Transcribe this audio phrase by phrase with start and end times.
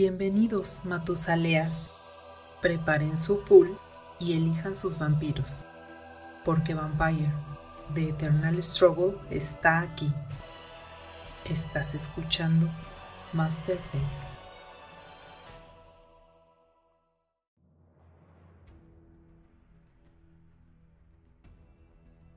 [0.00, 1.88] Bienvenidos, Matusaleas.
[2.62, 3.76] Preparen su pool
[4.20, 5.64] y elijan sus vampiros,
[6.44, 7.32] porque Vampire,
[7.94, 10.08] The Eternal Struggle, está aquí.
[11.50, 12.68] Estás escuchando
[13.32, 14.28] Masterface.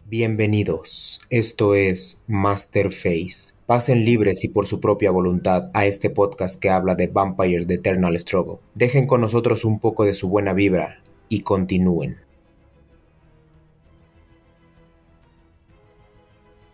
[0.07, 3.53] Bienvenidos, esto es Masterface.
[3.71, 7.75] Pasen libres y por su propia voluntad a este podcast que habla de Vampire The
[7.75, 8.57] Eternal Struggle.
[8.75, 12.17] Dejen con nosotros un poco de su buena vibra y continúen.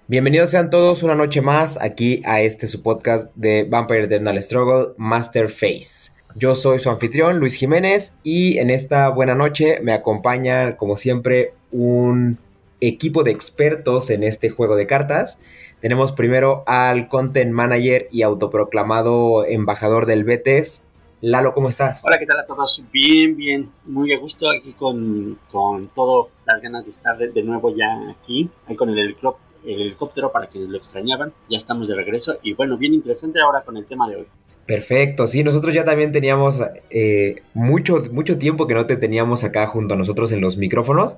[0.08, 4.96] Bienvenidos sean todos una noche más aquí a este su podcast de Vampire Eternal Struggle,
[4.98, 6.14] Masterface.
[6.34, 11.54] Yo soy su anfitrión, Luis Jiménez, y en esta buena noche me acompaña, como siempre,
[11.72, 12.40] un
[12.82, 15.40] equipo de expertos en este juego de cartas.
[15.80, 20.84] Tenemos primero al content manager y autoproclamado embajador del Betes.
[21.22, 22.04] Lalo, ¿cómo estás?
[22.06, 22.84] Hola, ¿qué tal a todos?
[22.92, 27.76] Bien, bien, muy a gusto aquí con, con todas las ganas de estar de, nuevo
[27.76, 31.34] ya aquí, ahí con el helicóptero, el helicóptero para quienes lo extrañaban.
[31.50, 34.28] Ya estamos de regreso y bueno, bien interesante ahora con el tema de hoy.
[34.68, 39.66] Perfecto, sí, nosotros ya también teníamos eh, mucho, mucho tiempo que no te teníamos acá
[39.66, 41.18] junto a nosotros en los micrófonos.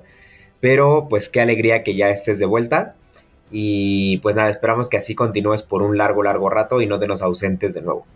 [0.60, 2.94] Pero pues qué alegría que ya estés de vuelta.
[3.50, 7.08] Y pues nada, esperamos que así continúes por un largo, largo rato y no te
[7.08, 8.06] nos ausentes de nuevo.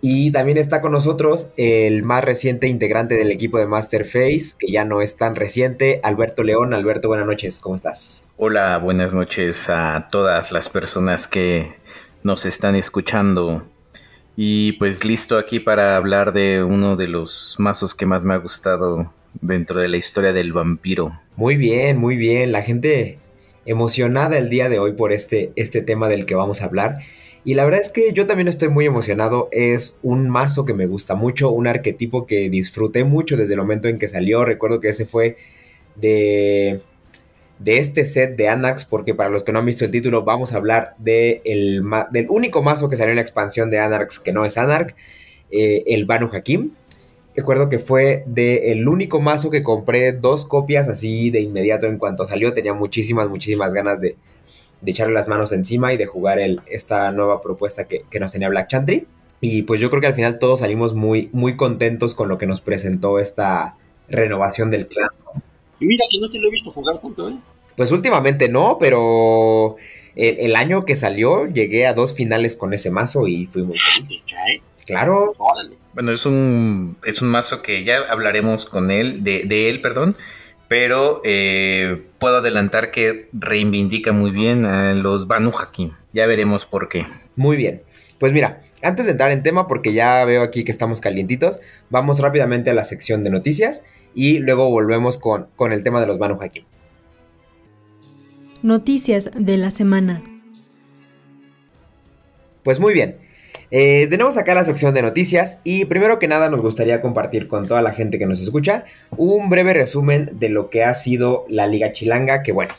[0.00, 4.84] Y también está con nosotros el más reciente integrante del equipo de Masterface, que ya
[4.84, 6.72] no es tan reciente, Alberto León.
[6.72, 8.24] Alberto, buenas noches, ¿cómo estás?
[8.36, 11.74] Hola, buenas noches a todas las personas que
[12.22, 13.64] nos están escuchando.
[14.36, 18.38] Y pues listo aquí para hablar de uno de los mazos que más me ha
[18.38, 21.20] gustado dentro de la historia del vampiro.
[21.36, 22.52] Muy bien, muy bien.
[22.52, 23.18] La gente
[23.64, 26.96] emocionada el día de hoy por este, este tema del que vamos a hablar.
[27.44, 29.48] Y la verdad es que yo también estoy muy emocionado.
[29.52, 33.88] Es un mazo que me gusta mucho, un arquetipo que disfruté mucho desde el momento
[33.88, 34.44] en que salió.
[34.44, 35.36] Recuerdo que ese fue
[35.94, 36.80] de,
[37.58, 40.52] de este set de Anax, porque para los que no han visto el título, vamos
[40.52, 44.32] a hablar de el, del único mazo que salió en la expansión de Anax que
[44.32, 44.94] no es Anarch,
[45.50, 46.72] eh, el Banu Hakim.
[47.38, 51.96] Recuerdo que fue de el único mazo que compré dos copias así de inmediato en
[51.96, 52.52] cuanto salió.
[52.52, 54.16] Tenía muchísimas, muchísimas ganas de,
[54.84, 58.70] echarle las manos encima y de jugar el, esta nueva propuesta que, nos tenía Black
[58.70, 59.06] Chantry.
[59.40, 62.48] Y pues yo creo que al final todos salimos muy, muy contentos con lo que
[62.48, 63.76] nos presentó esta
[64.08, 65.10] renovación del clan.
[65.78, 67.36] Y mira que no te lo he visto jugar tanto, ¿eh?
[67.76, 69.76] Pues últimamente no, pero
[70.16, 74.26] el, año que salió llegué a dos finales con ese mazo y fui muy feliz.
[74.88, 75.34] Claro.
[75.92, 80.16] Bueno, es un, es un mazo que ya hablaremos con él, de, de él, perdón,
[80.66, 85.92] pero eh, puedo adelantar que reivindica muy bien a los Banu Hakim.
[86.14, 87.06] Ya veremos por qué.
[87.36, 87.82] Muy bien.
[88.18, 91.60] Pues mira, antes de entrar en tema, porque ya veo aquí que estamos calientitos,
[91.90, 93.82] vamos rápidamente a la sección de noticias
[94.14, 96.64] y luego volvemos con, con el tema de los Banu Hakim.
[98.62, 100.22] Noticias de la semana.
[102.62, 103.27] Pues muy bien.
[103.70, 107.68] Eh, tenemos acá la sección de noticias y primero que nada nos gustaría compartir con
[107.68, 108.84] toda la gente que nos escucha
[109.16, 112.72] un breve resumen de lo que ha sido la Liga Chilanga, que bueno,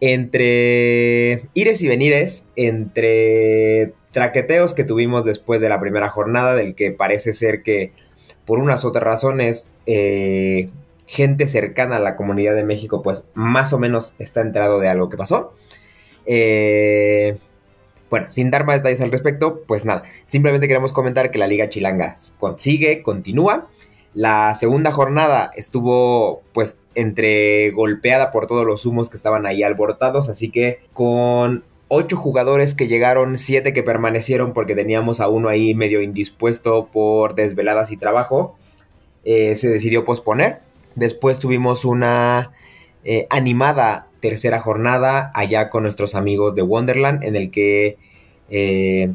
[0.00, 6.90] entre ires y venires, entre traqueteos que tuvimos después de la primera jornada, del que
[6.90, 7.92] parece ser que
[8.44, 10.68] por unas otras razones, eh,
[11.06, 15.08] gente cercana a la comunidad de México, pues más o menos está enterado de algo
[15.08, 15.54] que pasó.
[16.26, 17.36] Eh,
[18.10, 21.68] bueno, sin dar más detalles al respecto, pues nada, simplemente queremos comentar que la Liga
[21.68, 23.68] Chilanga consigue, continúa.
[24.14, 30.28] La segunda jornada estuvo pues entre golpeada por todos los humos que estaban ahí alborotados,
[30.30, 35.74] así que con ocho jugadores que llegaron, siete que permanecieron porque teníamos a uno ahí
[35.74, 38.56] medio indispuesto por desveladas y trabajo,
[39.24, 40.60] eh, se decidió posponer.
[40.94, 42.52] Después tuvimos una
[43.08, 47.98] eh, animada tercera jornada allá con nuestros amigos de Wonderland, en el que
[48.50, 49.12] eh,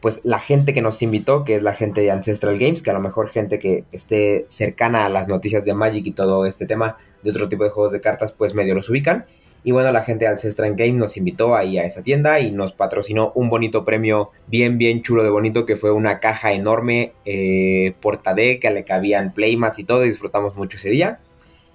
[0.00, 2.94] pues la gente que nos invitó, que es la gente de Ancestral Games, que a
[2.94, 6.96] lo mejor gente que esté cercana a las noticias de Magic y todo este tema
[7.22, 9.26] de otro tipo de juegos de cartas, pues medio los ubican.
[9.62, 12.72] Y bueno, la gente de Ancestral Games nos invitó ahí a esa tienda y nos
[12.72, 17.92] patrocinó un bonito premio bien, bien chulo de bonito, que fue una caja enorme, eh,
[18.00, 21.20] portadeck, que le cabían playmats y todo, y disfrutamos mucho ese día.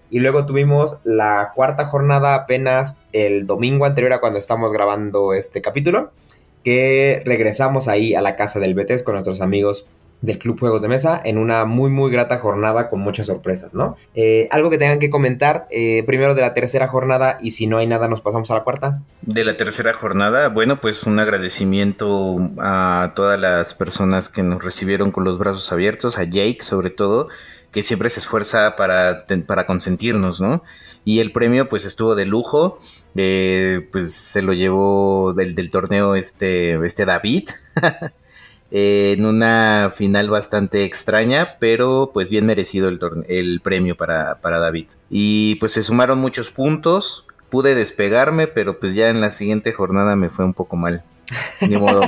[0.10, 5.62] Y luego tuvimos la cuarta jornada apenas el domingo anterior a cuando estamos grabando este
[5.62, 6.12] capítulo,
[6.64, 9.86] que regresamos ahí a la casa del Betes con nuestros amigos
[10.22, 13.96] del Club Juegos de Mesa en una muy muy grata jornada con muchas sorpresas, ¿no?
[14.16, 17.78] Eh, algo que tengan que comentar eh, primero de la tercera jornada y si no
[17.78, 19.02] hay nada nos pasamos a la cuarta.
[19.22, 25.12] De la tercera jornada, bueno, pues un agradecimiento a todas las personas que nos recibieron
[25.12, 27.28] con los brazos abiertos, a Jake sobre todo,
[27.76, 30.64] que siempre se esfuerza para, para consentirnos, ¿no?
[31.04, 32.80] Y el premio pues estuvo de lujo,
[33.18, 37.50] eh, pues se lo llevó del, torneo este, este David.
[38.72, 44.92] en una final bastante extraña, pero pues bien merecido el, el premio para, para, David.
[45.10, 50.16] Y pues se sumaron muchos puntos, pude despegarme, pero pues ya en la siguiente jornada
[50.16, 51.04] me fue un poco mal.
[51.60, 52.04] Ni modo.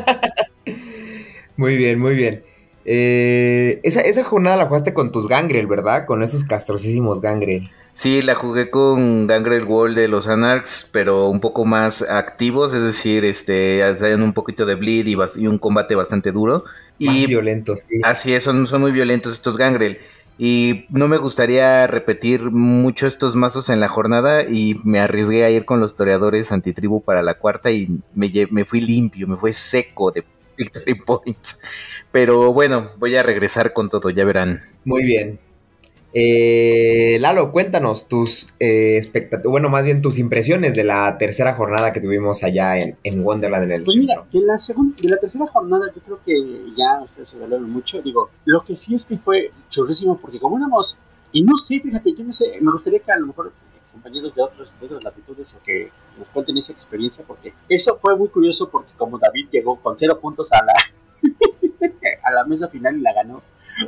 [1.58, 2.42] muy bien, muy bien.
[2.89, 6.06] Eh, esa, esa, jornada la jugaste con tus Gangrel, ¿verdad?
[6.06, 7.69] Con esos castrosísimos Gangrel.
[7.92, 12.84] Sí, la jugué con Gangrel Wall de los Anarchs, pero un poco más activos, es
[12.84, 16.63] decir, este, hacen un poquito de bleed y, un combate bastante duro.
[17.00, 18.00] Más violentos, sí.
[18.06, 19.98] Así es, son, son muy violentos estos Gangrel.
[20.38, 25.50] Y no me gustaría repetir mucho estos mazos en la jornada y me arriesgué a
[25.50, 29.51] ir con los toreadores antitribu para la cuarta y me, me fui limpio, me fue
[29.51, 30.24] seco de
[30.57, 31.62] victory points.
[32.12, 34.62] Pero bueno, voy a regresar con todo, ya verán.
[34.83, 35.39] Muy bien.
[36.13, 39.01] Eh, Lalo, cuéntanos tus eh,
[39.44, 43.71] bueno, más bien tus impresiones de la tercera jornada que tuvimos allá en, Wonderland en
[43.71, 47.07] el Pues mira, de la, segunda, de la tercera jornada yo creo que ya o
[47.07, 48.01] sea, se valoraron mucho.
[48.01, 50.98] Digo, lo que sí es que fue churrísimo porque como éramos,
[51.33, 53.51] y no sé, fíjate, yo no sé, me gustaría que a lo mejor
[53.92, 58.16] compañeros de, otros, de otras latitudes o que nos cuenten esa experiencia porque eso fue
[58.16, 60.74] muy curioso porque como David llegó con cero puntos a la,
[62.24, 63.42] a la mesa final y la ganó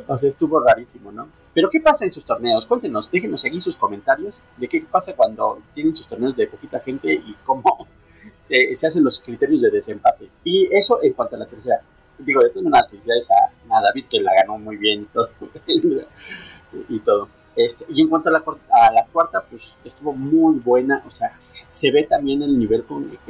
[0.08, 1.30] o sea, estuvo rarísimo, ¿no?
[1.54, 2.66] Pero ¿qué pasa en sus torneos?
[2.66, 7.14] Cuéntenos, déjenos aquí sus comentarios de qué pasa cuando tienen sus torneos de poquita gente
[7.14, 7.88] y cómo
[8.44, 10.30] se, hacen los criterios de desempate.
[10.44, 11.82] Y eso en cuanto a la tercera.
[12.20, 15.08] Digo, de todas maneras, felicidades a, a David que la ganó muy bien
[16.88, 17.30] y todo.
[17.60, 21.04] Este, y en cuanto a la, a la cuarta, pues estuvo muy buena.
[21.06, 21.38] O sea,
[21.72, 22.86] se ve también el nivel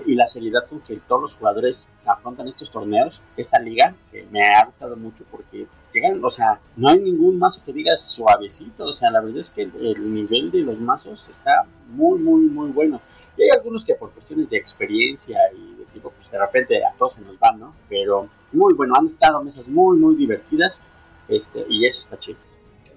[0.06, 4.44] y la seriedad con que todos los jugadores afrontan estos torneos, esta liga, que me
[4.44, 8.94] ha gustado mucho porque llegan, o sea, no hay ningún mazo que diga suavecito, o
[8.94, 13.02] sea, la verdad es que el, nivel de los mazos está muy, muy, muy bueno.
[13.36, 16.94] Y hay algunos que por cuestiones de experiencia y de tipo, pues de repente a
[17.00, 17.74] todos se nos van, ¿no?
[17.90, 20.84] Pero muy bueno, han estado mesas muy, muy divertidas,
[21.28, 22.38] este, y eso está chido.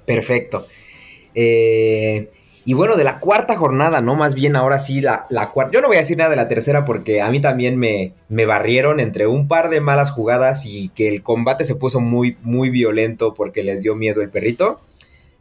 [0.05, 0.67] Perfecto.
[1.35, 2.31] Eh,
[2.65, 4.15] y bueno, de la cuarta jornada, ¿no?
[4.15, 5.73] Más bien ahora sí, la, la cuarta.
[5.73, 8.47] Yo no voy a decir nada de la tercera porque a mí también me, me
[8.47, 12.71] barrieron entre un par de malas jugadas y que el combate se puso muy, muy
[12.71, 14.81] violento porque les dio miedo el perrito.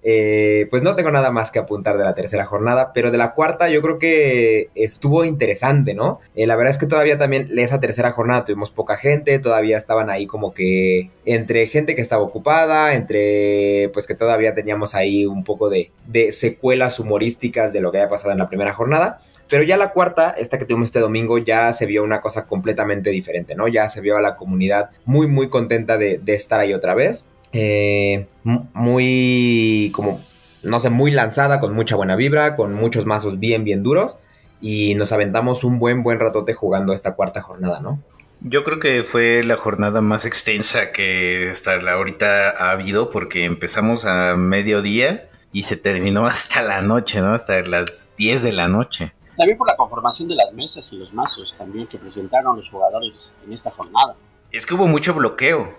[0.03, 3.33] Eh, pues no tengo nada más que apuntar de la tercera jornada, pero de la
[3.33, 6.19] cuarta yo creo que estuvo interesante, ¿no?
[6.35, 10.09] Eh, la verdad es que todavía también esa tercera jornada tuvimos poca gente, todavía estaban
[10.09, 15.43] ahí como que entre gente que estaba ocupada, entre pues que todavía teníamos ahí un
[15.43, 15.91] poco de,
[16.31, 19.21] secuelas humorísticas de lo que había pasado en la primera jornada.
[19.49, 23.09] Pero ya la cuarta, esta que tuvimos este domingo, ya se vio una cosa completamente
[23.09, 23.67] diferente, ¿no?
[23.67, 27.25] Ya se vio a la comunidad muy, muy contenta de, de estar ahí otra vez.
[27.53, 30.21] Eh, muy, como,
[30.63, 34.17] no sé, muy lanzada, con mucha buena vibra, con muchos mazos bien, bien duros.
[34.61, 37.99] Y nos aventamos un buen, buen ratote jugando esta cuarta jornada, ¿no?
[38.41, 44.05] Yo creo que fue la jornada más extensa que hasta ahorita ha habido, porque empezamos
[44.05, 47.33] a mediodía y se terminó hasta la noche, ¿no?
[47.33, 49.13] Hasta las 10 de la noche.
[49.37, 53.33] También por la conformación de las mesas y los mazos también que presentaron los jugadores
[53.45, 54.15] en esta jornada.
[54.51, 55.73] Es que hubo mucho bloqueo.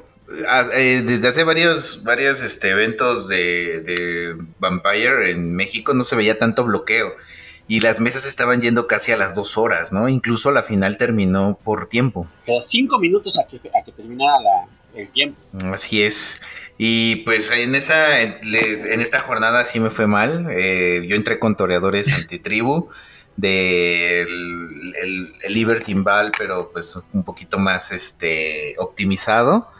[0.49, 6.39] Ah, eh, desde hace varios, varios este, eventos de, Vampire en México no se veía
[6.39, 7.15] tanto bloqueo.
[7.69, 10.09] Y las mesas estaban yendo casi a las dos horas, ¿no?
[10.09, 12.27] Incluso la final terminó por tiempo.
[12.45, 15.41] Quedó cinco minutos a que, a que terminara el tiempo.
[15.73, 16.41] Así es.
[16.77, 20.49] Y pues en esa en esta jornada sí me fue mal.
[20.51, 22.91] Eh, yo entré con toreadores antitribu
[23.37, 24.29] del
[25.01, 25.95] el, el, Liberty
[26.37, 29.71] pero pues un poquito más este optimizado.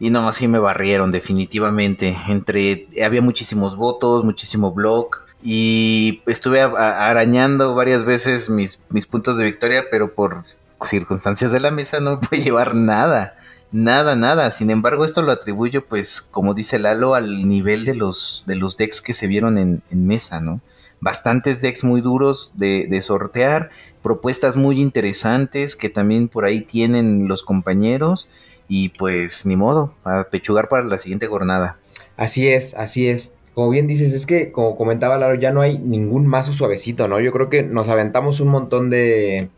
[0.00, 2.16] Y no, así me barrieron definitivamente.
[2.28, 9.44] Entre había muchísimos votos, muchísimo blog y estuve arañando varias veces mis, mis puntos de
[9.44, 10.44] victoria, pero por
[10.84, 13.36] circunstancias de la mesa no pude llevar nada.
[13.72, 14.52] Nada, nada.
[14.52, 18.76] Sin embargo, esto lo atribuyo, pues, como dice Lalo, al nivel de los, de los
[18.76, 20.60] decks que se vieron en, mesa, ¿no?
[21.00, 23.70] Bastantes decks muy duros de, de, sortear,
[24.02, 28.28] propuestas muy interesantes que también por ahí tienen los compañeros
[28.74, 31.76] y pues ni modo, a pechugar para la siguiente jornada.
[32.16, 33.34] Así es, así es.
[33.52, 37.20] Como bien dices, es que, como comentaba Laro, ya no hay ningún mazo suavecito, ¿no?
[37.20, 39.50] Yo creo que nos aventamos un montón de...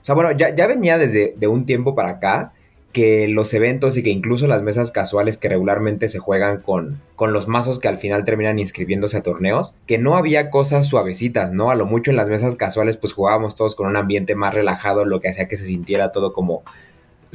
[0.00, 2.54] O sea, bueno, ya, ya venía desde de un tiempo para acá
[2.92, 7.32] que los eventos y que incluso las mesas casuales que regularmente se juegan con, con
[7.32, 11.70] los mazos que al final terminan inscribiéndose a torneos, que no había cosas suavecitas, ¿no?
[11.70, 15.04] A lo mucho en las mesas casuales pues jugábamos todos con un ambiente más relajado,
[15.04, 16.64] lo que hacía que se sintiera todo como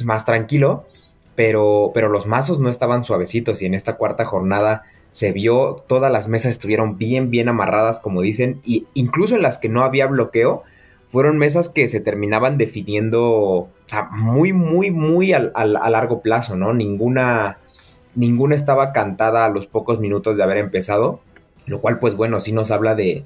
[0.04, 0.84] más tranquilo,
[1.34, 6.10] pero, pero los mazos no estaban suavecitos y en esta cuarta jornada se vio, todas
[6.10, 10.06] las mesas estuvieron bien, bien amarradas, como dicen, y incluso en las que no había
[10.06, 10.62] bloqueo,
[11.08, 16.72] fueron mesas que se terminaban definiendo o sea, muy, muy, muy a, largo plazo, ¿no?
[16.72, 17.58] Ninguna,
[18.14, 21.20] ninguna estaba cantada a los pocos minutos de haber empezado,
[21.66, 23.24] lo cual, pues bueno, sí nos habla de,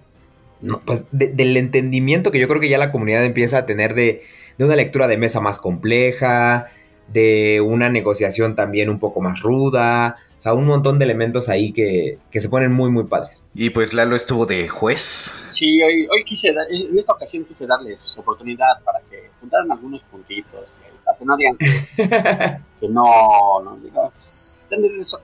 [0.85, 4.23] pues, del entendimiento que yo creo que ya la comunidad empieza a tener de,
[4.59, 6.67] de una lectura de mesa más compleja,
[7.09, 11.73] de una negociación también un poco más ruda, o sea, un montón de elementos ahí
[11.73, 13.43] que, se ponen muy, muy padres.
[13.55, 15.35] Y pues Lalo estuvo de juez.
[15.49, 20.79] Sí, hoy, hoy quise, en esta ocasión quise darles oportunidad para que juntaran algunos puntitos,
[20.85, 24.67] eh, para que no digan que, no, no digo, pues,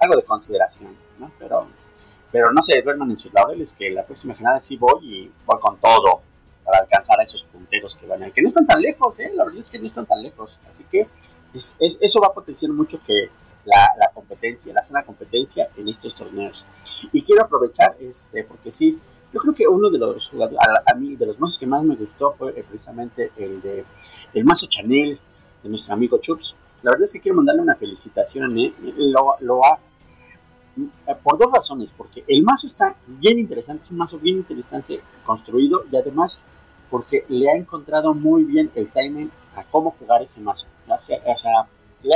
[0.00, 1.30] algo de consideración, ¿no?
[1.38, 1.66] Pero,
[2.30, 5.60] pero no se duerman en sus laureles, que la próxima jornada sí voy y voy
[5.60, 6.22] con todo
[6.64, 9.30] para alcanzar a esos punteros que van a, que no están tan lejos, ¿eh?
[9.34, 11.06] La verdad es que no están tan lejos, así que
[11.54, 13.30] eso va a potenciar mucho que
[13.64, 16.64] la, competencia, la sana competencia en estos torneos.
[17.12, 18.98] Y quiero aprovechar, este, porque sí,
[19.32, 20.32] yo creo que uno de los
[20.86, 23.84] a, mí de los mazos que más me gustó fue eh, precisamente el de
[24.34, 25.18] el mazo Chanel
[25.62, 26.56] de nuestro amigo Chups.
[26.82, 28.74] La verdad es que quiero mandarle una felicitación, ¿eh?
[28.96, 29.78] lo, lo ha
[30.76, 35.00] eh, por dos razones, porque el mazo está bien interesante, es un mazo bien interesante
[35.22, 36.42] construido y además
[36.90, 40.66] porque le ha encontrado muy bien el timing a cómo jugar ese mazo.
[40.88, 41.18] O sea,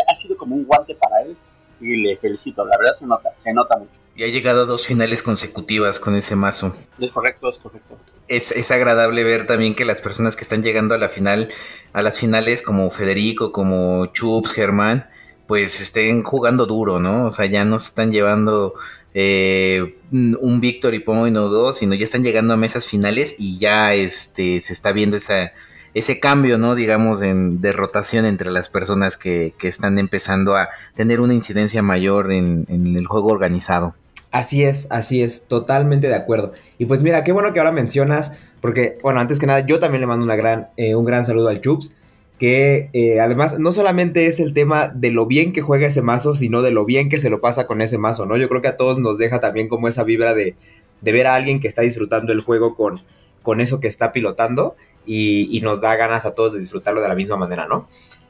[0.09, 1.37] ha sido como un guante para él
[1.81, 4.01] y le felicito, la verdad se nota, se nota mucho.
[4.15, 6.75] Y ha llegado a dos finales consecutivas con ese mazo.
[6.99, 7.99] Es correcto, es correcto.
[8.29, 11.51] Es, es, agradable ver también que las personas que están llegando a la final,
[11.93, 15.09] a las finales como Federico, como Chups, Germán,
[15.47, 17.27] pues estén jugando duro, ¿no?
[17.27, 18.75] O sea, ya no se están llevando
[19.15, 23.95] eh, un victory point o dos, sino ya están llegando a mesas finales y ya
[23.95, 25.53] este se está viendo esa
[25.97, 26.75] ese cambio, ¿no?
[26.75, 31.83] Digamos, en, de rotación entre las personas que, que están empezando a tener una incidencia
[31.83, 33.95] mayor en, el juego organizado.
[34.31, 36.53] Así es, así es, totalmente de acuerdo.
[36.77, 40.03] Y pues mira, qué bueno que ahora mencionas, porque, bueno, antes que nada, yo también
[40.03, 41.95] le mando gran, eh, un gran saludo al Chups,
[42.39, 46.37] que eh, además no solamente es el tema de lo bien que juega ese mazo,
[46.37, 48.37] sino de lo bien que se lo pasa con ese mazo, ¿no?
[48.37, 50.57] Yo creo que a todos nos deja también como esa vibra de,
[51.01, 53.01] de ver a alguien que está disfrutando el juego con,
[53.41, 57.15] con eso que está pilotando y, nos da ganas a todos de disfrutarlo de la
[57.15, 57.89] misma manera, ¿no?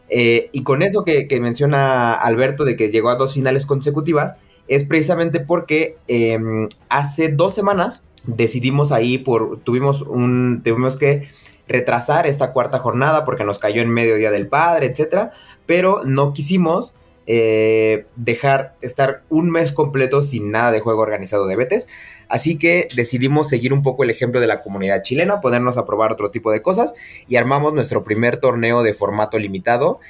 [0.08, 4.34] Eh, y con eso que, menciona Alberto de que llegó a dos finales consecutivas,
[4.68, 11.28] es precisamente porque em, hace dos semanas decidimos ahí por, tuvimos un, tuvimos que
[11.68, 15.32] retrasar esta cuarta jornada porque nos cayó en medio día del padre, etcétera,
[15.66, 16.94] pero no quisimos
[17.28, 21.88] eh, dejar estar un mes completo sin nada de juego organizado de Betes.
[22.28, 26.12] Así que decidimos seguir un poco el ejemplo de la comunidad chilena, ponernos a probar
[26.12, 26.94] otro tipo de cosas
[27.28, 30.00] y armamos nuestro primer torneo de formato limitado.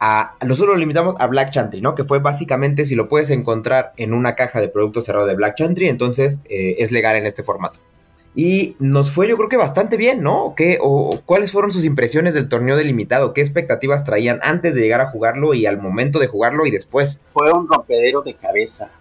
[0.00, 1.94] A, nosotros lo limitamos a Black Chantry, ¿no?
[1.94, 5.56] Que fue básicamente si lo puedes encontrar en una caja de producto cerrado de Black
[5.56, 7.80] Chantry, entonces eh, es legal en este formato.
[8.34, 10.54] Y nos fue yo creo que bastante bien, ¿no?
[10.56, 13.34] ¿Qué, o, ¿Cuáles fueron sus impresiones del torneo delimitado?
[13.34, 17.20] ¿Qué expectativas traían antes de llegar a jugarlo y al momento de jugarlo y después?
[17.32, 18.92] Fue un rompedero de cabeza.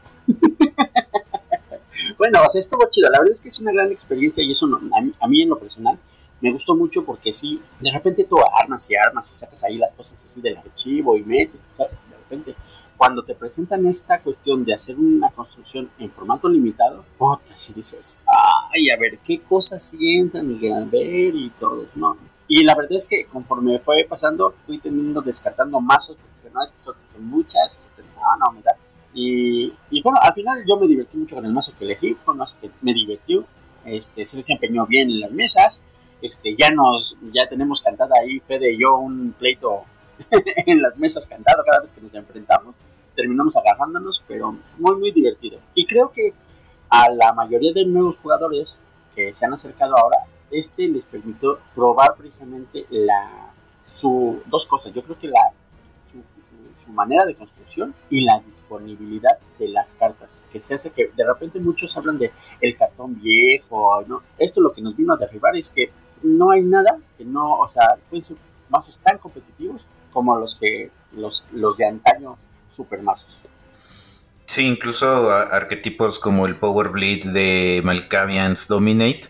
[2.17, 3.09] Bueno, o sea, estuvo chido.
[3.09, 4.67] La verdad es que es una gran experiencia y eso
[5.19, 5.97] a, mí, en lo personal
[6.39, 9.93] me gustó mucho porque sí, de repente tú armas y armas y sacas ahí las
[9.93, 11.93] cosas así del archivo y metes, ¿sabes?
[12.09, 12.55] De repente
[12.97, 18.19] cuando te presentan esta cuestión de hacer una construcción en formato limitado, puta, si dices,
[18.25, 22.17] ay, a ver, qué cosas sientan y a ver y todo ¿no?
[22.47, 26.71] Y la verdad es que conforme fue pasando, fui teniendo, descartando mazos, porque no es
[26.71, 28.71] que son, muchas, no, no, mira.
[29.19, 32.37] Y, bueno, al final yo me divertí mucho con el mazo que elegí, fue un
[32.37, 33.45] mazo que me divirtió,
[33.83, 35.83] este, se desempeñó bien en las mesas,
[36.21, 39.85] este, ya nos, ya tenemos cantada ahí, Fede y yo, un pleito
[40.67, 42.77] en las mesas cantado cada vez que nos enfrentamos.
[43.15, 45.59] Terminamos agarrándonos, pero muy, muy divertido.
[45.73, 46.35] Y creo que
[46.89, 48.77] a la mayoría de nuevos jugadores
[49.15, 50.17] que se han acercado ahora,
[50.51, 54.93] este les permitió probar precisamente la, su, dos cosas.
[54.93, 55.53] Yo creo que la,
[56.77, 61.25] su, manera de construcción y la disponibilidad de las cartas, que se hace que de
[61.25, 62.31] repente muchos hablan de
[62.61, 64.21] el cartón viejo, ¿no?
[64.37, 65.91] Esto lo que nos vino a derribar es que
[66.23, 68.37] no hay nada que no, o sea, pueden ser
[68.69, 72.37] mazos tan competitivos como los que los, los de antaño
[72.69, 73.41] supermazos.
[74.45, 79.29] Sí, incluso arquetipos como el Power Bleed de Malkavians Dominate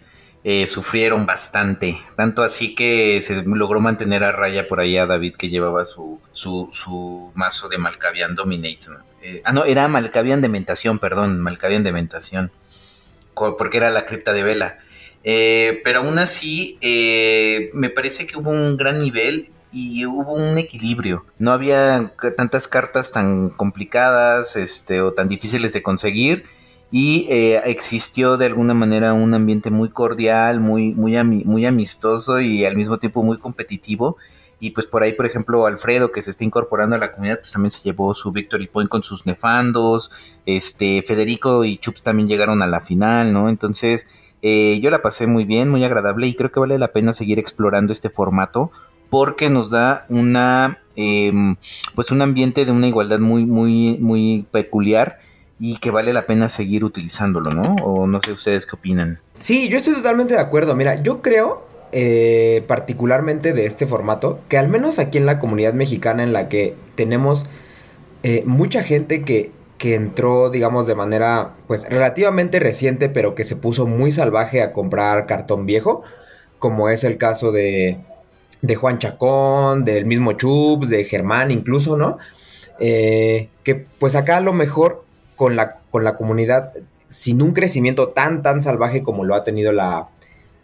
[0.50, 2.00] eh, sufrieron bastante.
[2.16, 6.22] Tanto así que se logró mantener a raya por ahí a David que llevaba su,
[6.32, 8.88] su, su mazo de Malkavian Dominate.
[9.24, 12.50] Eh, ah, no, era Malkavian Dementación, perdón, Malkavian Dementación.
[13.34, 14.78] Porque era la cripta de Vela.
[15.26, 16.80] Eh, pero aún así,
[17.74, 21.26] me parece que hubo un gran nivel y hubo un equilibrio.
[21.40, 26.46] No había tantas cartas tan complicadas este, o tan difíciles de conseguir
[26.92, 32.66] y eh, existió de alguna manera un ambiente muy cordial, muy, muy, muy amistoso y
[32.66, 34.18] al mismo tiempo muy competitivo.
[34.60, 37.52] Y pues por ahí, por ejemplo, Alfredo, que se está incorporando a la comunidad, pues
[37.52, 40.10] también se llevó su Victory Point con sus nefandos.
[40.46, 43.50] Este, Federico y Chups también llegaron a la final, ¿no?
[43.50, 44.08] Entonces,
[44.42, 47.38] eh, yo la pasé muy bien, muy agradable y creo que vale la pena seguir
[47.38, 48.72] explorando este formato
[49.10, 51.56] porque nos da una, em,
[51.96, 55.20] pues un ambiente de una igualdad muy, muy, muy peculiar
[55.60, 57.76] y que vale la pena seguir utilizándolo, ¿no?
[57.84, 59.20] O no sé ustedes qué opinan.
[59.38, 60.76] Sí, yo estoy totalmente de acuerdo.
[60.76, 65.74] Mira, yo creo eh, particularmente de este formato que al menos aquí en la comunidad
[65.74, 67.46] mexicana en la que tenemos
[68.24, 73.56] eh, mucha gente que, que entró, digamos, de manera pues relativamente reciente, pero que se
[73.56, 76.04] puso muy salvaje a comprar cartón viejo,
[76.60, 77.98] como es el caso de,
[78.62, 82.18] de Juan Chacón, del mismo Chubbs, de Germán incluso, ¿no?
[82.80, 85.04] Eh, que pues acá a lo mejor
[85.38, 86.74] con la, con la comunidad
[87.10, 90.10] sin un crecimiento tan, tan salvaje como lo ha tenido la,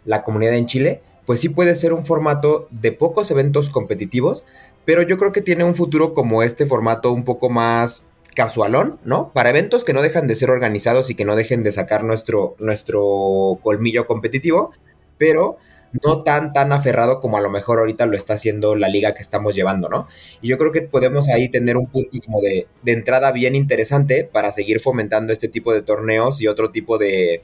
[0.04, 4.44] la comunidad en Chile, pues sí puede ser un formato de pocos eventos competitivos,
[4.84, 9.30] pero yo creo que tiene un futuro como este formato un poco más casualón, ¿no?
[9.32, 12.56] Para eventos que no dejan de ser organizados y que no dejen de sacar nuestro,
[12.58, 14.72] nuestro colmillo competitivo,
[15.16, 15.56] pero
[16.02, 19.22] no tan, tan aferrado como a lo mejor ahorita lo está haciendo la liga que
[19.22, 20.08] estamos llevando, ¿no?
[20.42, 24.28] Y yo creo que podemos ahí tener un punto como de, de entrada bien interesante
[24.30, 27.42] para seguir fomentando este tipo de torneos y otro tipo de,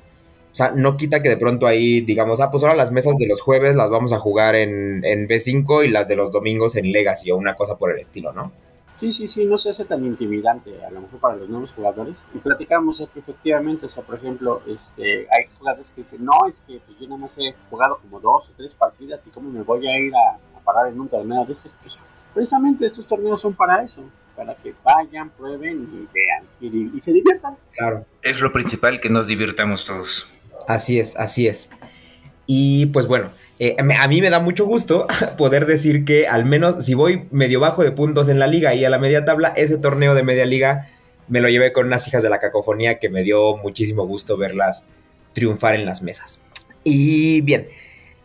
[0.53, 3.27] o sea, no quita que de pronto ahí digamos, ah, pues ahora las mesas de
[3.27, 6.91] los jueves las vamos a jugar en, en B5 y las de los domingos en
[6.91, 8.53] Legacy o una cosa por el estilo, ¿no?
[9.01, 12.15] Sí, sí, sí, no se hace tan intimidante a lo mejor para los nuevos jugadores.
[12.35, 16.83] Y platicamos efectivamente, o sea, por ejemplo, este, hay jugadores que dicen, no, es que
[16.85, 19.89] pues, yo nada más he jugado como dos o tres partidas y cómo me voy
[19.89, 21.75] a ir a, parar en un torneo de esos.
[21.81, 21.99] Pues,
[22.35, 24.05] precisamente estos torneos son para eso,
[24.37, 26.45] para que vayan, prueben y vean
[26.95, 27.57] y se diviertan.
[27.75, 28.05] Claro.
[28.21, 30.29] Es lo principal, que nos divirtamos todos.
[30.69, 31.71] Así es, así es.
[32.45, 33.31] Y pues bueno,
[33.63, 37.61] eh, a mí me da mucho gusto poder decir que al menos si voy medio
[37.61, 40.47] bajo de puntos en la liga y a la media tabla, ese torneo de media
[40.47, 40.89] liga
[41.29, 44.85] me lo llevé con unas hijas de la cacofonía que me dio muchísimo gusto verlas
[45.35, 46.41] triunfar en las mesas.
[46.85, 47.69] Y bien,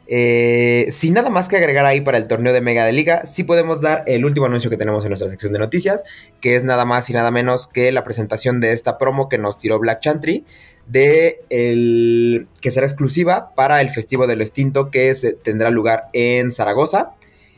[0.07, 3.43] eh, sin nada más que agregar ahí para el torneo de Mega de Liga, sí
[3.43, 6.03] podemos dar el último anuncio que tenemos en nuestra sección de noticias,
[6.39, 9.57] que es nada más y nada menos que la presentación de esta promo que nos
[9.57, 10.45] tiró Black Chantry,
[10.87, 16.51] de el, que será exclusiva para el Festivo del Extinto que se, tendrá lugar en
[16.51, 17.11] Zaragoza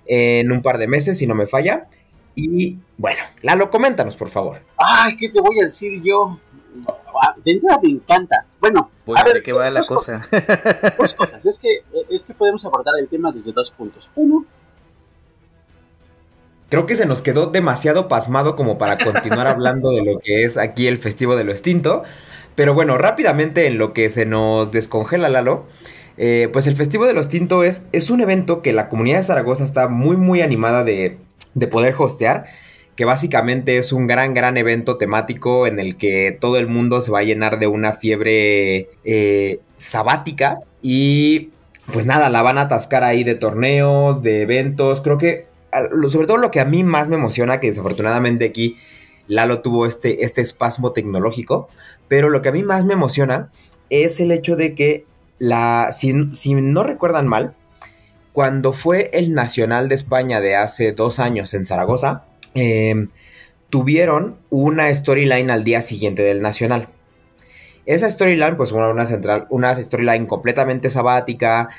[0.05, 1.87] en un par de meses, si no me falla.
[2.35, 4.61] Y bueno, Lalo, coméntanos, por favor.
[4.77, 6.39] Ay, ¿qué te voy a decir yo?
[6.87, 8.45] Ah, de entrada me encanta.
[8.59, 10.21] Bueno, a ver, qué va la cosa?
[10.99, 11.45] dos cosas.
[11.45, 14.09] Es que, es que podemos abordar el tema desde dos puntos.
[14.15, 14.45] Uno,
[16.69, 20.57] creo que se nos quedó demasiado pasmado como para continuar hablando de lo que es
[20.57, 22.03] aquí el Festivo de lo Extinto.
[22.57, 25.67] Pero bueno, rápidamente en lo que se nos descongela Lalo,
[26.17, 29.25] eh, pues el Festivo de los Tinto es, es un evento que la comunidad de
[29.25, 31.19] Zaragoza está muy muy animada de,
[31.53, 32.47] de poder hostear
[32.95, 37.11] que básicamente es un gran, gran evento temático en el que todo el mundo se
[37.11, 41.51] va a llenar de una fiebre eh, sabática y
[41.93, 45.43] pues nada, la van a atascar ahí de torneos, de eventos, creo que
[46.09, 48.77] sobre todo lo que a mí más me emociona, que desafortunadamente aquí
[49.27, 51.67] Lalo tuvo este, este espasmo tecnológico,
[52.07, 53.49] pero lo que a mí más me emociona
[53.89, 55.05] es el hecho de que,
[55.39, 57.55] la, si, no recuerdan mal,
[58.33, 63.09] cuando fue el Nacional de España de hace dos años en Zaragoza, em,
[63.69, 66.89] tuvieron una storyline al día siguiente del Nacional.
[67.85, 71.69] Esa storyline, pues una, una central, una storyline completamente sabática,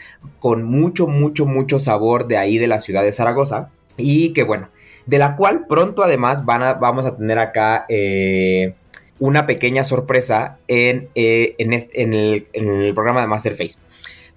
[0.41, 3.71] con mucho, mucho, mucho sabor de ahí de la ciudad de Zaragoza.
[3.99, 4.71] Y que bueno,
[5.09, 8.75] de la cual pronto además van a, vamos a tener acá eh,
[9.19, 13.79] una pequeña sorpresa en, eh, en, el, programa de Masterface.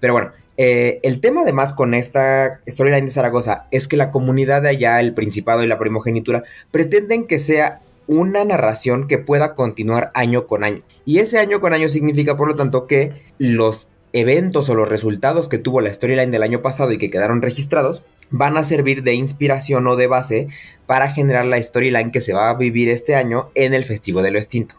[0.00, 4.62] Pero bueno, eh, el tema además con esta storyline de Zaragoza es que la comunidad
[4.62, 10.10] de allá, el Principado y la primogenitura, pretenden que sea una narración que pueda continuar
[10.14, 10.82] año con año.
[11.04, 15.48] Y ese año con año significa, por lo tanto, que los eventos o los resultados
[15.48, 19.14] que tuvo la storyline del año pasado y que quedaron registrados van a servir de
[19.14, 20.48] inspiración o de base
[20.86, 24.30] para generar la storyline que se va a vivir este año en el Festivo de
[24.30, 24.76] lo Extinto.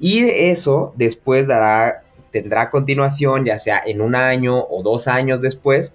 [0.00, 5.92] Y eso después dará tendrá continuación, ya sea en un año o dos años después,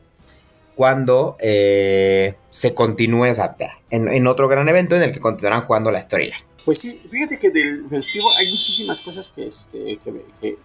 [0.74, 3.58] cuando eh, se continúe, o sea,
[3.89, 6.41] en, otro gran evento en el que continuarán jugando la storyline.
[6.63, 10.00] Pues sí, fíjate que del festivo hay muchísimas cosas que, este,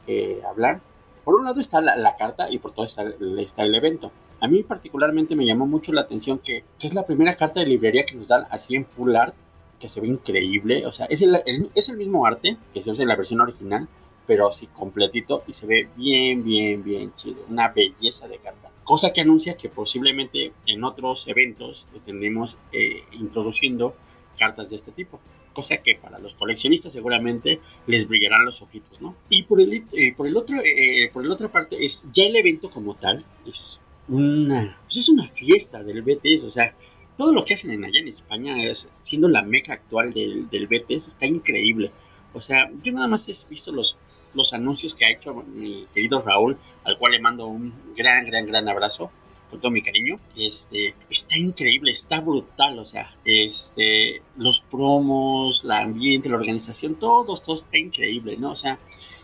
[0.07, 0.81] que, hablar.
[1.25, 3.05] Por un lado está la, carta y por todo está,
[3.39, 4.13] está, el evento.
[4.41, 8.05] A mí particularmente me llamó mucho la atención que, es la primera carta de librería
[8.05, 9.35] que nos dan así en full art,
[9.81, 10.87] que se ve increíble.
[10.87, 13.89] O sea, es el, mismo arte que se usa en la versión original,
[14.27, 17.43] pero así completito y se ve bien, bien, bien chido.
[17.49, 23.95] Una belleza de carta cosa que anuncia que posiblemente en otros eventos tendremos eh, introduciendo
[24.39, 25.21] cartas de este tipo
[25.55, 29.17] cosa que para los coleccionistas seguramente les brillarán los ojitos, ¿no?
[29.31, 32.37] Y por el, eh, por el otro, eh, por la otra parte es ya el
[32.37, 36.75] evento como tal es una, pues es una fiesta del BTS, o sea,
[37.17, 40.67] todo lo que hacen en allá en España es, siendo la meca actual del, del
[40.67, 41.91] BTS está increíble.
[42.35, 43.99] O sea, yo nada más he visto los
[44.35, 48.47] los anuncios que ha hecho mi querido Raúl, al cual le mando un gran, gran,
[48.47, 49.11] gran abrazo
[49.55, 50.19] con todo mi cariño.
[50.37, 57.39] Este, está increíble, está brutal, o sea, este, los promos, la ambiente, la organización, todo,
[57.39, 58.51] todo está increíble, ¿no?
[58.51, 58.79] O sea,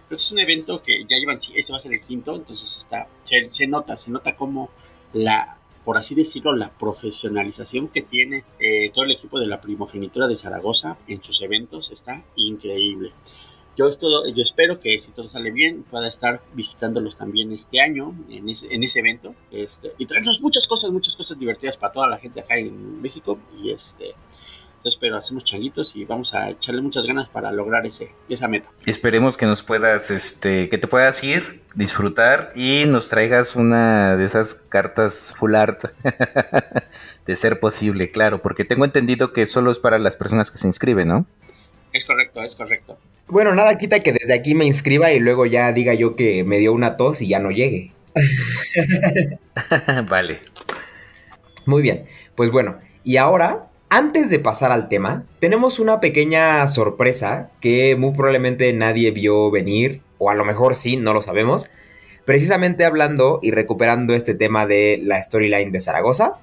[0.07, 2.77] creo que es un evento que ya llevan, ese va a ser el quinto, entonces
[2.77, 4.71] está, se, nota, se nota como
[5.13, 10.29] la, por así decirlo, la profesionalización que tiene eh, todo el equipo de la primogenitura
[10.29, 13.11] de Zaragoza en sus eventos está increíble.
[13.81, 13.89] Yo,
[14.35, 18.99] yo espero que si todo sale bien pueda estar visitándolos también este año en ese,
[18.99, 23.01] evento este, y traernos muchas cosas, muchas cosas divertidas para toda la gente acá en
[23.01, 24.15] México y este
[24.81, 28.71] entonces, pero hacemos changuitos y vamos a echarle muchas ganas para lograr ese, esa meta.
[28.87, 34.25] Esperemos que nos puedas, este, que te puedas ir, disfrutar y nos traigas una de
[34.25, 35.85] esas cartas full art,
[37.27, 40.67] de ser posible, claro, porque tengo entendido que solo es para las personas que se
[40.67, 41.27] inscriben, ¿no?
[41.93, 42.99] Es correcto, es correcto.
[43.29, 46.59] Bueno, nada quita que desde aquí me inscriba y luego ya diga yo que me
[46.59, 47.93] dio una tos y ya no llegue.
[50.09, 50.41] vale.
[51.67, 57.51] Muy bien, pues bueno, y ahora, antes de pasar al tema, tenemos una pequeña sorpresa
[57.61, 61.71] que muy probablemente nadie vio venir, o a lo mejor sí, no lo sabemos.
[62.25, 66.35] Precisamente hablando y recuperando este tema de la storyline de Zaragoza.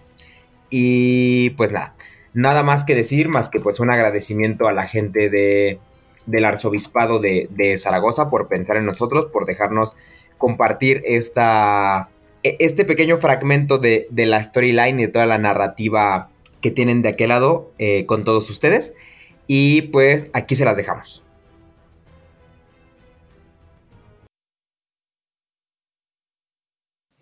[0.69, 1.93] Y pues nada,
[2.37, 5.79] nada más que decir, más que pues un agradecimiento a la gente de,
[6.27, 9.95] del arzobispado de, Zaragoza por pensar en nosotros, por dejarnos
[10.37, 12.09] compartir esta,
[12.43, 16.29] e, este pequeño fragmento de, la storyline y de toda la narrativa
[16.61, 18.93] que tienen de aquel lado eh, con todos ustedes.
[19.47, 21.23] Y pues aquí se las dejamos.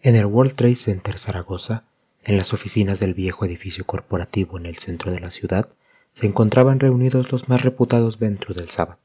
[0.02, 1.86] En el World Trade Center Zaragoza,
[2.26, 5.70] en las oficinas del viejo edificio corporativo en el centro de la ciudad
[6.12, 9.00] se encontraban reunidos los más reputados Ventru del Sabbath.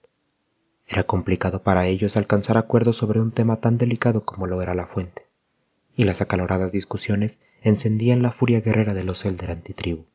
[0.86, 4.86] Era complicado para ellos alcanzar acuerdos sobre un tema tan delicado como lo era la
[4.86, 5.26] fuente,
[5.96, 10.06] y las acaloradas discusiones encendían la furia guerrera de los Elder antitribu.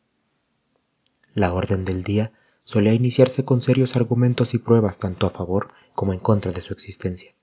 [1.36, 2.32] La orden del día
[2.64, 6.74] solía iniciarse con serios argumentos y pruebas tanto a favor como en contra de su
[6.74, 7.34] existencia,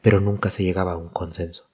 [0.00, 1.71] pero nunca se llegaba a un consenso.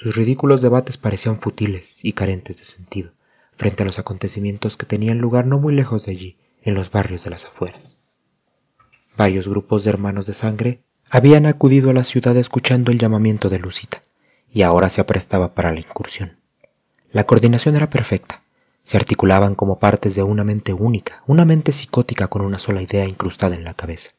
[0.00, 3.10] Sus ridículos debates parecían futiles y carentes de sentido
[3.56, 7.24] frente a los acontecimientos que tenían lugar no muy lejos de allí, en los barrios
[7.24, 7.98] de las afueras.
[9.16, 13.58] Varios grupos de hermanos de sangre habían acudido a la ciudad escuchando el llamamiento de
[13.58, 14.04] Lucita,
[14.52, 16.36] y ahora se aprestaba para la incursión.
[17.10, 18.42] La coordinación era perfecta,
[18.84, 23.06] se articulaban como partes de una mente única, una mente psicótica con una sola idea
[23.06, 24.12] incrustada en la cabeza,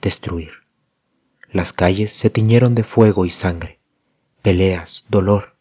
[0.00, 0.52] destruir.
[1.52, 3.79] Las calles se tiñeron de fuego y sangre,
[4.42, 5.54] peleas, dolor.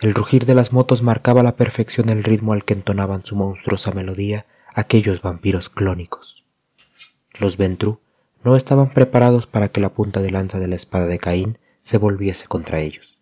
[0.00, 3.92] El rugir de las motos marcaba la perfección el ritmo al que entonaban su monstruosa
[3.92, 6.44] melodía aquellos vampiros clónicos.
[7.38, 8.00] Los Ventru
[8.42, 11.98] no estaban preparados para que la punta de lanza de la espada de Caín se
[11.98, 13.18] volviese contra ellos,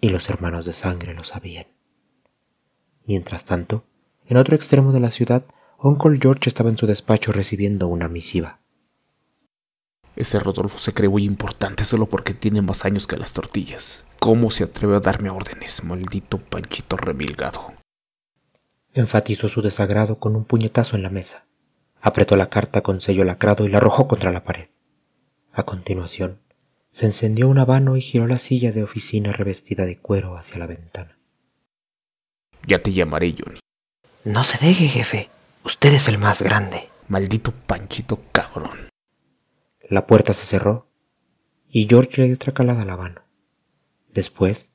[0.00, 1.66] y los hermanos de sangre lo sabían.
[3.06, 3.84] Mientras tanto,
[4.26, 5.44] en otro extremo de la ciudad,
[5.78, 8.58] Uncle George estaba en su despacho recibiendo una misiva.
[10.14, 14.04] Ese Rodolfo se cree muy importante solo porque tiene más años que las tortillas.
[14.20, 17.72] ¿Cómo se atreve a darme órdenes, maldito panchito remilgado?
[18.94, 21.46] Enfatizó su desagrado con un puñetazo en la mesa.
[22.00, 24.68] Apretó la carta con sello lacrado y la arrojó contra la pared.
[25.52, 26.40] A continuación,
[26.90, 30.66] se encendió un habano y giró la silla de oficina revestida de cuero hacia la
[30.66, 31.16] ventana.
[32.66, 33.58] Ya te llamaré, Johnny.
[34.24, 35.30] No se deje, jefe.
[35.64, 36.88] Usted es el más grande.
[37.08, 38.91] Maldito panchito cabrón.
[39.92, 40.86] La puerta se cerró
[41.68, 43.20] y George le dio otra calada al habano.
[44.14, 44.70] Después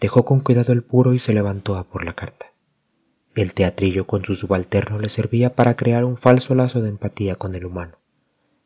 [0.00, 2.54] dejó con cuidado el puro y se levantó a por la carta.
[3.34, 7.54] El teatrillo con su subalterno le servía para crear un falso lazo de empatía con
[7.54, 7.98] el humano.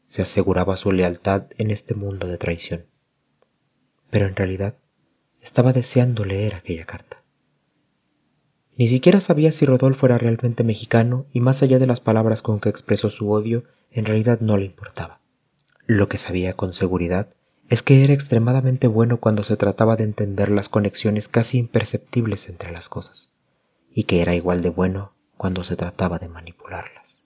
[0.07, 2.87] Se aseguraba su lealtad en este mundo de traición.
[4.09, 4.77] pero en realidad
[5.40, 7.25] estaba deseando leer aquella carta.
[8.77, 12.61] Ni siquiera sabía si Rodolfo era realmente mexicano y más allá de las palabras con
[12.61, 15.26] que expresó su odio, en realidad no le importaba.
[15.87, 17.29] Lo que sabía con seguridad
[17.68, 22.72] es que era extremadamente bueno cuando se trataba de entender las conexiones casi imperceptibles entre
[22.72, 23.31] las cosas,
[23.92, 27.25] y que era igual de bueno cuando se trataba de manipularlas.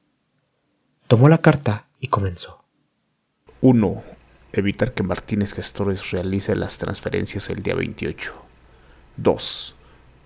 [1.07, 2.62] Tomó la carta y comenzó.
[3.62, 4.03] 1.
[4.53, 8.35] Evitar que Martínez Gestores realice las transferencias el día 28.
[9.16, 9.75] 2.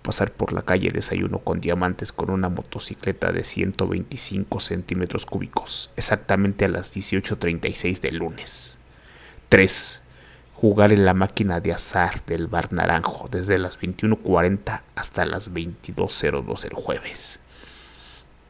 [0.05, 6.63] Pasar por la calle Desayuno con Diamantes con una motocicleta de 125 centímetros cúbicos, exactamente
[6.65, 8.77] a las 18.36 del lunes.
[9.49, 10.03] 3
[10.53, 16.65] jugar en la máquina de azar del Bar Naranjo desde las 21.40 hasta las 22.02
[16.65, 17.39] el jueves.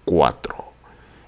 [0.03, 0.73] 4.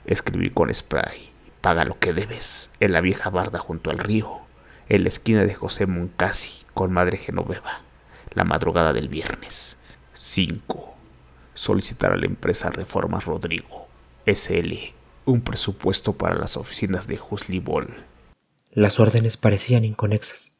[0.05, 1.31] Escribir con spray.
[1.61, 2.71] Paga lo que debes.
[2.81, 4.41] En la vieja barda junto al río.
[4.89, 7.81] En la esquina de José Moncasi con Madre Genoveva.
[8.33, 9.77] La madrugada del viernes.
[10.19, 10.95] 5.
[11.53, 13.87] Solicitar a la empresa Reformas Rodrigo.
[14.25, 14.73] SL.
[15.25, 17.87] Un presupuesto para las oficinas de Husley Ball.
[18.71, 20.55] Las órdenes parecían inconexas.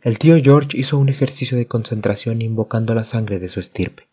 [0.00, 4.08] El tío George hizo un ejercicio de concentración invocando la sangre de su estirpe.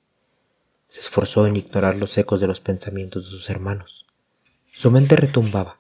[0.90, 4.06] Se esforzó en ignorar los ecos de los pensamientos de sus hermanos.
[4.74, 5.80] Su mente retumbaba.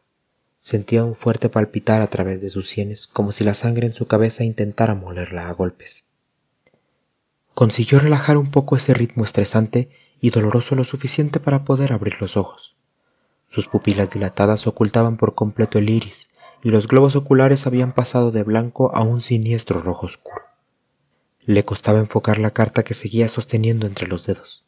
[0.61, 4.07] Sentía un fuerte palpitar a través de sus sienes como si la sangre en su
[4.07, 6.05] cabeza intentara molerla a golpes.
[7.61, 12.35] Consiguió relajar un poco ese ritmo estresante y doloroso lo suficiente para poder abrir los
[12.35, 12.75] ojos.
[13.51, 16.31] Sus pupilas dilatadas ocultaban por completo el iris
[16.63, 20.41] y los globos oculares habían pasado de blanco a un siniestro rojo oscuro.
[21.45, 24.65] Le costaba enfocar la carta que seguía sosteniendo entre los dedos.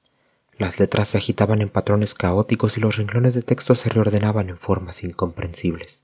[0.60, 4.60] Las letras se agitaban en patrones caóticos y los renglones de texto se reordenaban en
[4.60, 6.04] formas incomprensibles.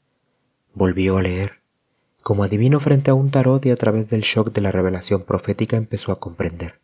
[0.73, 1.59] Volvió a leer.
[2.29, 5.77] Como adivino frente a un tarot y a través del shock de la revelación profética
[5.77, 6.75] empezó a comprender.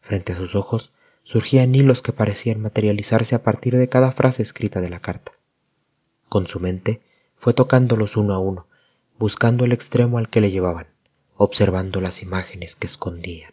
[0.00, 4.80] Frente a sus ojos surgían hilos que parecían materializarse a partir de cada frase escrita
[4.80, 5.30] de la carta.
[6.28, 7.02] Con su mente
[7.36, 8.66] fue tocándolos uno a uno,
[9.16, 10.88] buscando el extremo al que le llevaban,
[11.36, 13.52] observando las imágenes que escondían.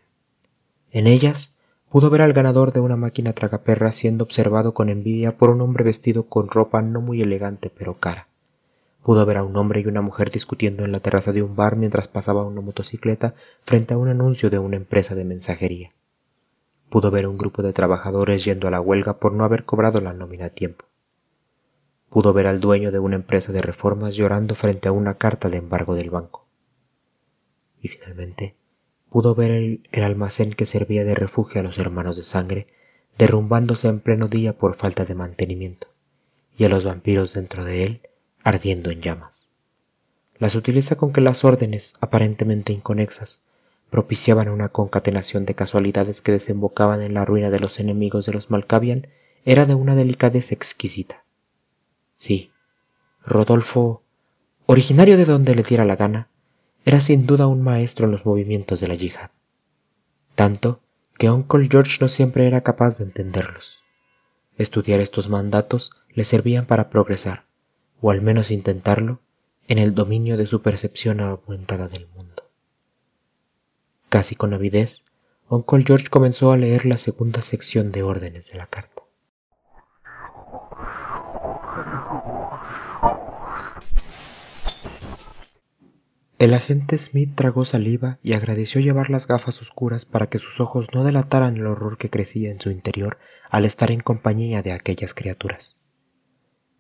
[0.90, 1.56] En ellas
[1.92, 5.84] pudo ver al ganador de una máquina tragaperra siendo observado con envidia por un hombre
[5.84, 8.28] vestido con ropa no muy elegante pero cara.
[9.04, 11.76] Pudo ver a un hombre y una mujer discutiendo en la terraza de un bar
[11.76, 13.34] mientras pasaba una motocicleta
[13.64, 15.92] frente a un anuncio de una empresa de mensajería.
[16.90, 20.14] Pudo ver un grupo de trabajadores yendo a la huelga por no haber cobrado la
[20.14, 20.86] nómina a tiempo.
[22.10, 25.58] Pudo ver al dueño de una empresa de reformas llorando frente a una carta de
[25.58, 26.46] embargo del banco.
[27.82, 28.56] Y finalmente
[29.10, 32.68] pudo ver el, almacén que servía de refugio a los hermanos de sangre
[33.18, 35.88] derrumbándose en pleno día por falta de mantenimiento,
[36.58, 38.02] y a los vampiros dentro de él
[38.44, 39.50] ardiendo en llamas.
[40.38, 43.42] La sutileza con que las órdenes, aparentemente inconexas,
[43.90, 48.50] propiciaban una concatenación de casualidades que desembocaban en la ruina de los enemigos de los
[48.50, 49.08] Malkavian
[49.46, 51.24] era de una delicadeza exquisita.
[52.16, 52.52] Sí,
[53.26, 54.02] Rodolfo,
[54.66, 56.30] originario de donde le diera la gana,
[56.86, 59.30] era sin duda un maestro en los movimientos de la yihad.
[60.36, 60.80] Tanto
[61.18, 63.84] que Uncle George no siempre era capaz de entenderlos.
[64.58, 67.44] Estudiar estos mandatos le servían para progresar,
[68.02, 69.20] o al menos intentarlo,
[69.68, 72.44] en el dominio de su percepción aumentada del mundo.
[74.10, 75.06] Casi con avidez,
[75.48, 79.04] Uncle George comenzó a leer la segunda sección de órdenes de la carta.
[86.40, 90.88] El agente Smith tragó saliva y agradeció llevar las gafas oscuras para que sus ojos
[90.92, 93.20] no delataran el horror que crecía en su interior
[93.52, 95.81] al estar en compañía de aquellas criaturas.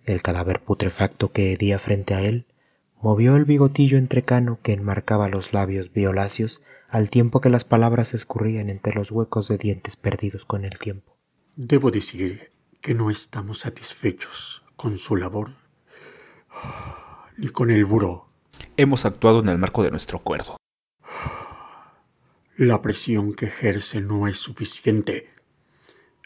[0.06, 2.46] El cadáver putrefacto que hedía frente a él
[3.02, 8.70] movió el bigotillo entrecano que enmarcaba los labios violáceos al tiempo que las palabras escurrían
[8.70, 11.16] entre los huecos de dientes perdidos con el tiempo.
[11.56, 15.52] Debo decir que no estamos satisfechos con su labor
[17.38, 18.32] ni con el buró
[18.78, 20.58] hemos actuado en el marco de nuestro acuerdo.
[22.58, 25.30] La presión que ejerce no es suficiente.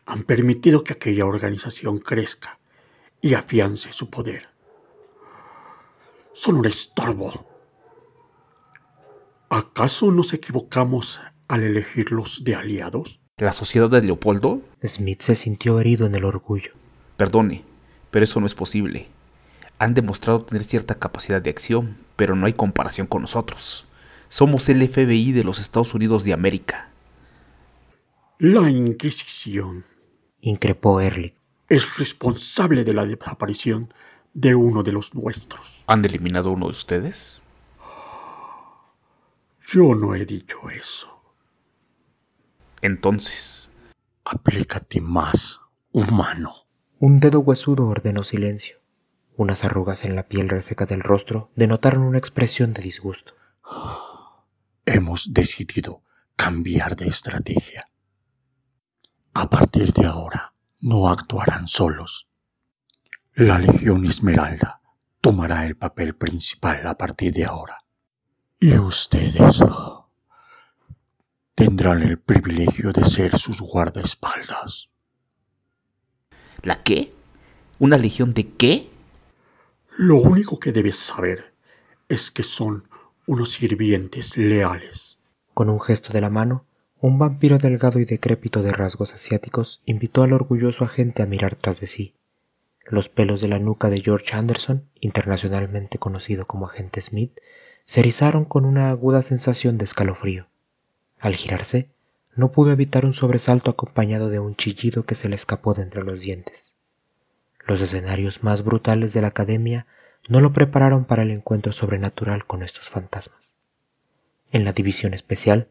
[0.05, 2.59] Han permitido que aquella organización crezca
[3.25, 4.47] y afiance su poder.
[6.33, 7.45] Son un estorbo.
[9.49, 13.19] ¿Acaso nos equivocamos al elegirlos de aliados?
[13.37, 14.61] ¿La sociedad de Leopoldo?
[14.83, 16.71] Smith se sintió herido en el orgullo.
[17.17, 17.63] Perdone,
[18.11, 19.07] pero eso no es posible
[19.77, 23.85] han demostrado tener cierta capacidad de acción, pero no hay comparación con nosotros.
[24.29, 26.89] Somos el FBI de los Estados Unidos de América.
[28.39, 29.85] La Inquisición,
[30.39, 31.34] increpó Ehrlich,
[31.69, 33.93] es responsable de la desaparición
[34.33, 35.83] de uno de los nuestros.
[35.87, 37.45] ¿Han eliminado uno de ustedes?
[39.67, 41.09] Yo no he dicho eso.
[42.81, 43.71] Entonces,
[44.23, 45.59] aplícate más,
[45.91, 46.53] humano.
[46.99, 48.77] Un dedo huesudo ordenó silencio.
[49.37, 53.33] Unas arrugas en la piel reseca del rostro denotaron una expresión de disgusto.
[54.85, 56.03] Hemos decidido
[56.35, 57.89] cambiar de estrategia.
[59.33, 60.53] A partir de ahora,
[60.85, 62.27] no actuarán solos.
[63.33, 64.81] La Legión Esmeralda
[65.19, 67.83] tomará el papel principal a partir de ahora.
[68.59, 69.63] Y ustedes
[71.55, 74.89] tendrán el privilegio de ser sus guardaespaldas.
[76.61, 77.11] ¿La qué?
[77.79, 78.87] ¿Una legión de qué?
[79.97, 81.55] Lo único que debes saber
[82.09, 82.87] es que son
[83.25, 85.17] unos sirvientes leales.
[85.55, 86.63] Con un gesto de la mano,
[87.05, 91.79] un vampiro delgado y decrépito de rasgos asiáticos invitó al orgulloso agente a mirar tras
[91.79, 92.15] de sí.
[92.83, 97.31] Los pelos de la nuca de George Anderson, internacionalmente conocido como agente Smith,
[97.83, 100.47] se erizaron con una aguda sensación de escalofrío.
[101.19, 101.89] Al girarse,
[102.35, 106.03] no pudo evitar un sobresalto acompañado de un chillido que se le escapó de entre
[106.03, 106.75] los dientes.
[107.67, 109.85] Los escenarios más brutales de la academia
[110.27, 113.53] no lo prepararon para el encuentro sobrenatural con estos fantasmas.
[114.51, 115.67] En la división especial,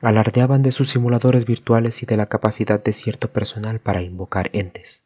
[0.00, 5.04] alardeaban de sus simuladores virtuales y de la capacidad de cierto personal para invocar entes,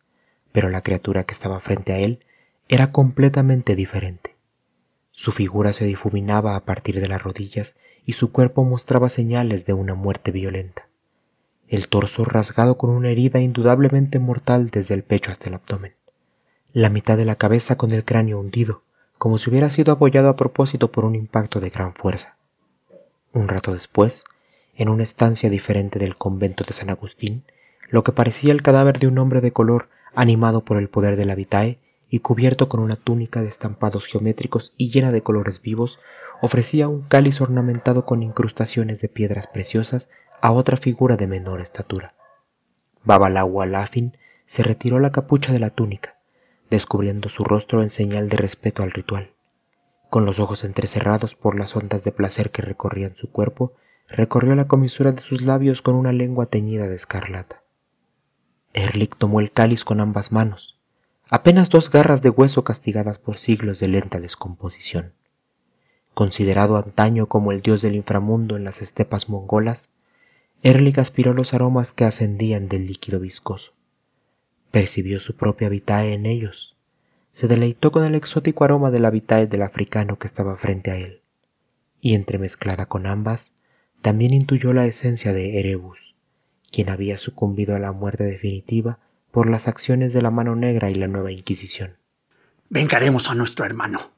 [0.52, 2.20] pero la criatura que estaba frente a él
[2.68, 4.34] era completamente diferente.
[5.10, 9.72] Su figura se difuminaba a partir de las rodillas y su cuerpo mostraba señales de
[9.72, 10.86] una muerte violenta
[11.72, 15.94] el torso rasgado con una herida indudablemente mortal desde el pecho hasta el abdomen,
[16.74, 18.82] la mitad de la cabeza con el cráneo hundido,
[19.16, 22.36] como si hubiera sido apoyado a propósito por un impacto de gran fuerza.
[23.32, 24.26] Un rato después,
[24.74, 27.44] en una estancia diferente del convento de San Agustín,
[27.88, 31.24] lo que parecía el cadáver de un hombre de color animado por el poder de
[31.24, 35.98] la vitae y cubierto con una túnica de estampados geométricos y llena de colores vivos,
[36.40, 42.14] ofrecía un cáliz ornamentado con incrustaciones de piedras preciosas a otra figura de menor estatura.
[43.04, 46.16] Babalawa Lafin se retiró la capucha de la túnica,
[46.70, 49.30] descubriendo su rostro en señal de respeto al ritual.
[50.10, 53.72] Con los ojos entrecerrados por las ondas de placer que recorrían su cuerpo,
[54.08, 57.62] recorrió la comisura de sus labios con una lengua teñida de escarlata.
[58.74, 60.78] Erlich tomó el cáliz con ambas manos,
[61.28, 65.12] apenas dos garras de hueso castigadas por siglos de lenta descomposición.
[66.14, 69.92] Considerado antaño como el dios del inframundo en las estepas mongolas,
[70.62, 73.72] Erlich aspiró los aromas que ascendían del líquido viscoso.
[74.70, 76.76] Percibió su propia vitae en ellos.
[77.32, 80.96] Se deleitó con el exótico aroma de la vitae del africano que estaba frente a
[80.96, 81.20] él.
[82.00, 83.51] Y entremezclada con ambas,
[84.02, 86.14] también intuyó la esencia de Erebus,
[86.70, 88.98] quien había sucumbido a la muerte definitiva
[89.30, 91.96] por las acciones de la mano negra y la nueva Inquisición.
[92.68, 94.10] Vengaremos a nuestro hermano.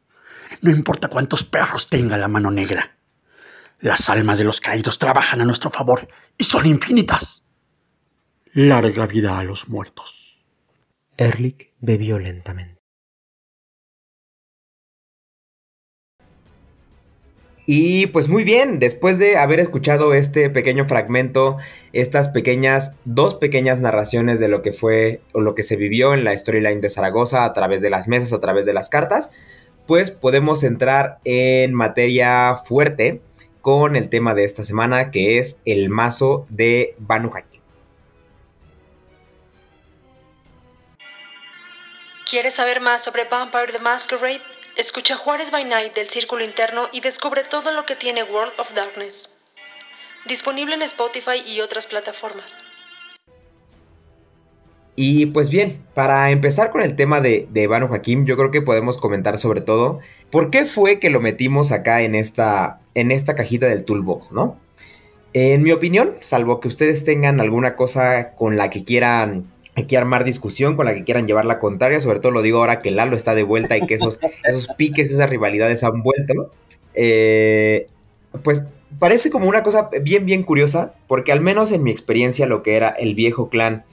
[0.63, 2.97] No importa cuántos perros tenga la mano negra.
[3.81, 7.43] Las almas de los caídos trabajan a nuestro favor y son infinitas.
[8.53, 10.43] Larga vida a los muertos.
[11.17, 12.74] Erlich bebió lentamente.
[17.67, 21.57] Y pues muy bien, después de haber escuchado este pequeño fragmento,
[21.93, 26.25] estas pequeñas, dos pequeñas narraciones de lo que fue o lo que se vivió en
[26.25, 29.31] la storyline de Zaragoza a través de las mesas, a través de las cartas,
[29.87, 33.23] pues podemos entrar en materia fuerte
[33.63, 37.63] con el tema de esta semana que es el mazo de Banu Hakim.
[42.29, 44.43] ¿Quieres saber más sobre Vampire the Masquerade?
[44.77, 48.75] Escucha Juárez by Night del Círculo Interno y descubre todo lo que tiene World of
[48.75, 49.29] Darkness.
[50.27, 52.65] Disponible en Spotify y otras plataformas.
[54.97, 58.63] Y pues bien, para empezar con el tema de, de Banu Hakim, yo creo que
[58.63, 63.37] podemos comentar sobre todo por qué fue que lo metimos acá en esta, en esta
[63.37, 64.59] cajita del toolbox, ¿no?
[65.35, 70.25] En mi opinión, salvo que ustedes tengan alguna cosa con la que quieran aquí armar
[70.25, 73.17] discusión, con la que quieran llevar la contraria, sobre todo lo digo ahora que Lalo
[73.17, 76.53] está de vuelta y que esos, esos piques, esas rivalidades han vuelto,
[76.95, 77.89] eh,
[78.43, 78.63] pues
[78.99, 82.77] parece como una cosa bien, bien curiosa, porque al menos en mi experiencia lo que
[82.77, 83.85] era el viejo clan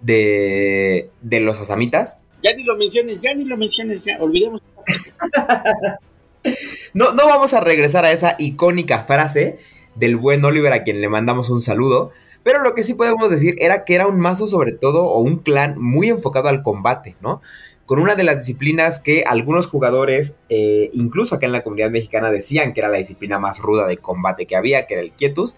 [0.00, 2.16] de, de los asamitas.
[2.42, 4.62] Ya ni lo menciones, ya ni lo menciones, ya olvidemos.
[6.94, 9.58] no, no vamos a regresar a esa icónica frase
[9.94, 12.12] del buen Oliver a quien le mandamos un saludo.
[12.42, 15.38] Pero lo que sí podemos decir era que era un mazo sobre todo o un
[15.38, 17.42] clan muy enfocado al combate, ¿no?
[17.84, 22.30] Con una de las disciplinas que algunos jugadores, eh, incluso acá en la comunidad mexicana,
[22.30, 25.56] decían que era la disciplina más ruda de combate que había, que era el quietus,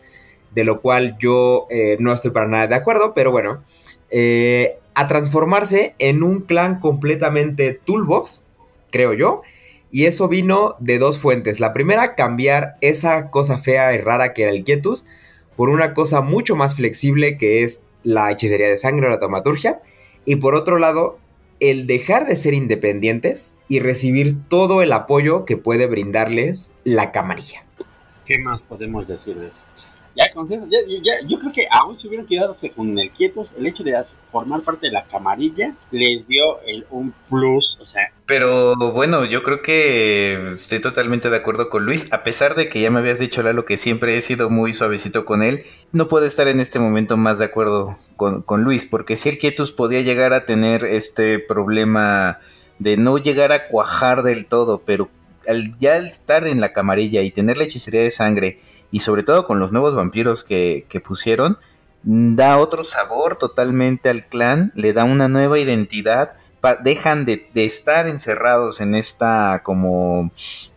[0.55, 3.63] de lo cual yo eh, no estoy para nada de acuerdo, pero bueno,
[4.11, 8.43] eh, a transformarse en un clan completamente toolbox,
[8.91, 9.43] creo yo,
[9.95, 11.61] Y eso vino de dos fuentes.
[11.61, 15.05] La primera, cambiar esa cosa fea y rara que era el quietus
[15.57, 19.81] por una cosa mucho más flexible que es la hechicería de sangre o la taumaturgia.
[20.25, 21.19] Y por otro lado,
[21.61, 27.65] el dejar de ser independientes y recibir todo el apoyo que puede brindarles la camarilla.
[28.25, 29.65] ¿Qué más podemos decir de eso?
[30.15, 33.67] Ya, consenso, ya, ya, yo creo que aún si hubieran quedado con el quietos, el
[33.67, 33.99] hecho de
[34.31, 38.13] formar parte de la camarilla les dio el, un plus, o sea.
[38.27, 42.81] Pero bueno, yo creo que estoy totalmente de acuerdo con Luis, a pesar de que
[42.81, 46.27] ya me habías dicho Lalo que siempre he sido muy suavecito con él, no puedo
[46.27, 50.03] estar en este momento más de acuerdo con, con Luis, porque si el quietus podía
[50.03, 52.39] llegar a tener este problema
[52.79, 55.09] de no llegar a cuajar del todo, pero
[55.47, 58.61] al ya estar en la camarilla y tener la hechicería de sangre,
[58.93, 61.59] y sobre todo con los nuevos vampiros que, pusieron,
[62.05, 66.35] da otro sabor totalmente al clan, le da una nueva identidad,
[66.85, 70.31] dejan de, estar encerrados en esta como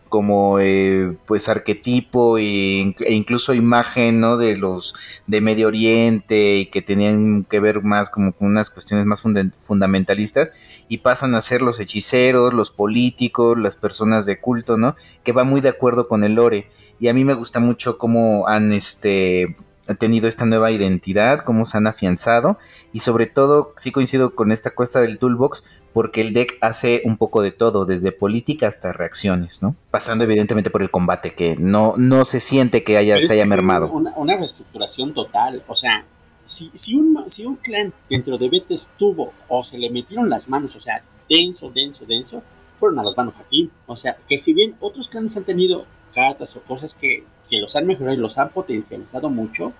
[0.08, 4.36] como eh, pues arquetipo e, incluso imagen ¿no?
[4.36, 4.94] de los
[5.26, 10.50] de Medio Oriente y que tenían que ver más como con unas cuestiones más fundamentalistas
[10.88, 14.96] y pasan a ser los hechiceros, los políticos, las personas de culto, ¿no?
[15.24, 18.48] Que va muy de acuerdo con el lore y a mí me gusta mucho cómo
[18.48, 19.56] han este
[19.94, 22.58] tenido esta nueva identidad, cómo se han afianzado
[22.92, 27.16] y sobre todo sí coincido con esta cuesta del toolbox porque el deck hace un
[27.16, 29.74] poco de todo, desde política hasta reacciones, ¿no?
[29.90, 33.90] Pasando evidentemente por el combate, que no, no se siente que haya, se haya mermado.
[33.90, 36.04] Una, reestructuración total, o sea,
[36.44, 40.50] si, si, un, si un clan dentro de Betes tuvo o se le metieron las
[40.50, 42.42] manos, o sea, denso, denso, denso,
[42.78, 43.70] fueron a las manos aquí.
[43.86, 47.76] O sea, que si bien otros clanes han tenido cartas o cosas que, que los
[47.76, 49.72] han mejorado y los han potencializado mucho,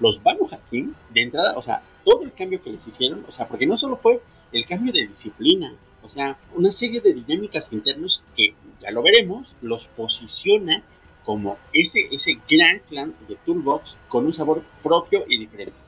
[0.00, 3.48] los Banu Hakim, de entrada, o sea, todo el cambio que les hicieron, o sea,
[3.48, 4.20] porque no solo fue
[4.52, 9.48] el cambio de disciplina, o sea, una serie de dinámicas internos que, ya lo veremos,
[9.60, 10.82] los posiciona
[11.24, 15.87] como ese, ese gran clan de Toolbox con un sabor propio y diferente.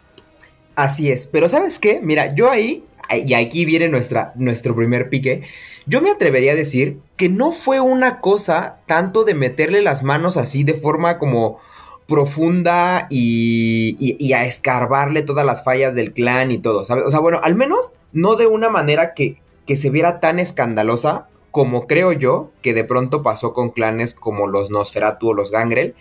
[0.80, 2.00] Así es, pero ¿sabes qué?
[2.02, 5.42] Mira, yo ahí, y aquí viene nuestra, nuestro primer pique,
[5.84, 10.38] yo me atrevería a decir que no fue una cosa tanto de meterle las manos
[10.38, 11.58] así de forma como
[12.06, 17.04] profunda y, a escarbarle todas las fallas del clan y todo, ¿sabes?
[17.04, 21.28] O sea, bueno, al menos no de una manera que, que se viera tan escandalosa
[21.50, 25.94] como creo yo que de pronto pasó con clanes como los Nosferatu o los Gangrel,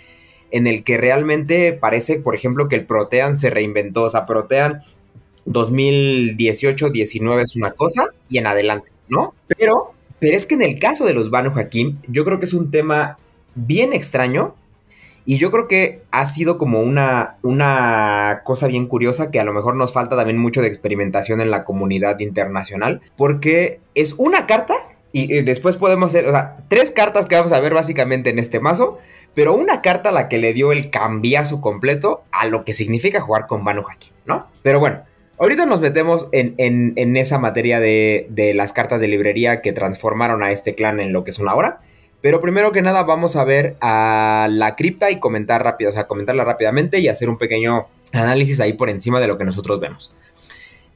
[0.52, 4.04] en el que realmente parece, por ejemplo, que el Protean se reinventó.
[4.04, 4.84] O sea, Protean
[5.45, 9.34] 2018-19 es una cosa y en adelante, ¿no?
[9.47, 12.54] Pero, pero es que en el caso de los Banu Hakim, yo creo que es
[12.54, 13.18] un tema
[13.56, 14.56] bien extraño
[15.26, 19.54] y yo creo que ha sido como una, una cosa bien curiosa que a lo
[19.54, 24.74] mejor nos falta también mucho de experimentación en la comunidad internacional, porque es una carta
[25.12, 28.60] y, después podemos hacer, o sea, tres cartas que vamos a ver básicamente en este
[28.60, 28.97] mazo,
[29.34, 33.21] pero una carta a la que le dio el cambiazo completo a lo que significa
[33.21, 34.47] jugar con Banu Haki, ¿no?
[34.63, 35.03] Pero bueno,
[35.38, 40.43] ahorita nos metemos en, en, esa materia de, de, las cartas de librería que transformaron
[40.43, 41.80] a este clan en lo que es una hora.
[42.21, 46.07] Pero primero que nada vamos a ver a la cripta y comentar rápido, o sea,
[46.07, 50.13] comentarla rápidamente y hacer un pequeño análisis ahí por encima de lo que nosotros vemos.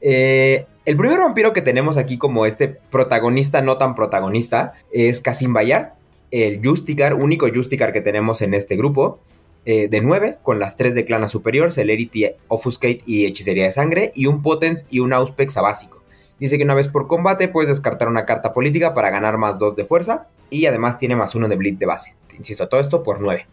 [0.02, 5.54] Eh, el primer vampiro que tenemos aquí como este protagonista no tan protagonista es Casim
[5.54, 5.94] Bayar,
[6.42, 9.20] el Justicar, único Justicar que tenemos en este grupo.
[9.66, 14.12] Eh, de 9, con las 3 de clana superior, Celerity, Offuscate y Hechicería de Sangre,
[14.14, 16.02] y un Potence y un Auspex a básico.
[16.38, 19.76] Dice que una vez por combate puedes descartar una carta política para ganar más 2
[19.76, 22.14] de fuerza y además tiene más 1 de bleed de base.
[22.36, 23.46] Insisto, todo esto por 9.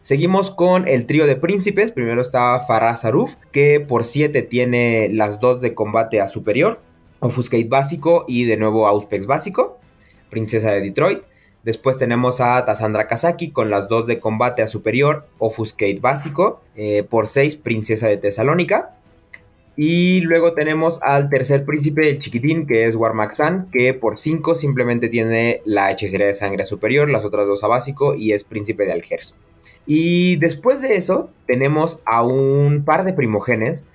[0.00, 1.92] Seguimos con el trío de príncipes.
[1.92, 6.80] Primero está Farah Saruf, que por 7 tiene las 2 de combate a superior,
[7.20, 9.78] Offuscate básico y de nuevo Auspex básico,
[10.30, 11.24] princesa de Detroit.
[11.64, 17.04] Después tenemos a Tassandra Kazaki con las 2 de combate a superior, Offuscate básico, eh,
[17.08, 18.96] por 6 princesa de Tesalónica.
[19.76, 25.08] Y luego tenemos al tercer príncipe, el chiquitín, que es Warmaxan, que por 5 simplemente
[25.08, 28.92] tiene la hechicería de sangre superior, las otras dos a básico, y es príncipe de
[28.92, 29.34] Algers.
[29.86, 33.86] Y después de eso, tenemos a un par de primogenes.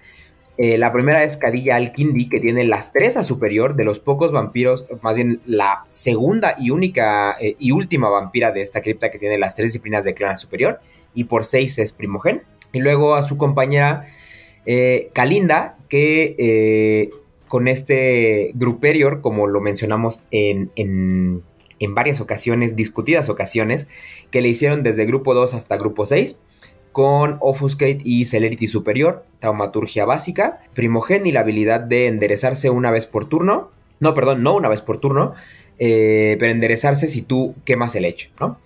[0.58, 4.32] Eh, la primera es Cadilla Alkindi, que tiene las 3 a superior, de los pocos
[4.32, 9.20] vampiros, más bien la segunda y única eh, y última vampira de esta cripta que
[9.20, 10.80] tiene las tres disciplinas de clan superior,
[11.14, 12.42] y por 6 es primogen.
[12.74, 14.08] Y luego a su compañera
[14.66, 17.10] eh, Kalinda, que
[17.48, 21.44] con este Gruperior, como lo mencionamos en, en,
[21.96, 23.88] varias ocasiones, discutidas ocasiones,
[24.32, 26.38] que le hicieron desde grupo 2 hasta grupo 6,
[26.98, 33.06] con Offuscate y Celerity Superior, Taumaturgia Básica, Primogen y la habilidad de enderezarse una vez
[33.06, 33.70] por turno,
[34.00, 35.36] no, perdón, no una vez por turno,
[35.78, 38.58] eh, pero enderezarse si tú quemas el hecho, ¿no?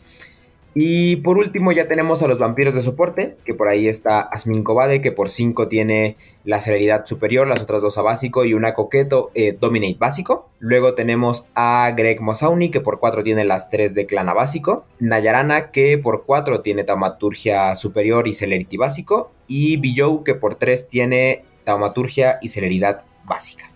[0.74, 4.63] Y por último ya tenemos a los vampiros de soporte, que por ahí está Asmin
[4.63, 6.15] Kobade, que por 5 tiene
[6.45, 10.49] la celeridad superior, las otras dos a básico y una coqueto eh, dominate básico.
[10.59, 14.86] Luego tenemos a Greg Mosauni, que por 4 tiene las 3 de clana básico.
[14.99, 19.32] Nayarana, que por 4 tiene taumaturgia superior y celerity básico.
[19.47, 23.72] Y Bijou, que por 3 tiene taumaturgia y celeridad básica.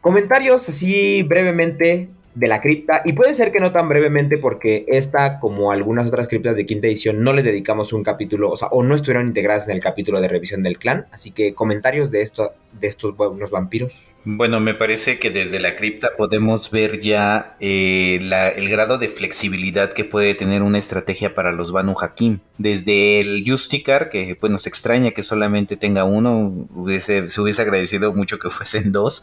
[0.00, 2.08] Comentarios así brevemente
[2.38, 3.02] de la cripta.
[3.04, 6.86] Y puede ser que no tan brevemente porque esta, como algunas otras criptas de quinta
[6.86, 10.20] edición, no les dedicamos un capítulo, o sea, o no estuvieron integradas en el capítulo
[10.20, 11.06] de revisión del clan.
[11.10, 14.14] Así que comentarios de esto, de estos buenos vampiros.
[14.24, 18.20] Bueno, me parece que desde la cripta podemos ver ya eh,
[18.56, 22.38] el grado de flexibilidad que puede tener una estrategia para los Banu Hakim.
[22.58, 26.68] Desde el Justicar, que pues nos extraña que solamente tenga uno,
[27.00, 29.22] se hubiese agradecido mucho que fuesen dos.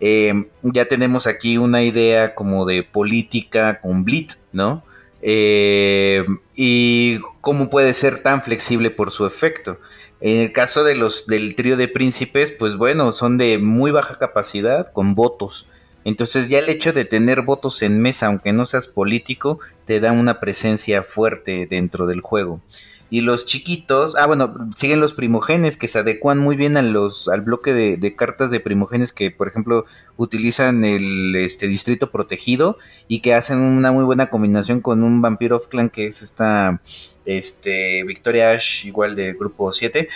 [0.00, 4.84] Eh, ya tenemos aquí una idea como de política con Blitz, ¿no?
[5.22, 6.24] Eh,
[6.54, 9.80] y cómo puede ser tan flexible por su efecto.
[10.20, 14.18] En el caso de los del trío de príncipes, pues bueno, son de muy baja
[14.18, 15.66] capacidad con votos.
[16.06, 20.12] Entonces ya el hecho de tener votos en mesa, aunque no seas político, te da
[20.12, 22.60] una presencia fuerte dentro del juego.
[23.08, 27.28] Y los chiquitos, ah, bueno, siguen los primogenes que se adecuan muy bien a los,
[27.28, 29.84] al bloque de, cartas de primogenes que, por ejemplo,
[30.16, 35.54] utilizan el este, distrito protegido y que hacen una muy buena combinación con un Vampire
[35.54, 36.80] of Clan que es esta
[37.26, 40.08] este, Victoria Ash, igual de grupo 7.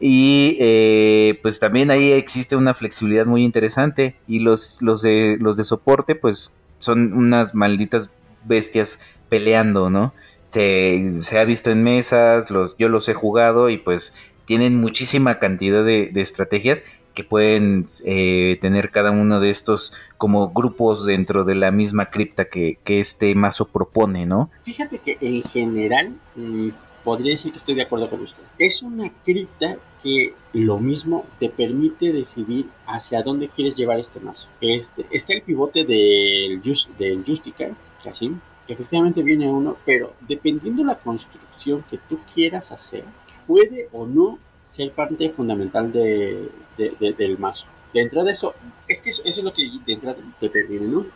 [0.00, 4.16] Y eh, pues también ahí existe una flexibilidad muy interesante.
[4.26, 8.10] Y los, los, de, los de soporte, pues son unas malditas
[8.44, 10.12] bestias peleando, ¿no?
[10.54, 15.84] Se, ha visto en mesas, los, yo los he jugado y pues tienen muchísima cantidad
[15.84, 16.84] de, estrategias
[17.14, 22.46] que pueden eh, tener cada uno de estos como grupos dentro de la misma cripta
[22.46, 24.50] que, este mazo propone, ¿no?
[24.64, 26.70] Fíjate que en general mm,
[27.02, 28.42] podría decir que estoy de acuerdo con usted.
[28.58, 34.48] Es una cripta que lo mismo te permite decidir hacia dónde quieres llevar este mazo.
[34.60, 37.70] Este, está el pivote del, Just, del Justica,
[38.08, 38.32] así,
[38.68, 43.04] efectivamente viene uno, pero dependiendo de la construcción que tú quieras hacer,
[43.46, 44.38] puede o no
[44.70, 47.66] ser parte fundamental de, del mazo.
[47.92, 48.54] De entrada eso,
[48.88, 50.50] es que eso, es lo que de entrada te
[50.80, 51.06] ¿no?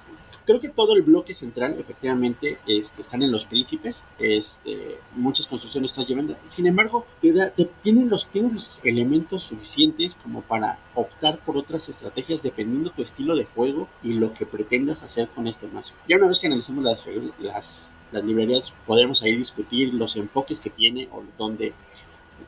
[0.48, 4.02] Creo que todo el bloque central, efectivamente, este, están en los príncipes.
[4.18, 6.36] Este, muchas construcciones están llevando.
[6.46, 12.88] Sin embargo, tienen, los, tienen los elementos suficientes como para optar por otras estrategias dependiendo
[12.88, 15.92] tu estilo de juego y lo que pretendas hacer con este mazo.
[16.08, 17.00] Ya una vez que analicemos las,
[17.42, 21.74] las, librerías, podremos ahí discutir los enfoques que tiene o dónde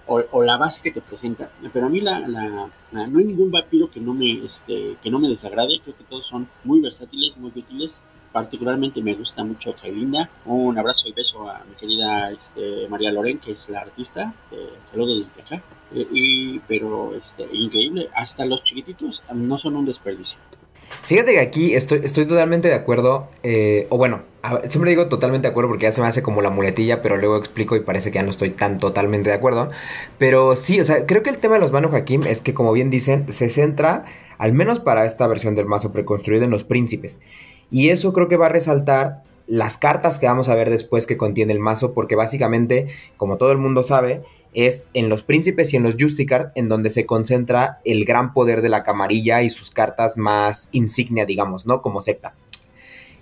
[0.06, 1.50] o, la base que te presenta.
[1.72, 5.28] Pero a mí la, no hay ningún vampiro que no me este, que no me
[5.28, 5.80] desagrade.
[5.82, 7.92] Creo que todos son muy versátiles, muy útiles.
[8.32, 10.28] Particularmente me gusta mucho Kailina.
[10.44, 14.32] Un abrazo y beso a mi querida este, María Loren, que es la artista.
[14.90, 15.64] saludos desde acá.
[15.94, 18.08] Eh, y, pero este, increíble.
[18.14, 20.38] Hasta los chiquititos no son un desperdicio.
[21.02, 24.20] Fíjate que aquí estoy, estoy totalmente de acuerdo, eh, o bueno,
[24.68, 27.36] siempre digo totalmente de acuerdo porque ya se me hace como la muletilla, pero luego
[27.36, 29.70] explico y parece que ya no estoy tan totalmente de acuerdo.
[30.18, 32.72] Pero sí, o sea, creo que el tema de los Manu Hakim es que, como
[32.72, 34.04] bien dicen, se centra,
[34.38, 37.18] al menos para esta versión del mazo preconstruido, en los príncipes.
[37.70, 41.16] Y eso creo que va a resaltar las cartas que vamos a ver después que
[41.16, 42.86] contiene el mazo, porque básicamente,
[43.16, 44.22] como todo el mundo sabe,
[44.52, 48.62] es en los príncipes y en los justicars en donde se concentra el gran poder
[48.62, 51.82] de la camarilla y sus cartas más insignia, digamos, ¿no?
[51.82, 52.34] Como secta.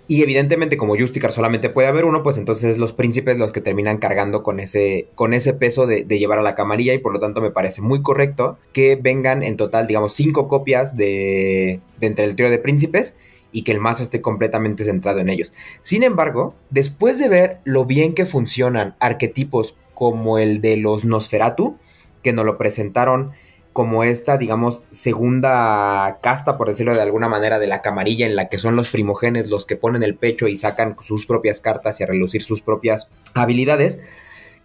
[0.09, 3.99] Y evidentemente como Justicar solamente puede haber uno, pues entonces los príncipes los que terminan
[3.99, 7.41] cargando con ese, con ese peso de, llevar a la camarilla y por lo tanto
[7.41, 12.35] me parece muy correcto que vengan en total, digamos, cinco copias de, de entre el
[12.35, 13.13] trío de príncipes
[13.51, 15.53] y que el mazo esté completamente centrado en ellos.
[15.83, 21.77] Sin embargo, después de ver lo bien que funcionan arquetipos como el de los Nosferatu,
[22.23, 23.33] que nos lo presentaron
[23.73, 28.47] como esta, digamos, segunda casta, por decirlo de alguna manera, de la camarilla, en la
[28.47, 32.03] que son los primogenes los que ponen el pecho y sacan sus propias cartas y
[32.03, 33.99] a relucir sus propias habilidades.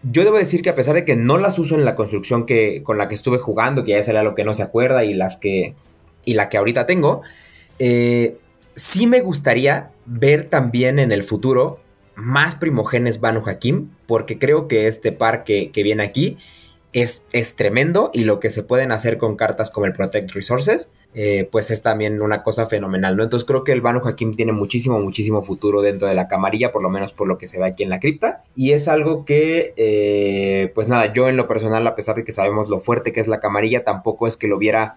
[0.04, 2.84] Yo debo decir que a pesar de que no las uso en la construcción que,
[2.84, 5.36] con la que estuve jugando, que ya sería lo que no se acuerda y las
[5.36, 5.74] que.
[6.24, 7.22] y la que ahorita tengo.
[7.80, 8.36] Eh,
[8.76, 11.80] sí me gustaría ver también en el futuro
[12.16, 16.38] más primogenes Banu Hakim, porque creo que este par que, viene aquí
[16.92, 20.90] es, es, tremendo y lo que se pueden hacer con cartas como el Protect Resources,
[21.16, 23.22] eh, pues es también una cosa fenomenal, ¿no?
[23.22, 26.82] Entonces creo que el Banu Hakim tiene muchísimo, muchísimo futuro dentro de la camarilla, por
[26.82, 29.74] lo menos por lo que se ve aquí en la cripta, y es algo que,
[29.76, 33.20] eh, pues nada, yo en lo personal, a pesar de que sabemos lo fuerte que
[33.20, 34.96] es la camarilla, tampoco es que lo viera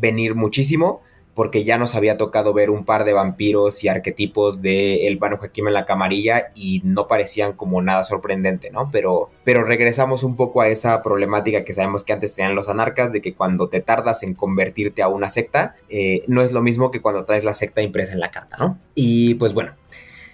[0.00, 1.02] venir muchísimo,
[1.34, 5.38] porque ya nos había tocado ver un par de vampiros y arquetipos de el Banu
[5.42, 8.90] Hakim en la camarilla y no parecían como nada sorprendente, ¿no?
[8.90, 13.12] Pero, pero regresamos un poco a esa problemática que sabemos que antes tenían los anarcas,
[13.12, 16.90] de que cuando te tardas en convertirte a una secta, eh, no es lo mismo
[16.90, 18.78] que cuando traes la secta impresa en la carta, ¿no?
[18.94, 19.72] Y pues bueno,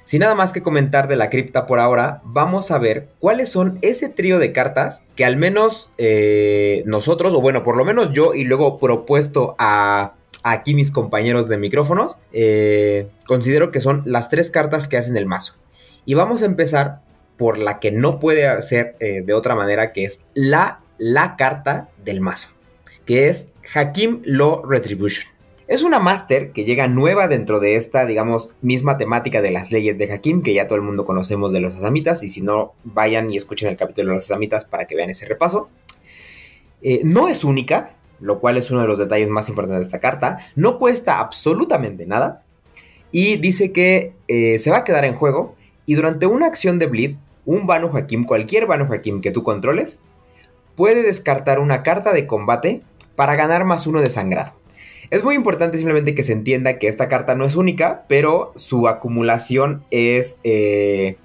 [0.08, 3.78] sin nada más que comentar de la cripta por ahora, vamos a ver cuáles son
[3.82, 8.32] ese trío de cartas que al menos eh, nosotros, o bueno, por lo menos yo
[8.32, 14.50] y luego propuesto a aquí mis compañeros de micrófonos, eh, considero que son las tres
[14.50, 15.54] cartas que hacen el mazo.
[16.04, 17.00] Y vamos a empezar
[17.36, 21.88] por la que no puede ser eh, de otra manera, que es la, la carta
[22.04, 22.50] del mazo,
[23.04, 25.26] que es Hakim Law Retribution.
[25.68, 29.98] Es una máster que llega nueva dentro de esta, digamos, misma temática de las leyes
[29.98, 33.30] de Hakim, que ya todo el mundo conocemos de los asamitas, y si no, vayan
[33.30, 35.68] y escuchen el capítulo de los asamitas para que vean ese repaso.
[36.80, 40.00] Eh, no es única, lo cual es uno de los detalles más importantes de esta
[40.00, 40.38] carta.
[40.56, 42.42] No cuesta absolutamente nada,
[43.10, 45.56] y dice que eh, se va a quedar en juego,
[45.86, 50.02] y durante una acción de Bleed, un Banu Hakim, cualquier Banu Hakim que tú controles,
[50.76, 52.82] puede descartar una carta de combate
[53.16, 54.52] para ganar más uno de sangrado.
[55.10, 58.88] Es muy importante simplemente que se entienda que esta carta no es única, pero su
[58.88, 60.38] acumulación es...
[60.44, 61.16] Eh,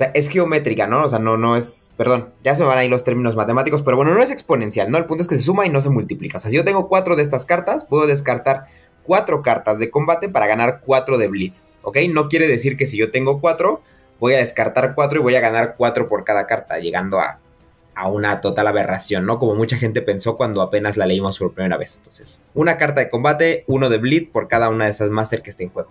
[0.00, 1.04] sea, es geométrica, ¿no?
[1.04, 1.92] O sea, no, no es...
[1.96, 4.98] Perdón, ya se van ahí los términos matemáticos, pero bueno, no es exponencial, ¿no?
[4.98, 6.38] El punto es que se suma y no se multiplica.
[6.38, 8.66] O sea, si yo tengo cuatro de estas cartas, puedo descartar
[9.02, 11.98] cuatro cartas de combate para ganar cuatro de bleed, ¿ok?
[12.10, 13.82] No quiere decir que si yo tengo cuatro,
[14.18, 17.38] voy a descartar cuatro y voy a ganar cuatro por cada carta, llegando a
[18.00, 19.38] a una total aberración, ¿no?
[19.38, 21.96] Como mucha gente pensó cuando apenas la leímos por primera vez.
[21.96, 25.50] Entonces, una carta de combate, uno de bleed por cada una de esas máster que
[25.50, 25.90] esté en juego.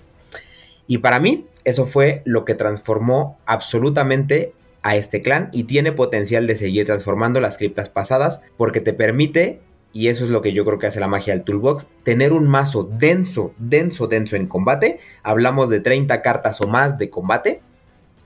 [0.89, 6.47] Y para mí, eso fue lo que transformó absolutamente a este clan y tiene potencial
[6.47, 9.61] de seguir transformando las criptas pasadas porque te permite,
[9.93, 12.47] y eso es lo que yo creo que hace la magia del toolbox, tener un
[12.47, 14.99] mazo denso, denso, denso en combate.
[15.21, 17.61] Hablamos de 30 cartas o más de combate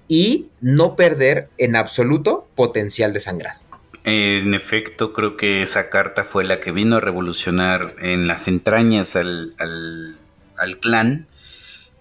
[0.07, 3.59] y no perder en absoluto potencial de sangrado.
[4.05, 9.17] En efecto, creo que esa carta fue la que vino a revolucionar en las entrañas
[9.17, 11.27] al, al, clan.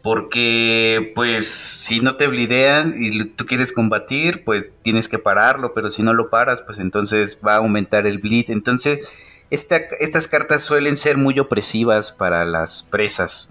[0.02, 5.90] Porque, pues, si no te blidean y tú quieres combatir, pues tienes que pararlo, pero
[5.90, 8.50] si no lo paras, pues entonces va a aumentar el bleed.
[8.50, 9.08] Entonces,
[9.50, 13.50] estas cartas suelen ser muy opresivas para las presas.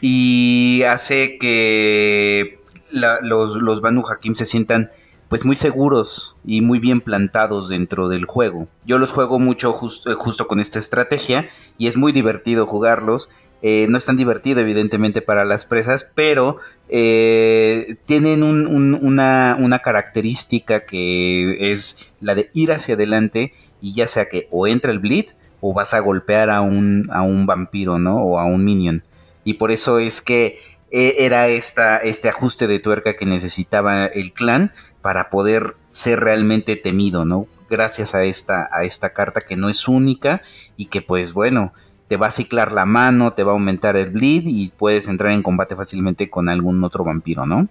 [0.00, 2.60] Y hace que
[2.90, 4.90] los, los Banu Hakim se sientan
[5.28, 8.68] pues muy seguros y muy bien plantados dentro del juego.
[8.84, 9.70] Yo los juego mucho
[10.06, 13.28] eh, justo con esta estrategia y es muy divertido jugarlos.
[13.62, 21.70] Eh, no es tan divertido evidentemente para las presas, pero eh, tienen una, característica que
[21.70, 25.26] es la de ir hacia adelante y ya sea que o entra el bleed
[25.60, 28.16] o vas a golpear a un, a un vampiro, ¿no?
[28.16, 29.02] O a un minion.
[29.42, 30.58] Y por eso es que
[30.90, 37.24] era esta, este ajuste de tuerca que necesitaba el clan para poder ser realmente temido,
[37.24, 37.46] ¿no?
[37.68, 40.42] Gracias a esta, a esta carta que no es única
[40.76, 41.72] y que pues bueno,
[42.08, 45.32] te va a ciclar la mano, te va a aumentar el bleed y puedes entrar
[45.32, 47.68] en combate fácilmente con algún otro vampiro, ¿no?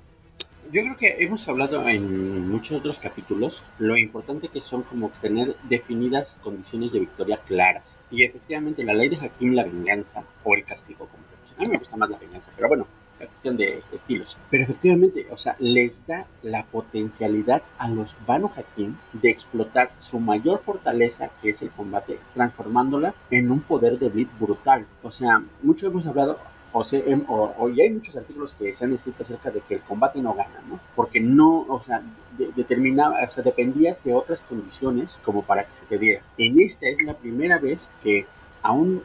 [0.72, 5.56] Yo creo que hemos hablado en muchos otros capítulos lo importante que son como tener
[5.70, 7.96] definidas condiciones de victoria claras.
[8.12, 11.24] Y efectivamente la ley de Hakim, la venganza o el castigo, como
[11.58, 12.88] a mí me gusta más la venganza, pero bueno,
[13.20, 14.38] la cuestión de estilos.
[14.50, 20.20] Pero efectivamente, o sea, les da la potencialidad a los Banu Hakim de explotar su
[20.20, 24.86] mayor fortaleza, que es el combate, transformándola en un poder de Blitz brutal.
[25.04, 26.38] O sea, mucho hemos hablado,
[26.74, 30.22] o, sea, o, hay muchos artículos que se han escrito acerca de que el combate
[30.22, 30.80] no gana, ¿no?
[30.96, 32.02] Porque no, o sea,
[32.56, 36.22] determinaba, o sea, dependías de otras condiciones como para que se te diera.
[36.38, 38.26] En esta es la primera vez que
[38.62, 39.04] a un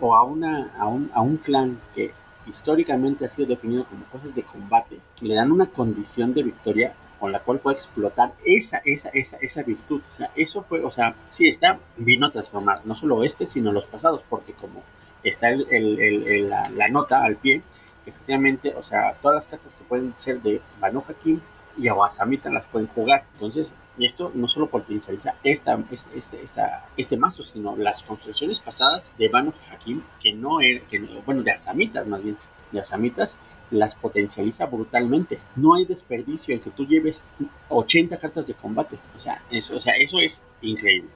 [0.00, 2.12] o a una a un, a un clan que
[2.50, 7.32] históricamente ha sido definido como cosas de combate, le dan una condición de victoria con
[7.32, 10.00] la cual puede explotar esa, esa, esa, esa virtud.
[10.14, 13.72] O sea, eso fue, o sea, sí está, vino a transformar no solo este, sino
[13.72, 14.82] los pasados, porque como
[15.22, 17.62] está el, el, la, nota al pie,
[18.06, 21.40] efectivamente, o sea, todas las cartas que pueden ser de Banu Hakim
[21.76, 23.24] y Awasamita las pueden jugar.
[23.34, 23.68] Entonces,
[24.00, 29.02] y esto no solo potencializa esta, este, este, esta, este mazo, sino las construcciones pasadas
[29.18, 32.38] de Banu Hakim, que no era, que, bueno, de Asamitas más bien,
[32.72, 33.36] de Asamitas,
[33.70, 35.38] las potencializa brutalmente.
[35.54, 37.22] No hay desperdicio en que tú lleves
[37.68, 38.96] 80 cartas de combate.
[39.18, 41.10] O sea, eso, o sea, eso es increíble.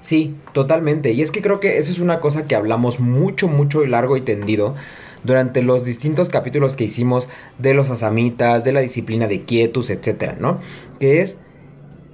[0.00, 1.12] Sí, totalmente.
[1.12, 4.16] Y es que creo que eso es una cosa que hablamos mucho, mucho y largo
[4.16, 4.74] y tendido
[5.22, 10.36] durante los distintos capítulos que hicimos de los asamitas, de la disciplina de quietus, etcétera,
[10.40, 10.58] ¿no?
[10.98, 11.38] Que es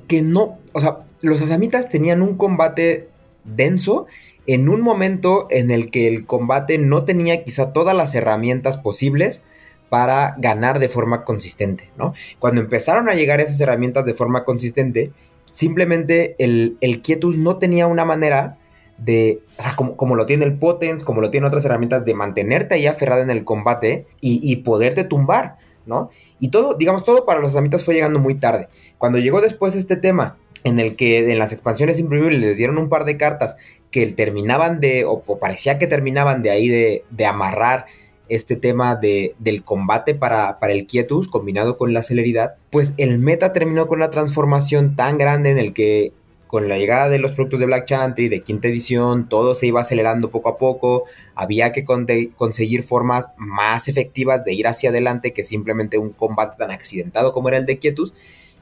[0.06, 3.08] que no, o sea, los asamitas tenían un combate
[3.44, 4.06] denso
[4.46, 9.42] en un momento en el que el combate no tenía quizá todas las herramientas posibles
[9.88, 12.14] para ganar de forma consistente, ¿no?
[12.38, 15.12] Cuando empezaron a llegar esas herramientas de forma consistente,
[15.50, 18.58] simplemente el, el Quietus no tenía una manera
[18.98, 22.74] de, o sea, como, lo tiene el Potens, como lo tiene otras herramientas, de mantenerte
[22.74, 26.10] ahí aferrado en el combate y, y poderte tumbar, ¿no?
[26.40, 28.68] Y todo, digamos, todo para los herramientas fue llegando muy tarde.
[28.98, 32.88] Cuando llegó después este tema, en el que en las expansiones imprimibles les dieron un
[32.88, 33.56] par de cartas
[33.90, 37.86] que terminaban de, o, parecía que terminaban de ahí de, de amarrar
[38.28, 43.18] este tema de, del combate para, para, el quietus combinado con la celeridad, pues el
[43.18, 46.12] meta terminó con una transformación tan grande en el que
[46.46, 49.80] con la llegada de los productos de Black Chantry, de quinta edición, todo se iba
[49.80, 55.44] acelerando poco a poco, había que conseguir formas más efectivas de ir hacia adelante que
[55.44, 58.14] simplemente un combate tan accidentado como era el de Quietus,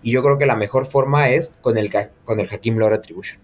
[0.05, 1.91] y yo creo que la mejor forma es con el,
[2.25, 3.41] con el Hakim Lore Attribution.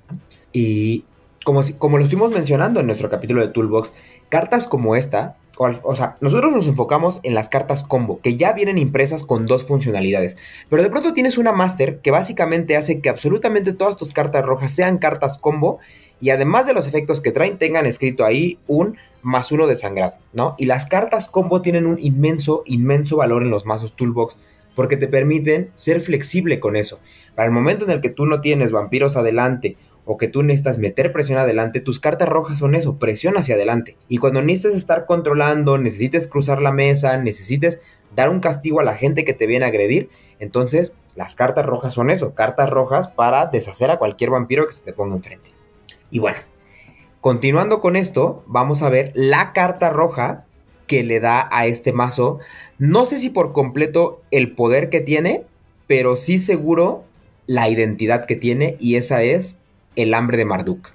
[0.52, 1.04] Y
[1.44, 3.92] como, como lo estuvimos mencionando en nuestro capítulo de Toolbox,
[4.28, 5.36] cartas como esta
[5.82, 9.64] o, sea, nosotros nos enfocamos en las cartas combo, que ya vienen impresas con dos
[9.66, 10.38] funcionalidades.
[10.70, 14.72] Pero de pronto tienes una master que básicamente hace que absolutamente todas tus cartas rojas
[14.72, 15.78] sean cartas combo.
[16.18, 20.16] Y además de los efectos que traen, tengan escrito ahí un más uno de sangrado,
[20.32, 20.54] ¿no?
[20.56, 24.38] Y las cartas combo tienen un inmenso, inmenso valor en los mazos Toolbox
[24.74, 27.00] porque te permiten ser flexible con eso.
[27.34, 30.78] Para el momento en el que tú no tienes vampiros adelante o que tú necesitas
[30.78, 33.96] meter presión adelante, tus cartas rojas son eso, presión hacia adelante.
[34.08, 37.78] Y cuando necesites estar controlando, necesites cruzar la mesa, necesites
[38.14, 41.94] dar un castigo a la gente que te viene a agredir, entonces las cartas rojas
[41.94, 45.50] son eso, cartas rojas para deshacer a cualquier vampiro que se te ponga enfrente.
[46.10, 46.38] Y bueno,
[47.20, 50.46] continuando con esto, vamos a ver la carta roja
[50.90, 52.40] que le da a este mazo,
[52.78, 55.44] no sé si por completo el poder que tiene,
[55.86, 57.04] pero sí seguro
[57.46, 59.58] la identidad que tiene y esa es
[59.94, 60.90] el hambre de Marduk.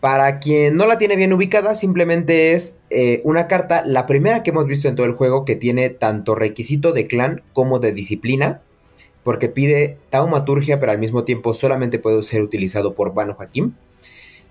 [0.00, 4.50] Para quien no la tiene bien ubicada, simplemente es eh, una carta, la primera que
[4.50, 8.60] hemos visto en todo el juego, que tiene tanto requisito de clan como de disciplina,
[9.22, 13.72] porque pide taumaturgia, pero al mismo tiempo solamente puede ser utilizado por Banu Hakim.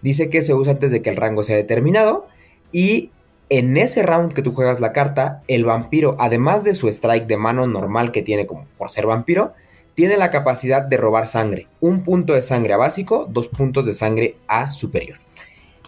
[0.01, 2.25] Dice que se usa antes de que el rango sea determinado,
[2.71, 3.11] y
[3.49, 7.37] en ese round que tú juegas la carta, el vampiro, además de su strike de
[7.37, 9.53] mano normal que tiene como por ser vampiro,
[9.93, 11.67] tiene la capacidad de robar sangre.
[11.79, 15.19] Un punto de sangre a básico, dos puntos de sangre a superior.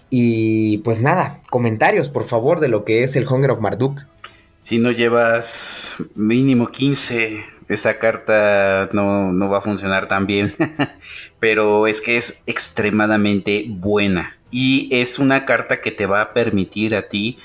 [0.10, 4.06] Y pues nada, comentarios por favor de lo que es el Hunger of Marduk.
[4.60, 10.54] Si no llevas mínimo 15, esa carta no, no va a funcionar tan bien.
[11.40, 14.37] Pero es que es extremadamente buena.
[14.52, 17.38] Y es una carta que te va a permitir a ti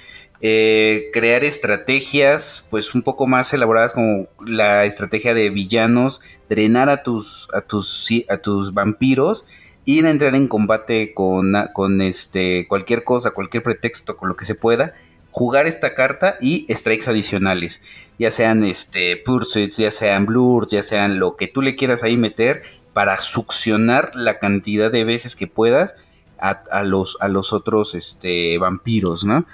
[0.44, 7.04] eh, crear estrategias pues un poco más elaboradas como la estrategia de villanos, drenar a
[7.04, 9.44] tus, a tus, a tus vampiros,
[9.84, 14.44] ir a entrar en combate con, con este, cualquier cosa, cualquier pretexto, con lo que
[14.44, 14.94] se pueda,
[15.30, 17.80] jugar esta carta y strikes adicionales,
[18.18, 22.16] ya sean este, pursuits, ya sean blurs, ya sean lo que tú le quieras ahí
[22.16, 25.94] meter para succionar la cantidad de veces que puedas
[26.42, 29.46] a, los, a los otros este, vampiros, ¿no?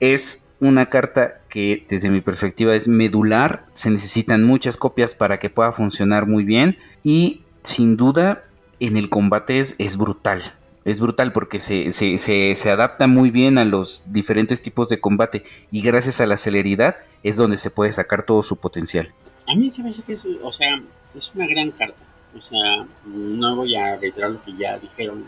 [0.00, 5.50] es una carta que desde mi perspectiva es medular, se necesitan muchas copias para que
[5.50, 8.44] pueda funcionar muy bien y sin duda
[8.80, 10.42] en el combate es, es brutal.
[10.84, 15.82] Es brutal porque se, se, adapta muy bien a los diferentes tipos de combate y
[15.82, 19.12] gracias a la celeridad es donde se puede sacar todo su potencial.
[19.46, 20.80] A mí se me hace que es, o sea,
[21.14, 21.98] es una gran carta.
[22.36, 25.24] O sea, no voy a reiterar lo que ya dijeron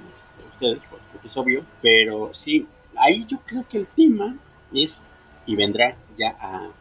[0.61, 4.37] ustedes, porque es obvio, pero sí, ahí yo creo que el tema
[4.73, 5.05] es
[5.47, 6.37] y vendrá ya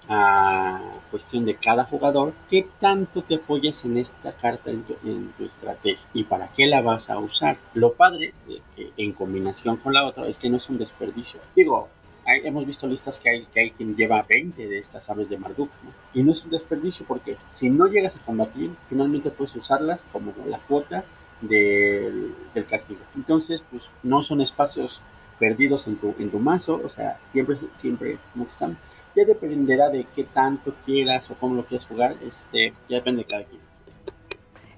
[0.07, 6.05] a, cuestión de cada jugador qué tanto te apoyas en esta carta en tu, estrategia
[6.13, 7.57] y para qué la vas a usar.
[7.73, 11.39] Lo padre de que en combinación con la otra es que no es un desperdicio.
[11.55, 11.87] Digo,
[12.27, 15.71] hemos visto listas que hay, que hay quien lleva 20 de estas aves de Marduk,
[16.13, 20.33] Y no es un desperdicio porque si no llegas a combatir, finalmente puedes usarlas como
[20.47, 21.03] la cuota
[21.41, 22.33] del,
[22.69, 22.99] castigo.
[23.15, 25.01] Entonces, pues no son espacios
[25.39, 28.77] perdidos en tu, en tu mazo, o sea, siempre, siempre, como que están,
[29.15, 33.25] ya dependerá de qué tanto quieras o cómo lo quieras jugar, este, ya depende de
[33.25, 33.61] cada quien.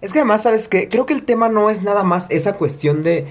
[0.02, 3.04] Es que además, ¿sabes que Creo que el tema no es nada más esa cuestión
[3.04, 3.28] de,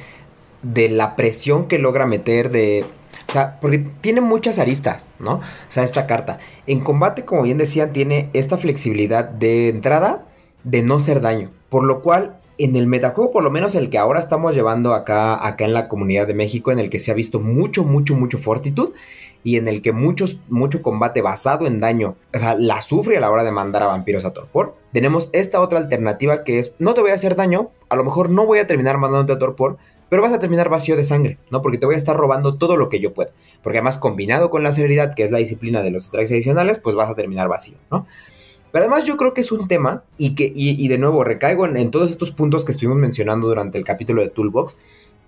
[0.63, 2.85] de la presión que logra meter, de...
[3.29, 5.35] O sea, porque tiene muchas aristas, ¿no?
[5.35, 6.39] O sea, esta carta.
[6.67, 10.27] En combate, como bien decían, tiene esta flexibilidad de entrada
[10.65, 11.51] de no ser daño.
[11.69, 15.47] Por lo cual en el metajuego, por lo menos el que ahora estamos llevando acá,
[15.47, 18.39] acá en la comunidad de México, en el que se ha visto mucho, mucho, mucho
[18.39, 18.93] fortitud
[19.43, 23.21] y en el que muchos, mucho combate basado en daño, o sea, la sufre a
[23.21, 24.75] la hora de mandar a vampiros a Torpor.
[24.93, 28.29] Tenemos esta otra alternativa que es, no te voy a hacer daño, a lo mejor
[28.29, 29.79] no voy a terminar mandándote a Torpor,
[30.11, 31.63] pero vas a terminar vacío de sangre, ¿no?
[31.63, 33.31] Porque te voy a estar robando todo lo que yo pueda.
[33.63, 36.97] Porque además combinado con la celeridad, que es la disciplina de los strikes adicionales, pues
[36.97, 38.07] vas a terminar vacío, ¿no?
[38.73, 41.91] Pero además yo creo que es un tema y que, y, de nuevo, recaigo en,
[41.91, 44.77] todos estos puntos que estuvimos mencionando durante el capítulo de Toolbox,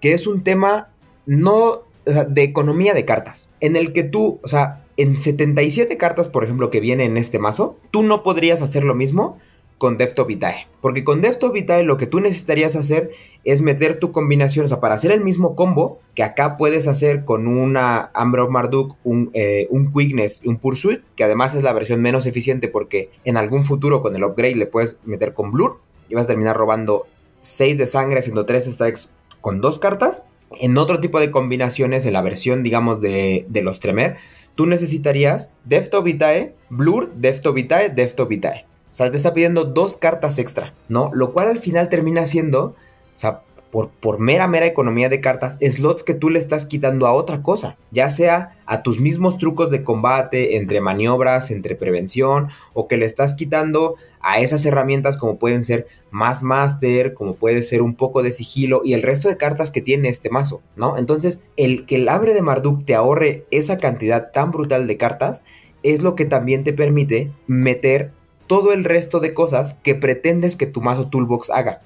[0.01, 0.91] que es un tema
[1.27, 6.45] no de economía de cartas, en el que tú, o sea, en 77 cartas, por
[6.45, 9.39] ejemplo, que viene en este mazo, tú no podrías hacer lo mismo
[9.83, 10.69] con Defto Vitae.
[10.81, 13.11] Porque con Defto Vitae lo que tú necesitarías hacer
[13.43, 17.25] es meter tu combinación, o sea, para hacer el mismo combo que acá puedes hacer
[17.25, 21.65] con una Amber of Marduk, un, eh, un Quickness y un Pursuit, que además es
[21.65, 25.51] la versión menos eficiente porque en algún futuro con el upgrade le puedes meter con
[25.51, 27.09] Blur y vas a terminar robando
[27.41, 29.09] 6 de sangre haciendo 3 strikes
[29.41, 30.23] con dos cartas.
[30.61, 34.19] En otro tipo de combinaciones, en la versión, digamos, de, de los Tremer,
[34.55, 38.67] tú necesitarías Defto Vitae, Blur, Defto Vitae, Defto Vitae.
[38.93, 41.11] O sea, te está pidiendo dos cartas extra, ¿no?
[41.15, 42.75] Lo cual al final termina siendo, o
[43.15, 43.41] sea,
[43.71, 47.43] por, por, mera, mera economía de cartas, slots que tú le estás quitando a otra
[47.43, 52.99] cosa, ya sea a tus mismos trucos de combate, entre maniobras, entre prevención, o que
[52.99, 57.95] le estás quitando a esas herramientas como pueden ser más master, como puede ser un
[57.95, 60.99] poco de sigilo y el resto de cartas que tiene este mazo, ¿no?
[60.99, 65.43] Entonces, el que el abre de Marduk te ahorre esa cantidad tan brutal de cartas
[65.83, 68.13] es lo que también te permite meter
[68.53, 71.81] todo el resto de cosas que pretendes que tu mazo toolbox haga.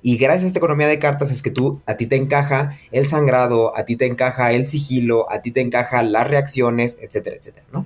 [0.00, 3.08] Y gracias a esta economía de cartas es que tú, a ti te encaja el
[3.08, 7.66] sangrado, a ti te encaja el sigilo, a ti te encaja las reacciones, etcétera, etcétera,
[7.72, 7.84] ¿no?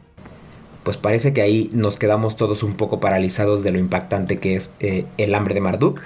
[0.83, 4.73] Pues parece que ahí nos quedamos todos un poco paralizados de lo impactante que es
[4.81, 6.03] eh, el hambre de Marduk.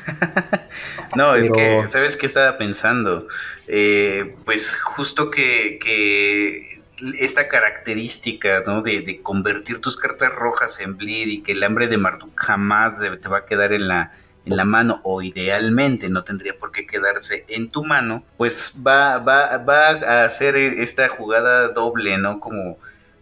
[1.16, 3.26] no, es que, ¿sabes qué estaba pensando?
[3.66, 6.81] Eh, pues justo que, que
[7.18, 8.82] esta característica, ¿no?
[8.82, 13.28] De, convertir tus cartas rojas en bleed y que el hambre de Marduk jamás te
[13.28, 14.12] va a quedar en la,
[14.44, 19.18] en la mano o idealmente no tendría por qué quedarse en tu mano, pues va,
[19.18, 22.40] va, va a hacer esta jugada doble, ¿no?
[22.40, 22.78] Como,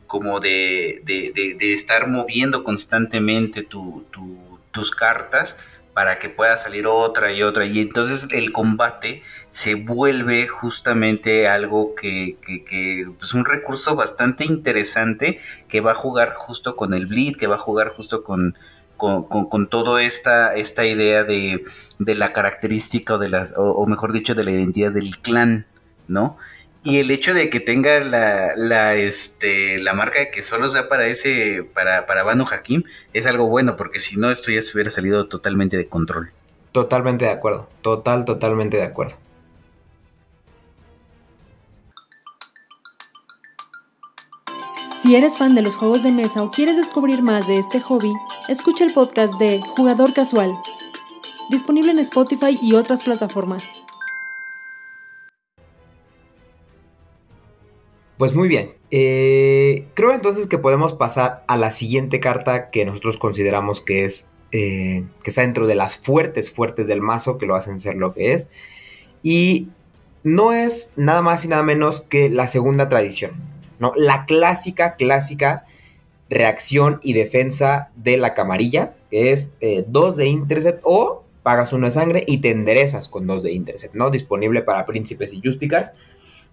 [0.06, 5.56] como de, de, de estar moviendo constantemente tus cartas
[5.94, 7.66] para que pueda salir otra y otra.
[7.66, 14.44] Y entonces el combate se vuelve justamente algo que, que, que pues un recurso bastante
[14.44, 15.38] interesante
[15.68, 18.56] que va a jugar justo con el bleed, que va a jugar justo con,
[18.96, 21.64] con, con, toda esta, esta idea de,
[21.98, 25.66] de la característica o de las, o mejor dicho, de la identidad del clan,
[26.06, 26.36] ¿no?
[26.82, 30.88] Y el hecho de que tenga la, la, este, la marca de que solo sea
[30.88, 34.72] para ese, para, para Banu Hakim, es algo bueno, porque si no, esto ya se
[34.72, 36.32] hubiera salido totalmente de control.
[36.72, 39.16] Totalmente de acuerdo, total, totalmente de acuerdo.
[45.02, 48.12] Si eres fan de los juegos de mesa o quieres descubrir más de este hobby,
[48.48, 50.50] escucha el podcast de Jugador Casual,
[51.50, 53.64] disponible en Spotify y otras plataformas.
[58.20, 58.74] Pues muy bien.
[58.90, 64.28] Eh, creo entonces que podemos pasar a la siguiente carta que nosotros consideramos que es.
[64.52, 68.12] Eh, que está dentro de las fuertes, fuertes del mazo, que lo hacen ser lo
[68.12, 68.48] que es.
[69.22, 69.68] Y
[70.22, 73.32] no es nada más y nada menos que la segunda tradición.
[73.78, 73.94] ¿no?
[73.96, 75.64] La clásica, clásica
[76.28, 78.96] reacción y defensa de la camarilla.
[79.10, 83.26] Que es 2 eh, de intercept o pagas uno de sangre y te enderezas con
[83.26, 84.10] 2 de intercept, ¿no?
[84.10, 85.92] Disponible para príncipes y justicars.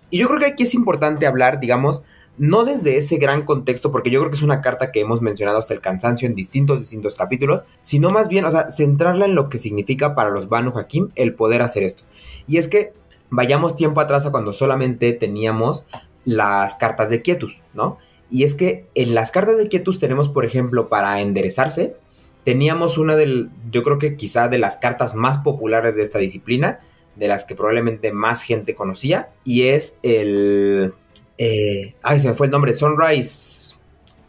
[0.09, 2.03] Y yo creo que aquí es importante hablar, digamos,
[2.37, 5.57] no desde ese gran contexto, porque yo creo que es una carta que hemos mencionado
[5.57, 9.49] hasta el cansancio en distintos, distintos capítulos, sino más bien, o sea, centrarla en lo
[9.49, 12.03] que significa para los Banu Hakim el poder hacer esto.
[12.47, 12.93] Y es que
[13.29, 15.87] vayamos tiempo atrás a cuando solamente teníamos
[16.25, 17.97] las cartas de quietus, ¿no?
[18.29, 21.95] Y es que en las cartas de quietus tenemos, por ejemplo, para enderezarse,
[22.43, 26.79] teníamos una del, yo creo que quizá de las cartas más populares de esta disciplina,
[27.17, 30.93] de las que probablemente más gente conocía, y es el...
[31.37, 33.75] Eh, ay, se me fue el nombre, Sunrise.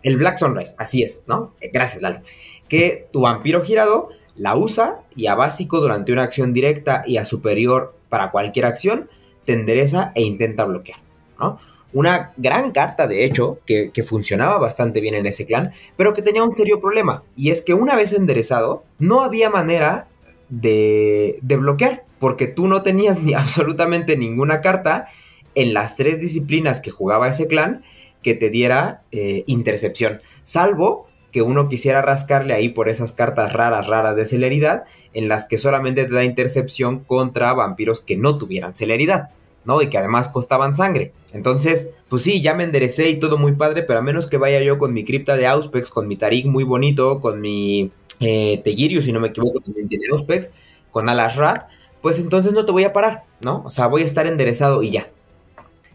[0.02, 1.54] El Black Sunrise, así es, ¿no?
[1.72, 2.20] Gracias, Lalo.
[2.68, 7.24] Que tu vampiro girado la usa y a básico durante una acción directa y a
[7.24, 9.10] superior para cualquier acción,
[9.44, 11.00] te endereza e intenta bloquear,
[11.38, 11.58] ¿no?
[11.92, 16.20] Una gran carta, de hecho, que, que, funcionaba bastante bien en ese clan, pero que
[16.20, 17.22] tenía un serio problema.
[17.34, 20.06] Y es que una vez enderezado, no había manera
[20.50, 25.08] de, de bloquear porque tú no tenías ni absolutamente ninguna carta
[25.54, 27.82] en las tres disciplinas que jugaba ese clan
[28.22, 33.86] que te diera eh, intercepción, salvo que uno quisiera rascarle ahí por esas cartas raras,
[33.86, 38.74] raras de celeridad, en las que solamente te da intercepción contra vampiros que no tuvieran
[38.74, 39.30] celeridad,
[39.64, 39.82] ¿no?
[39.82, 41.12] Y que además costaban sangre.
[41.32, 44.62] Entonces, pues sí, ya me enderecé y todo muy padre, pero a menos que vaya
[44.62, 47.90] yo con mi cripta de Auspex, con mi Tarik muy bonito, con mi
[48.20, 50.50] eh, si no me equivoco, también tiene Auspex,
[50.90, 51.68] con Alas Rat,
[52.02, 53.24] pues entonces no te voy a parar.
[53.40, 53.62] ¿no?
[53.64, 55.08] O sea, voy a estar enderezado y ya.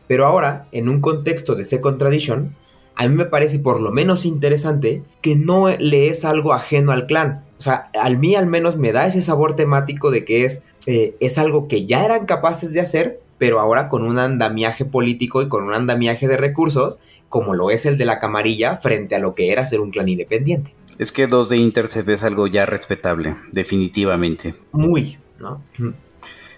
[0.08, 2.56] Pero ahora, en un contexto de Second Tradition,
[2.96, 7.08] a mí me parece por lo menos interesante que no le es algo ajeno al
[7.08, 7.44] clan.
[7.58, 11.16] O sea, al mí al menos me da ese sabor temático de que es, eh,
[11.20, 15.48] es algo que ya eran capaces de hacer, pero ahora con un andamiaje político y
[15.48, 17.00] con un andamiaje de recursos,
[17.30, 20.10] como lo es el de la camarilla, frente a lo que era ser un clan
[20.10, 20.76] independiente.
[21.00, 24.54] Es que dos de Intercept es algo ya respetable, definitivamente.
[24.72, 25.62] Muy, ¿no?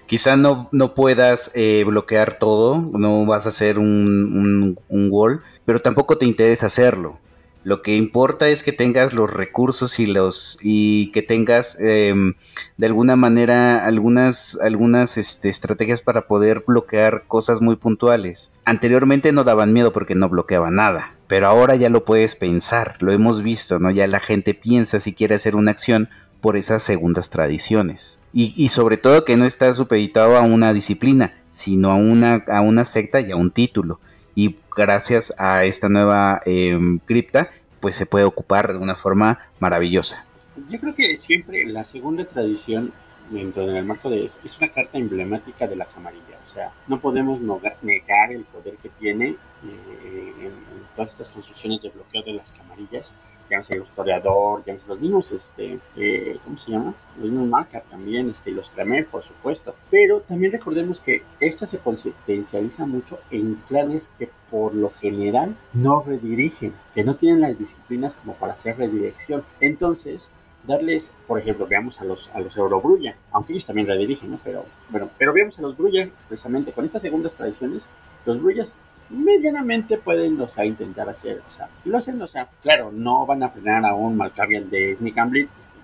[0.05, 5.81] Quizá no, no puedas eh, bloquear todo, no vas a hacer un, un, wall, pero
[5.81, 7.17] tampoco te interesa hacerlo.
[7.63, 12.35] Lo que importa es que tengas los recursos y los y que tengas em,
[12.77, 18.51] de alguna manera algunas algunas este, estrategias para poder bloquear cosas muy puntuales.
[18.65, 23.11] Anteriormente no daban miedo porque no bloqueaba nada, pero ahora ya lo puedes pensar, lo
[23.11, 23.89] hemos visto, ¿no?
[23.89, 26.09] Ya la gente piensa si quiere hacer una acción
[26.45, 28.19] por esas segundas tradiciones.
[28.31, 32.85] Y, sobre todo que no está supeditado a una disciplina, sino a una, a una
[32.85, 33.99] secta y a un título.
[34.35, 40.23] Y gracias a esta nueva em, cripta, pues se puede ocupar de una forma maravillosa.
[40.69, 42.93] Yo creo que siempre la segunda tradición,
[43.31, 44.29] dentro del marco de...
[44.43, 46.37] es una carta emblemática de la camarilla.
[46.45, 47.39] O sea, no podemos
[47.81, 52.51] negar el poder que tiene eh, en, en todas estas construcciones de bloqueo de las
[52.51, 53.09] camarillas
[53.49, 56.93] llámese los Toreador, llámese los mismos, este, eh, ¿cómo se llama?
[57.17, 59.75] Los mismos Marca también, este, los Tremel, por supuesto.
[59.89, 66.01] Pero también recordemos que esta se potencializa mucho en clanes que por lo general no
[66.01, 69.43] redirigen, que no tienen las disciplinas como para hacer redirección.
[69.59, 70.31] Entonces,
[70.67, 74.39] darles, por ejemplo, veamos a los a los Eurobrulla, aunque ellos también redirigen, ¿no?
[74.43, 77.83] Pero bueno, pero veamos a los Brulla, precisamente con estas segundas tradiciones,
[78.25, 78.75] los Brullas
[79.09, 83.43] medianamente pueden, o sea, intentar hacer, o sea, lo hacen, o sea, claro, no van
[83.43, 85.15] a frenar a un Malkavian de Sneak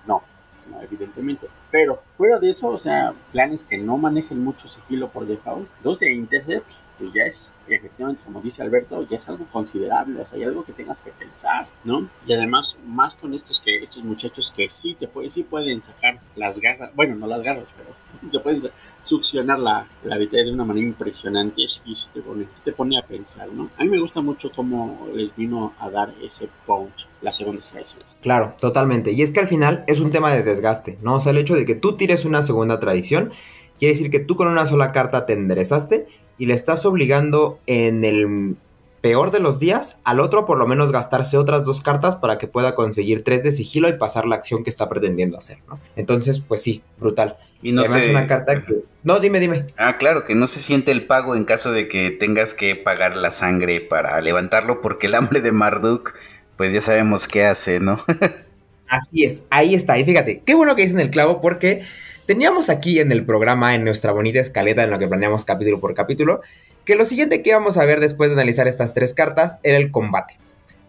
[0.06, 0.22] no,
[0.70, 5.26] no, evidentemente, pero fuera de eso, o sea, planes que no manejen mucho sigilo por
[5.26, 6.66] default, dos de Intercept,
[6.98, 10.64] pues ya es, efectivamente, como dice Alberto, ya es algo considerable, o sea, hay algo
[10.64, 12.08] que tengas que pensar, ¿no?
[12.26, 16.20] Y además, más con estos que, estos muchachos que sí te pueden, sí pueden sacar
[16.36, 18.70] las garras, bueno, no las garras, pero te pueden
[19.02, 23.68] succionar la, la de una manera impresionante y te pone, te pone a pensar, ¿no?
[23.76, 28.00] A mí me gusta mucho cómo les vino a dar ese punch la segunda tradición.
[28.20, 29.12] Claro, totalmente.
[29.12, 31.14] Y es que al final es un tema de desgaste, ¿no?
[31.16, 33.32] O sea, el hecho de que tú tires una segunda tradición
[33.78, 36.06] quiere decir que tú con una sola carta te enderezaste
[36.38, 38.56] y le estás obligando en el
[39.00, 42.46] peor de los días, al otro por lo menos gastarse otras dos cartas para que
[42.46, 45.80] pueda conseguir tres de sigilo y pasar la acción que está pretendiendo hacer, ¿no?
[45.96, 47.36] Entonces, pues sí, brutal.
[47.62, 48.82] Y no Además, una carta que...
[49.04, 49.66] No, dime, dime.
[49.76, 53.16] Ah, claro, que no se siente el pago en caso de que tengas que pagar
[53.16, 56.14] la sangre para levantarlo, porque el hambre de Marduk,
[56.56, 57.98] pues ya sabemos qué hace, ¿no?
[58.88, 59.98] Así es, ahí está.
[59.98, 61.82] Y fíjate, qué bueno que dicen el clavo, porque
[62.26, 65.94] teníamos aquí en el programa, en nuestra bonita escaleta en la que planeamos capítulo por
[65.94, 66.42] capítulo,
[66.84, 69.90] que lo siguiente que íbamos a ver después de analizar estas tres cartas era el
[69.90, 70.36] combate.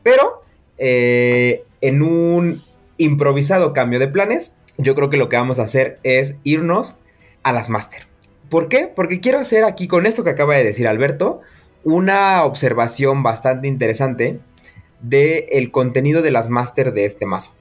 [0.04, 0.44] Pero,
[0.78, 2.62] eh, en un
[2.98, 6.96] improvisado cambio de planes, yo creo que lo que vamos a hacer es irnos
[7.44, 8.08] a las Master.
[8.50, 8.88] ¿Por qué?
[8.94, 11.42] Porque quiero hacer aquí, con esto que acaba de decir Alberto,
[11.84, 14.40] una observación bastante interesante
[15.02, 17.52] del el contenido de las Master de este mazo.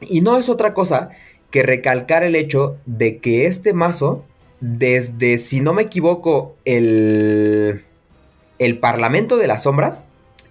[0.00, 1.10] Y no es otra cosa
[1.50, 4.24] que recalcar el hecho de que este mazo
[4.60, 7.82] desde, si no me equivoco, el,
[8.58, 10.08] el Parlamento de las Sombras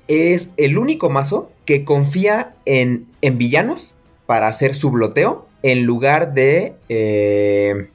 [0.08, 3.95] es el único mazo que confía en, en villanos
[4.26, 7.88] para hacer su bloteo en lugar de, eh,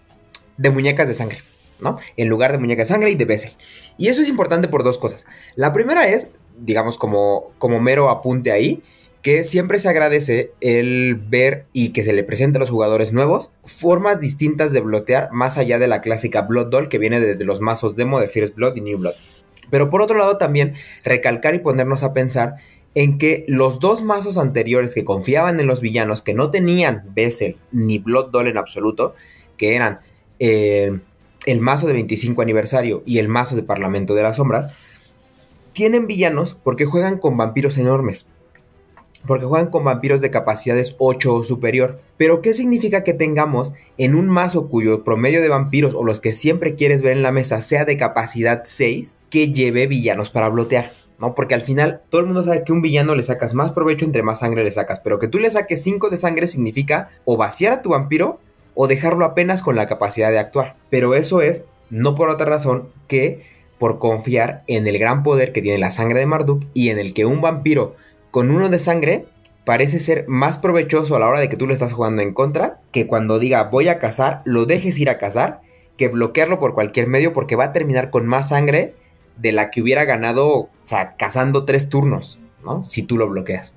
[0.56, 1.38] de muñecas de sangre,
[1.80, 1.98] ¿no?
[2.16, 3.52] En lugar de muñecas de sangre y de Bessel.
[3.96, 5.24] Y eso es importante por dos cosas.
[5.54, 8.82] La primera es, digamos, como, como mero apunte ahí,
[9.22, 13.52] que siempre se agradece el ver y que se le presente a los jugadores nuevos
[13.64, 17.60] formas distintas de blotear más allá de la clásica Blood Doll que viene desde los
[17.60, 19.14] mazos demo de First Blood y New Blood.
[19.70, 22.56] Pero por otro lado también recalcar y ponernos a pensar
[22.94, 27.56] en que los dos mazos anteriores que confiaban en los villanos que no tenían Bessel
[27.72, 29.14] ni Blood Doll en absoluto,
[29.56, 30.00] que eran
[30.38, 30.98] eh,
[31.46, 34.68] el mazo de 25 aniversario y el mazo de Parlamento de las Sombras,
[35.72, 38.26] tienen villanos porque juegan con vampiros enormes
[39.26, 42.00] porque juegan con vampiros de capacidades 8 o superior.
[42.16, 46.32] Pero ¿qué significa que tengamos en un mazo cuyo promedio de vampiros o los que
[46.32, 50.92] siempre quieres ver en la mesa sea de capacidad 6 que lleve villanos para blotear?
[51.20, 51.34] ¿No?
[51.34, 54.22] Porque al final todo el mundo sabe que un villano le sacas más provecho entre
[54.22, 57.72] más sangre le sacas, pero que tú le saques 5 de sangre significa o vaciar
[57.72, 58.40] a tu vampiro
[58.74, 60.76] o dejarlo apenas con la capacidad de actuar.
[60.88, 63.44] Pero eso es no por otra razón que
[63.78, 67.14] por confiar en el gran poder que tiene la sangre de Marduk y en el
[67.14, 67.96] que un vampiro
[68.30, 69.26] con uno de sangre
[69.64, 72.80] parece ser más provechoso a la hora de que tú le estás jugando en contra
[72.92, 75.60] que cuando diga voy a cazar, lo dejes ir a cazar,
[75.96, 78.94] que bloquearlo por cualquier medio porque va a terminar con más sangre
[79.36, 82.82] de la que hubiera ganado, o sea, cazando tres turnos, ¿no?
[82.82, 83.72] Si tú lo bloqueas.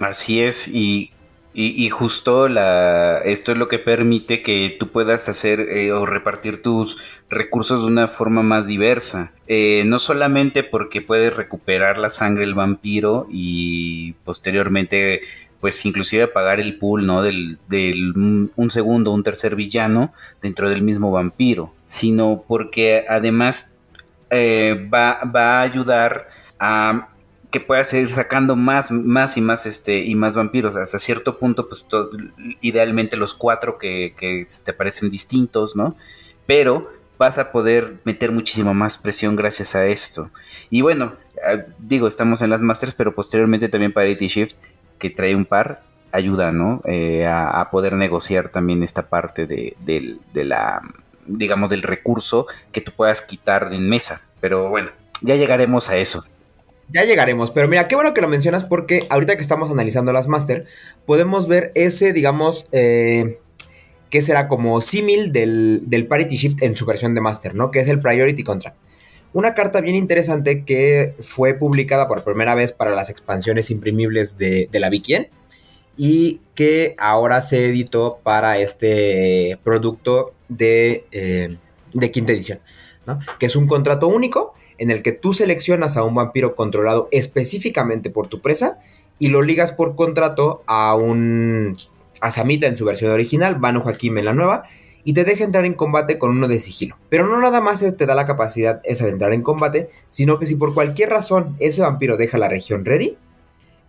[0.00, 1.12] Así es, y,
[1.58, 6.60] y, justo la, esto es lo que permite que tú puedas hacer eh, o repartir
[6.60, 6.98] tus
[7.30, 9.32] recursos de una forma más diversa.
[9.48, 15.22] Eh, no solamente porque puedes recuperar la sangre del vampiro y posteriormente
[15.58, 17.22] pues inclusive pagar el pool, ¿no?
[17.22, 23.72] Del, del un segundo, un tercer villano dentro del mismo vampiro, sino porque además
[24.30, 27.08] eh, va, va a ayudar a
[27.50, 30.76] que puedas ir sacando más, más y más este y más vampiros.
[30.76, 31.86] Hasta cierto punto, pues
[32.60, 34.14] idealmente los cuatro que,
[34.64, 35.96] te parecen distintos, ¿no?
[36.46, 40.30] Pero vas a poder meter muchísima más presión gracias a esto.
[40.68, 41.14] Y bueno,
[41.46, 44.56] ah, digo, estamos en las Masters, pero posteriormente también para AT Shift
[44.98, 46.82] que trae un par ayuda, ¿no?
[46.84, 49.76] Eh, a, poder negociar también esta parte de,
[50.34, 50.82] la,
[51.26, 54.22] digamos, del recurso que tú puedas quitar en mesa.
[54.40, 54.90] Pero bueno,
[55.22, 56.24] ya llegaremos a eso.
[56.88, 60.28] Ya llegaremos, pero mira, qué bueno que lo mencionas porque ahorita que estamos analizando las
[60.28, 60.66] Master,
[61.04, 63.40] podemos ver ese, digamos, eh,
[64.08, 67.72] que será como símil del, del Parity Shift en su versión de Master, ¿no?
[67.72, 68.76] Que es el Priority Contract.
[69.36, 74.66] Una carta bien interesante que fue publicada por primera vez para las expansiones imprimibles de,
[74.72, 75.28] la Vikien
[75.94, 81.56] y que ahora se editó para este producto de, eh,
[81.92, 82.60] de quinta edición,
[83.06, 83.18] ¿no?
[83.38, 88.10] que es un contrato único en el que tú seleccionas a un vampiro controlado específicamente
[88.10, 88.78] por tu presa
[89.18, 91.72] y lo ligas por contrato a un
[92.20, 94.64] a Samita en su versión original, Banu Hakim en la nueva
[95.06, 96.98] y te deja entrar en combate con uno de sigilo.
[97.08, 100.46] Pero no nada más te da la capacidad esa de entrar en combate, sino que
[100.46, 103.16] si por cualquier razón ese vampiro deja la región ready,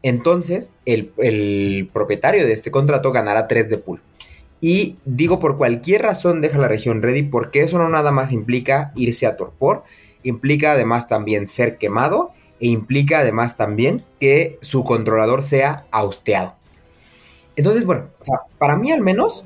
[0.03, 4.01] entonces el, propietario de este contrato ganará 3 de pool.
[4.59, 8.91] Y digo por cualquier razón deja la región ready porque eso no nada más implica
[8.95, 9.83] irse a torpor,
[10.23, 16.55] implica además también ser quemado e implica además también que su controlador sea austeado.
[17.55, 18.07] Entonces, bueno,
[18.57, 19.45] para mí al menos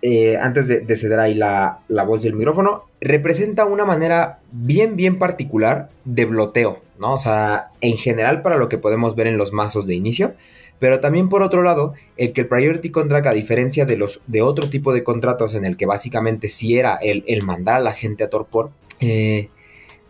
[0.00, 5.18] eh, antes de, ceder ahí la, voz y el micrófono, representa una manera bien, bien
[5.18, 7.14] particular de bloteo, ¿no?
[7.14, 10.34] O sea, en general para lo que podemos ver en los mazos de inicio,
[10.78, 14.42] pero también por otro lado, el que el Priority Contract, a diferencia de, los, de
[14.42, 17.92] otro tipo de contratos en el que básicamente si era el, el mandar a la
[17.92, 18.70] gente a torpor,
[19.00, 19.50] eh,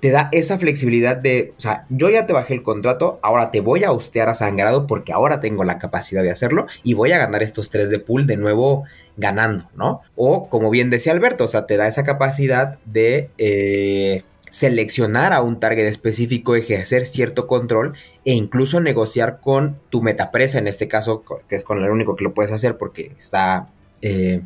[0.00, 3.60] te da esa flexibilidad de, o sea, yo ya te bajé el contrato, ahora te
[3.60, 7.18] voy a hostear a sangrado porque ahora tengo la capacidad de hacerlo y voy a
[7.18, 8.84] ganar estos tres de pool de nuevo
[9.16, 10.02] ganando, ¿no?
[10.14, 15.42] O como bien decía Alberto, o sea, te da esa capacidad de eh, seleccionar a
[15.42, 17.94] un target específico, ejercer cierto control
[18.24, 22.24] e incluso negociar con tu metapresa, en este caso, que es con el único que
[22.24, 23.68] lo puedes hacer porque está
[24.02, 24.42] eh,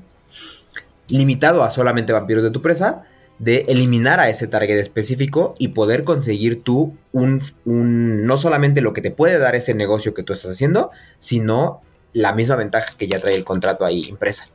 [1.08, 3.04] limitado a solamente vampiros de tu presa
[3.42, 9.02] de eliminar a ese target específico y poder conseguir tú un, no solamente lo que
[9.02, 11.80] te puede dar ese negocio que tú estás haciendo, sino
[12.12, 14.48] la misma ventaja que ya trae el contrato ahí impresa.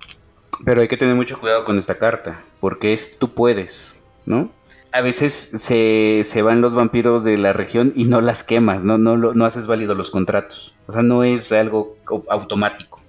[0.63, 4.51] Pero hay que tener mucho cuidado con esta carta, porque es tú puedes, ¿no?
[4.91, 8.97] A veces se, se van los vampiros de la región y no las quemas, no,
[8.97, 10.73] no, no haces válido los contratos.
[10.87, 11.97] O sea, no es algo
[12.29, 13.01] automático.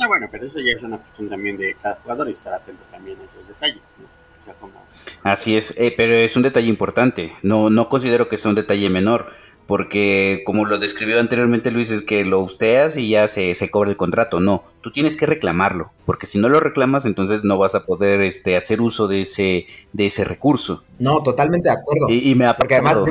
[0.00, 2.82] Ah, bueno, pero eso ya es una cuestión también de cada jugador y estar atento
[2.90, 4.04] también a esos detalles, ¿no?
[4.04, 4.72] O sea, como
[5.24, 7.36] Así es, eh, pero es un detalle importante.
[7.42, 9.32] No, no considero que sea un detalle menor,
[9.68, 13.90] porque como lo describió anteriormente Luis, es que lo usteas y ya se, se cobra
[13.90, 14.40] el contrato.
[14.40, 18.22] No, tú tienes que reclamarlo, porque si no lo reclamas, entonces no vas a poder
[18.22, 20.84] este, hacer uso de ese, de ese recurso.
[20.98, 22.06] No, totalmente de acuerdo.
[22.08, 23.02] Y, me ha Porque además,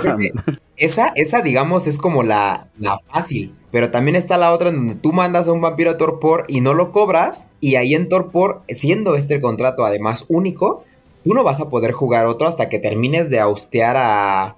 [0.78, 3.54] esa, esa, digamos, es como la, la fácil.
[3.70, 6.62] Pero también está la otra en donde tú mandas a un vampiro a Torpor y
[6.62, 7.46] no lo cobras.
[7.60, 10.84] Y ahí en Torpor, siendo este el contrato además único,
[11.28, 14.56] tú no vas a poder jugar otro hasta que termines de austear a,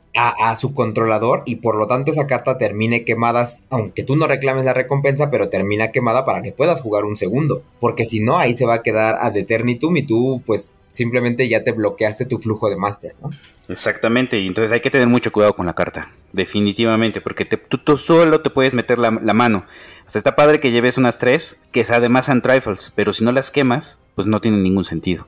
[0.56, 4.74] su controlador y por lo tanto esa carta termine quemada, aunque tú no reclames la
[4.76, 7.64] recompensa, pero termina quemada para que puedas jugar un segundo.
[7.80, 11.64] Porque si no, ahí se va a quedar ad eternitum y tú pues simplemente ya
[11.64, 13.32] te bloqueaste tu flujo de máster, ¿no?
[13.68, 18.42] Exactamente, y entonces hay que tener mucho cuidado con la carta, definitivamente, porque tú, solo
[18.42, 19.66] te puedes meter la, mano.
[20.06, 23.32] O sea, está padre que lleves unas tres, que además sean trifles, pero si no
[23.32, 25.26] las quemas, pues no tiene ningún sentido.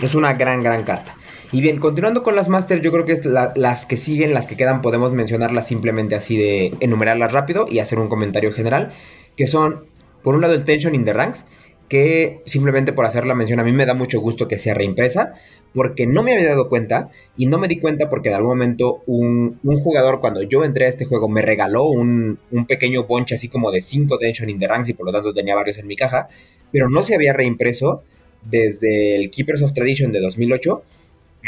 [0.00, 1.14] Es una gran, gran carta.
[1.50, 4.56] Y bien, continuando con las Master, yo creo que es las que siguen, las que
[4.56, 8.92] quedan, podemos mencionarlas simplemente así de enumerarlas rápido y hacer un comentario general,
[9.34, 9.86] que son,
[10.22, 11.46] por un lado, el Tension in the Ranks,
[11.88, 15.34] que simplemente por hacer la mención a mí me da mucho gusto que sea reimpresa,
[15.72, 19.02] porque no me había dado cuenta, y no me di cuenta porque en algún momento
[19.06, 23.48] un, jugador cuando yo entré a este juego me regaló un, un pequeño ponche así
[23.48, 25.96] como de 5 Tension in the Ranks y por lo tanto tenía varios en mi
[25.96, 26.28] caja,
[26.70, 28.04] pero no se había reimpreso
[28.42, 30.82] desde el Keepers of Tradition de 2008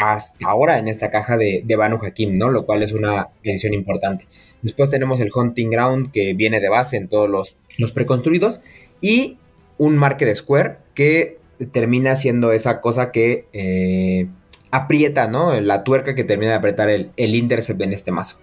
[0.01, 2.51] hasta ahora en esta caja de, de Banu Hakim, ¿no?
[2.51, 4.27] Lo cual es una edición importante.
[4.63, 8.61] Después tenemos el Hunting Ground que viene de base en todos los, los preconstruidos
[9.01, 9.39] y
[9.79, 11.39] un Market Square que
[11.73, 14.29] termina siendo esa cosa que eh,
[14.71, 15.59] aprieta, ¿no?
[15.61, 18.39] La tuerca que termina de apretar el, el intercept en este mazo.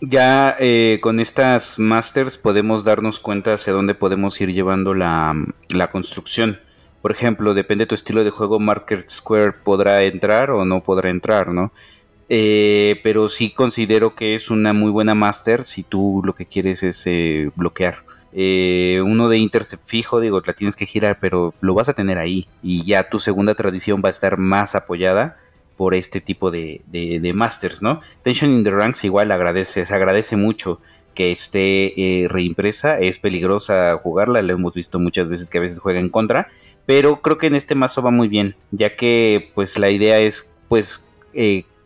[0.00, 5.34] Ya eh, con estas masters podemos darnos cuenta hacia dónde podemos ir llevando la,
[5.68, 6.60] la construcción.
[7.02, 11.10] Por ejemplo, depende de tu estilo de juego, Market Square podrá entrar o no podrá
[11.10, 11.72] entrar, ¿no?
[12.28, 16.82] Eh, pero sí considero que es una muy buena master si tú lo que quieres
[16.82, 18.04] es eh, bloquear.
[18.32, 22.18] Eh, uno de intercept fijo, digo, la tienes que girar, pero lo vas a tener
[22.18, 22.46] ahí.
[22.62, 25.38] Y ya tu segunda tradición va a estar más apoyada
[25.76, 28.00] por este tipo de, de, masters, ¿no?
[28.22, 30.80] Tension in the Ranks igual agradece, se agradece mucho
[31.18, 35.98] que esté reimpresa, es peligrosa jugarla, lo hemos visto muchas veces que a veces juega
[35.98, 36.46] en contra,
[36.86, 40.48] pero creo que en este mazo va muy bien, ya que pues la idea es
[40.68, 41.04] pues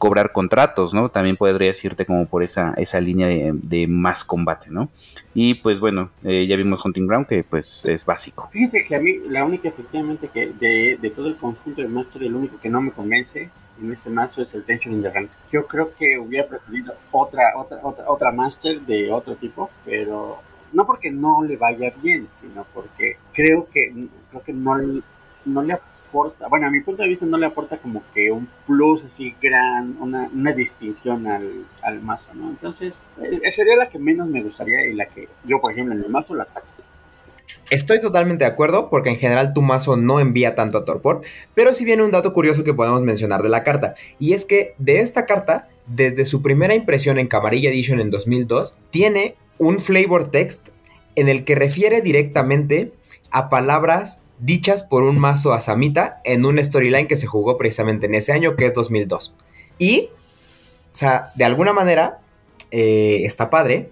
[0.03, 1.11] cobrar contratos, ¿no?
[1.11, 4.91] También podrías irte como por esa, esa línea de, más combate, ¿no?
[5.33, 8.51] Y pues bueno, eh, ya vimos Hunting Ground que pues es básico.
[8.53, 12.35] Fíjate que a mí la única efectivamente que de, todo el conjunto de Master, el
[12.35, 13.49] único que no me convence
[13.81, 15.31] en este mazo es el Tension in the Rank.
[15.51, 20.40] Yo creo que hubiera preferido otra, otra, otra, otra Master de otro tipo, pero
[20.73, 24.77] no porque no le vaya bien, sino porque creo que creo que no,
[25.44, 25.78] no le
[26.51, 29.97] bueno, a mi punto de vista no le aporta como que un plus así gran,
[29.99, 32.51] una, distinción al, mazo, ¿no?
[32.51, 36.03] Entonces, eh, sería la que menos me gustaría y la que yo, por ejemplo, en
[36.03, 36.66] el mazo la saco.
[37.70, 41.23] Estoy totalmente de acuerdo porque en general tu mazo no envía tanto a Torpor,
[41.55, 44.74] pero si viene un dato curioso que podemos mencionar de la carta, y es que
[44.79, 50.29] de esta carta, desde su primera impresión en Camarilla Edition en 2002, tiene un flavor
[50.29, 50.69] text
[51.15, 52.93] en el que refiere directamente
[53.31, 58.15] a palabras dichas por un mazo asamita en un storyline que se jugó precisamente en
[58.15, 59.35] ese año, que es 2002.
[59.79, 60.11] Y,
[60.93, 62.19] o sea, de alguna manera,
[62.70, 63.91] eh, está padre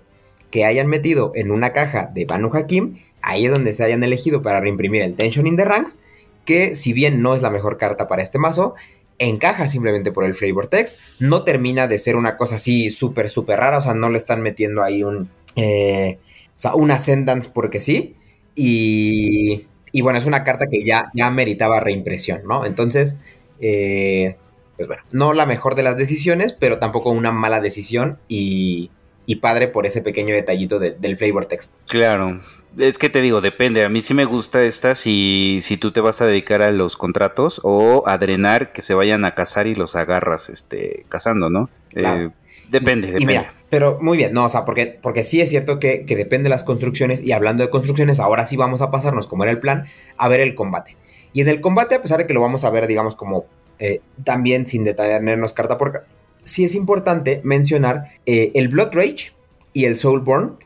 [0.51, 4.43] que hayan metido en una caja de Banu Hakim, ahí es donde se hayan elegido
[4.43, 5.99] para reimprimir el Tension in the Ranks,
[6.45, 8.75] que si bien no es la mejor carta para este mazo,
[9.19, 13.61] encaja simplemente por el flavor text, no termina de ser una cosa así súper, súper
[13.61, 16.19] rara, o sea, no le están metiendo ahí un, eh,
[16.49, 18.17] o sea, un Ascendance porque sí,
[18.55, 22.65] y y bueno, es una carta que ya, ya meritaba reimpresión, ¿no?
[22.65, 23.17] Entonces,
[23.61, 24.37] eh,
[24.77, 28.91] pues bueno, no la mejor de las decisiones, pero tampoco una mala decisión y,
[29.27, 31.75] y padre por ese pequeño detallito del flavor text.
[31.87, 32.41] Claro,
[32.79, 33.85] es que te digo, depende.
[33.85, 36.97] A mí sí me gusta esta si, si tú te vas a dedicar a los
[36.97, 41.69] contratos o a drenar que se vayan a cazar y los agarras este, cazando, ¿no?
[41.95, 42.31] Eh,
[42.69, 43.27] depende, depende.
[43.27, 46.51] mira, pero muy bien, no, o sea, porque, porque sí es cierto que, depende de
[46.51, 49.87] las construcciones y hablando de construcciones, ahora sí vamos a pasarnos, como era el plan,
[50.17, 50.97] a ver el combate.
[51.33, 53.47] Y en el combate, a pesar de que lo vamos a ver, digamos, como
[53.79, 56.09] eh, también sin detallarnos carta por carta,
[56.45, 59.33] sí es importante mencionar eh, el Blood Rage
[59.73, 60.57] y el Soulborn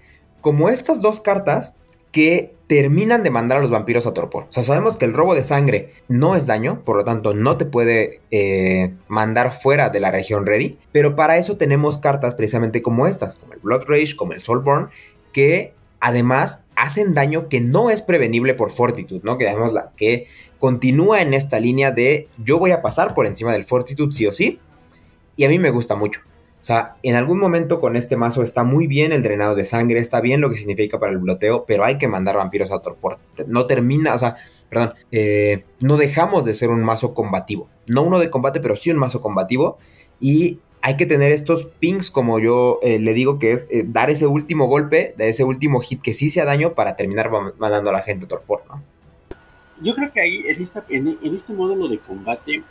[0.41, 1.75] como estas dos cartas
[2.15, 4.45] que terminan de mandar a los vampiros a torpor.
[4.45, 7.57] O sea, sabemos que el robo de sangre no es daño, por lo tanto no
[7.57, 12.83] te puede eh, mandar fuera de la región ready, pero para eso tenemos cartas precisamente
[12.83, 14.91] como estas, como el Blood Rage, como el Soulborn,
[15.33, 19.37] que además hacen daño que no es prevenible por Fortitude, ¿no?
[19.37, 20.29] Que la que
[20.61, 24.33] continúa en esta línea de yo voy a pasar por encima del Fortitude sí o
[24.33, 24.61] sí,
[25.35, 26.21] y a mí me gusta mucho.
[26.65, 30.01] O sea, en algún momento con este mazo está muy bien el drenado de sangre,
[30.01, 33.19] está bien lo que significa para el bloteo, pero hay que mandar vampiros a Torpor.
[33.47, 34.37] No termina, o sea,
[34.71, 37.69] perdón, eh, no dejamos de ser un mazo combativo.
[37.87, 39.77] No uno de combate, pero sí un mazo combativo.
[40.21, 44.09] Y hay que tener estos pings, como yo eh, le digo, que es eh, dar
[44.09, 47.93] ese último golpe, de ese último hit que sí sea daño para terminar mandando a
[47.93, 48.83] la gente a Torpor, ¿no?
[49.83, 50.47] Yo creo que ahí,
[50.89, 52.63] en, en este módulo de combate,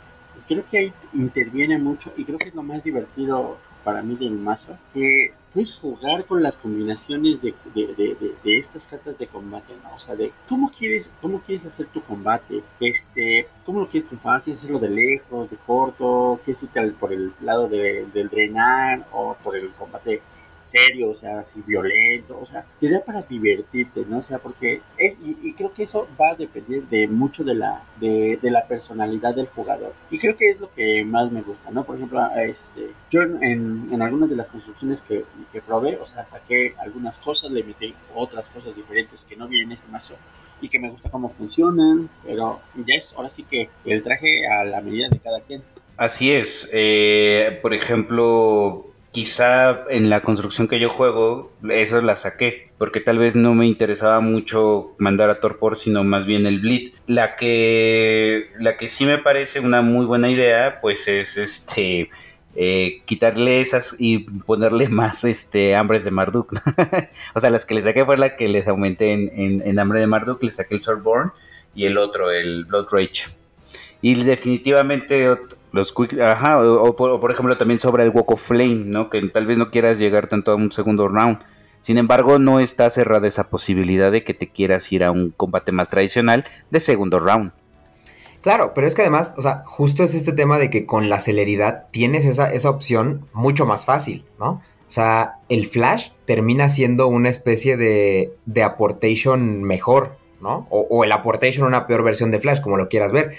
[0.48, 4.32] creo que ahí interviene mucho y creo que es lo más divertido para mí del
[4.32, 7.54] mazo, que puedes jugar con las combinaciones de,
[8.44, 9.94] estas cartas de combate, ¿no?
[9.94, 14.42] O sea, de cómo quieres, cómo quieres hacer tu combate, este, cómo lo quieres triunfar,
[14.42, 19.56] quieres hacerlo de lejos, de corto, quieres irte por el lado del drenar o por
[19.56, 20.20] el combate
[20.64, 24.18] serio, o sea, así violento, o sea, sería para divertirte, ¿no?
[24.18, 27.82] O sea, porque es, y, creo que eso va a depender de mucho de la,
[28.00, 29.92] de, la personalidad del jugador.
[30.10, 31.84] Y creo que es lo que más me gusta, ¿no?
[31.84, 36.26] Por ejemplo, este, yo en, en algunas de las construcciones que, que probé, o sea,
[36.26, 40.14] saqué algunas cosas, le metí otras cosas diferentes que no vi en este mazo
[40.60, 44.64] y que me gusta cómo funcionan, pero ya es ahora sí que el traje a
[44.64, 45.62] la medida de cada quien.
[45.96, 46.68] Así es.
[46.72, 53.18] Eh, por ejemplo, quizá en la construcción que yo juego, eso la saqué, porque tal
[53.18, 56.90] vez no me interesaba mucho mandar a Torpor, sino más bien el Bleed.
[57.06, 62.10] La que, la que sí me parece una muy buena idea, pues es este...
[62.56, 66.52] Eh, quitarle esas y ponerle más este hambres de Marduk.
[67.34, 70.06] o sea, las que le saqué fue la que les aumenté en, en, hambre de
[70.06, 71.32] Marduk, le saqué el Swordborn
[71.74, 73.24] y el otro, el Blood Rage.
[74.02, 75.36] Y definitivamente
[75.74, 79.10] los quick, ajá, o, por, ejemplo también sobra el Walk Flame, ¿no?
[79.10, 81.38] Que tal vez no quieras llegar tanto a un segundo round.
[81.82, 85.72] Sin embargo, no está cerrada esa posibilidad de que te quieras ir a un combate
[85.72, 87.52] más tradicional de segundo round.
[88.40, 91.18] Claro, pero es que además, o sea, justo es este tema de que con la
[91.18, 94.62] celeridad tienes esa, esa opción mucho más fácil, ¿no?
[94.86, 100.68] O sea, el flash termina siendo una especie de, de aportation mejor, ¿no?
[100.70, 103.34] O, o el aportation una peor versión de flash, como lo quieras ver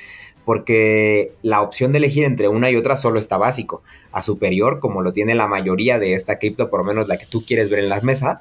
[0.45, 3.83] porque la opción de elegir entre una y otra solo está básico.
[4.11, 7.25] A superior, como lo tiene la mayoría de esta cripto, por lo menos la que
[7.25, 8.37] tú quieres ver en las mesas,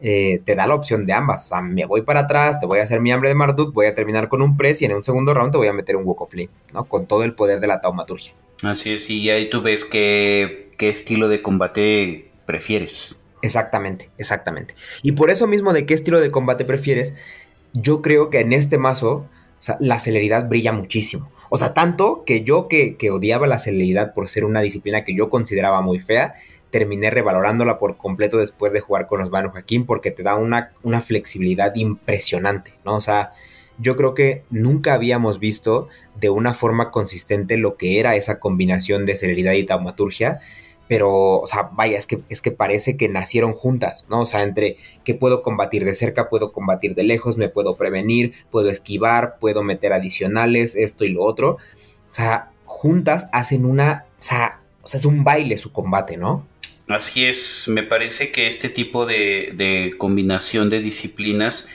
[0.00, 1.44] eh, te da la opción de ambas.
[1.44, 3.86] O sea, me voy para atrás, te voy a hacer mi hambre de Marduk, voy
[3.86, 6.04] a terminar con un press y en un segundo round te voy a meter un
[6.06, 6.84] of Flame, ¿no?
[6.84, 8.32] Con todo el poder de la taumaturgia.
[8.62, 13.22] Así es, y ahí tú ves qué, qué estilo de combate prefieres.
[13.42, 14.74] Exactamente, exactamente.
[15.02, 17.14] Y por eso mismo de qué estilo de combate prefieres,
[17.72, 19.26] yo creo que en este mazo
[19.60, 21.30] o sea, la celeridad brilla muchísimo.
[21.50, 25.28] O sea, tanto que yo que, odiaba la celeridad por ser una disciplina que yo
[25.28, 26.32] consideraba muy fea,
[26.70, 30.72] terminé revalorándola por completo después de jugar con los Banu Hakim porque te da una,
[30.82, 32.96] una flexibilidad impresionante, ¿no?
[32.96, 33.32] O sea,
[33.78, 35.88] yo creo que nunca habíamos visto
[36.18, 40.40] de una forma consistente lo que era esa combinación de celeridad y taumaturgia
[40.90, 44.22] pero, o sea, vaya, es que, es que parece que nacieron juntas, ¿no?
[44.22, 48.34] O sea, entre que puedo combatir de cerca, puedo combatir de lejos, me puedo prevenir,
[48.50, 51.58] puedo esquivar, puedo meter adicionales, esto y lo otro.
[52.10, 56.44] O sea, juntas hacen una, o sea, o sea es un baile su combate, ¿no?
[56.88, 61.68] Así es, me parece que este tipo de, de combinación de disciplinas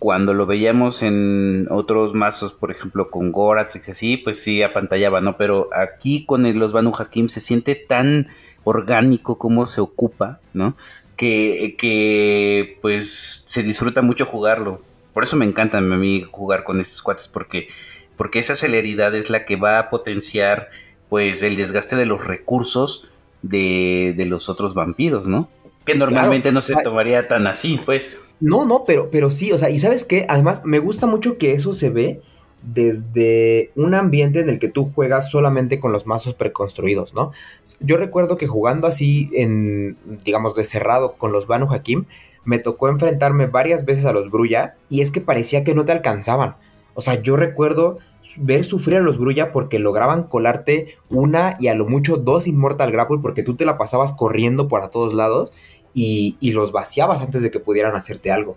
[0.00, 5.36] cuando lo veíamos en otros mazos, por ejemplo con Goratrix así, pues sí apantallaba, ¿no?
[5.36, 8.26] Pero aquí con los Banu Hakim se siente tan
[8.66, 10.76] orgánico cómo se ocupa, ¿no?
[11.16, 14.82] Que, que pues se disfruta mucho jugarlo.
[15.14, 17.68] Por eso me encanta a mí jugar con estos cuates, porque,
[18.16, 20.68] porque esa celeridad es la que va a potenciar
[21.08, 23.08] pues el desgaste de los recursos
[23.42, 25.48] de, de los otros vampiros, ¿no?
[25.84, 28.20] Que normalmente no se tomaría tan así, pues.
[28.40, 31.52] No, no, pero, pero sí, o sea, y sabes qué, además me gusta mucho que
[31.52, 32.20] eso se ve
[32.62, 37.32] desde un ambiente en el que tú juegas solamente con los mazos preconstruidos, ¿no?
[37.80, 42.06] Yo recuerdo que jugando así en, digamos, de cerrado con los Banu Hakim,
[42.44, 45.92] me tocó enfrentarme varias veces a los Brulla y es que parecía que no te
[45.92, 46.56] alcanzaban.
[46.94, 47.98] O sea, yo recuerdo
[48.38, 52.90] ver sufrir a los Brulla porque lograban colarte una y a lo mucho dos Immortal
[52.90, 55.52] Grapple porque tú te la pasabas corriendo por a todos lados
[55.92, 58.56] y los vaciabas antes de que pudieran hacerte algo.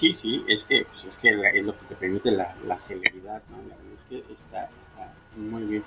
[0.00, 3.42] Sí, sí, es que, pues es, que es lo que te permite la, la celeridad,
[3.50, 3.58] ¿no?
[3.68, 5.84] La verdad es que está, está muy bien.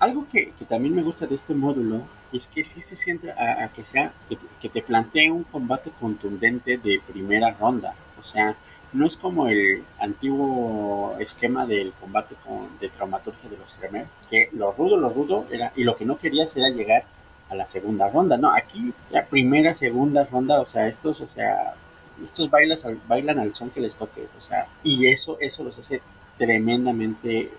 [0.00, 3.70] Algo que, que, también me gusta de este módulo es que sí se siente a,
[3.74, 4.12] que sea,
[4.60, 7.94] que, te plantee un combate contundente de primera ronda.
[8.20, 8.54] O sea,
[8.92, 14.50] no es como el antiguo esquema del combate con, de traumaturgia de los Tremere, que
[14.52, 17.04] lo rudo, lo rudo era, y lo que no querías era llegar
[17.48, 18.36] a la segunda ronda.
[18.36, 21.76] No, aquí la primera, segunda ronda, o sea, estos, o sea,
[22.24, 26.02] estos bailas, bailan al son que les toque, o sea, y eso, eso los hace
[26.38, 27.50] tremendamente eh,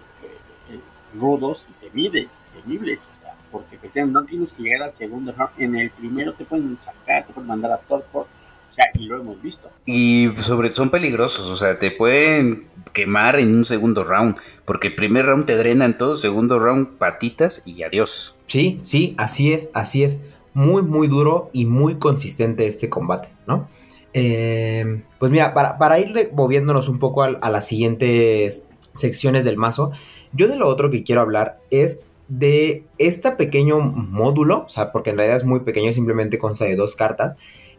[0.70, 0.80] eh,
[1.18, 2.28] rudos y temibles,
[2.62, 6.46] temibles, o sea, porque no tienes que llegar al segundo round, en el primero te
[6.46, 8.28] pueden sacar, te pueden mandar a Torpor,
[8.70, 9.70] o sea, y lo hemos visto.
[9.86, 14.96] Y sobre son peligrosos, o sea, te pueden quemar en un segundo round, porque el
[14.96, 18.36] primer round te drenan todo, segundo round patitas y adiós.
[18.48, 20.18] Sí, sí, así es, así es.
[20.54, 23.68] Muy, muy duro y muy consistente este combate, ¿no?
[24.18, 28.64] Eh, pues mira, para, ir moviéndonos un poco a, las siguientes
[28.94, 29.92] secciones del mazo,
[30.32, 35.10] yo de lo otro que quiero hablar es de este pequeño módulo, o sea, porque
[35.10, 37.36] en realidad es muy pequeño, simplemente consta de dos cartas,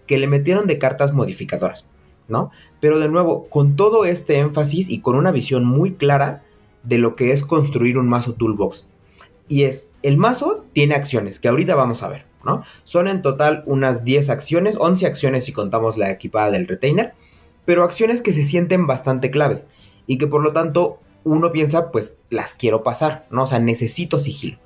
[0.07, 1.87] que le metieron de cartas modificadoras,
[2.29, 2.51] ¿no?
[2.81, 6.45] Pero de nuevo, con todo este énfasis y con una visión muy clara
[6.83, 8.91] de lo que es construir un mazo toolbox.
[9.49, 12.27] Y es, el mazo tiene acciones, que ahorita vamos a ver.
[12.85, 17.15] Son en total unas 10 acciones, 11 acciones si contamos la equipada del retainer,
[17.65, 19.65] pero acciones que se sienten bastante clave
[20.07, 23.43] y que por lo tanto uno piensa, pues las quiero pasar, ¿no?
[23.43, 24.59] O sea, necesito sigilo.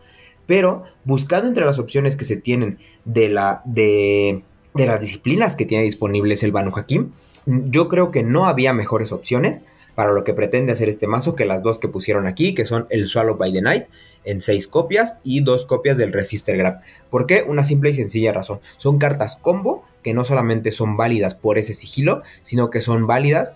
[0.46, 4.42] Pero buscando entre las opciones que se tienen de, la, de,
[4.74, 7.12] las disciplinas que tiene disponibles el Banu Hakim,
[7.46, 9.62] yo creo que no había mejores opciones
[10.00, 12.86] para lo que pretende hacer este mazo que las dos que pusieron aquí, que son
[12.88, 13.84] el Swallow by the Night
[14.24, 16.80] en seis copias y dos copias del Resistor Grab.
[17.10, 17.44] ¿Por qué?
[17.46, 18.60] Una simple y sencilla razón.
[18.78, 23.52] Son cartas combo que no solamente son válidas por ese sigilo, sino que son válidas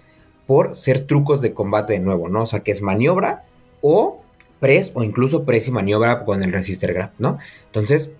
[0.47, 2.43] por ser trucos de combate de nuevo, ¿no?
[2.43, 3.47] O sea, que es maniobra
[3.81, 4.21] o
[4.61, 7.39] press o incluso press y maniobra con el Resistor Grab, ¿no?
[7.69, 8.13] Entonces,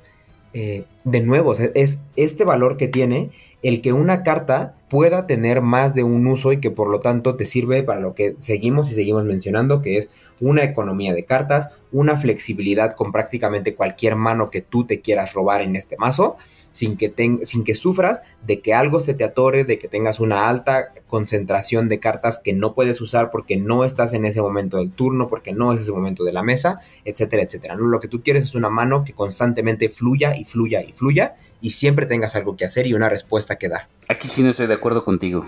[0.55, 3.31] eh, de nuevo, es este valor que tiene
[3.63, 7.37] el que una carta pueda tener más de un uso y que por lo tanto
[7.37, 10.11] te sirve para lo que seguimos y seguimos mencionando, que es
[10.41, 15.63] una economía de cartas, una flexibilidad con prácticamente cualquier mano que tú te quieras robar
[15.63, 16.37] en este mazo,
[16.73, 17.15] sin que,
[17.45, 21.89] sin que sufras de que algo se te atore, de que tengas una alta concentración
[21.89, 25.53] de cartas que no puedes usar porque no estás en ese momento del turno, porque
[25.53, 27.77] no es ese momento de la mesa, etcétera, etcétera.
[27.77, 31.71] Lo que tú quieres es una mano que constantemente fluya y fluya y fluya y
[31.73, 33.89] siempre tengas algo que hacer y una respuesta que dar.
[34.09, 35.47] Aquí sí no estoy de acuerdo contigo.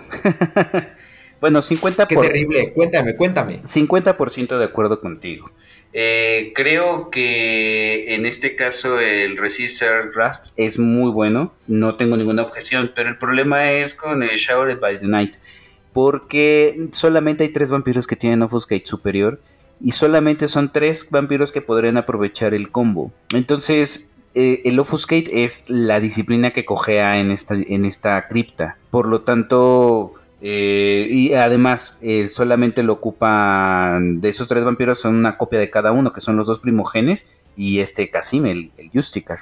[1.41, 2.07] bueno, 50%.
[2.07, 3.61] Qué terrible, cuéntame, cuéntame.
[3.61, 5.51] 50% de acuerdo contigo.
[5.93, 12.43] Eh, creo que en este caso el Resistor Rasp es muy bueno, no tengo ninguna
[12.43, 15.37] objeción, pero el problema es con el Showered by the Night,
[15.93, 19.41] porque solamente hay tres vampiros que tienen Offuscate superior
[19.81, 23.11] y solamente son tres vampiros que podrían aprovechar el combo.
[23.33, 29.07] Entonces, eh, el Offuscate es la disciplina que cogea en esta, en esta cripta, por
[29.07, 35.37] lo tanto eh, y además, eh, solamente lo ocupan de esos tres vampiros, son una
[35.37, 39.39] copia de cada uno, que son los dos primogenes y este Casim, el, el Justicar.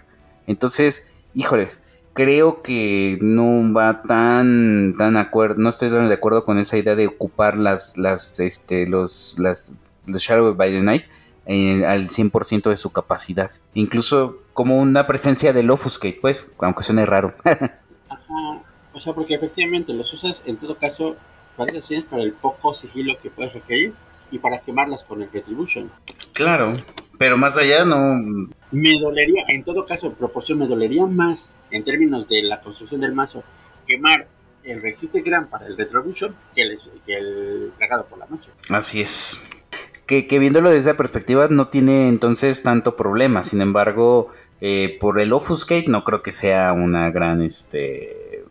[0.48, 1.82] Entonces, híjoles,
[2.14, 6.96] creo que no va tan, tan acuerdo, no estoy tan de acuerdo con esa idea
[6.96, 11.04] de ocupar las, las, este, los, las, los Shadow by the Night
[11.46, 13.52] eh, al 100% de su capacidad.
[13.74, 17.34] Incluso como una presencia del Offuscate, pues, aunque suene raro.
[18.96, 21.18] O sea, porque efectivamente los usas en todo caso
[21.58, 21.74] para
[22.10, 23.94] para el poco sigilo que puedes requerir
[24.32, 25.92] y para quemarlas con el Retribution.
[26.34, 26.74] Claro,
[27.18, 28.50] pero más allá no...
[28.72, 33.02] Me dolería, en todo caso, en proporción, me dolería más en términos de la construcción
[33.02, 33.44] del mazo
[33.86, 34.28] quemar
[34.64, 37.72] el Resiste Gran para el Retribution que el, que el
[38.10, 38.50] por la noche.
[38.70, 39.42] Así es.
[40.06, 43.44] Que, viéndolo desde esa perspectiva no tiene entonces tanto problema.
[43.44, 44.30] Sin embargo,
[44.62, 48.44] eh, por el Offuscate no creo que sea una gran este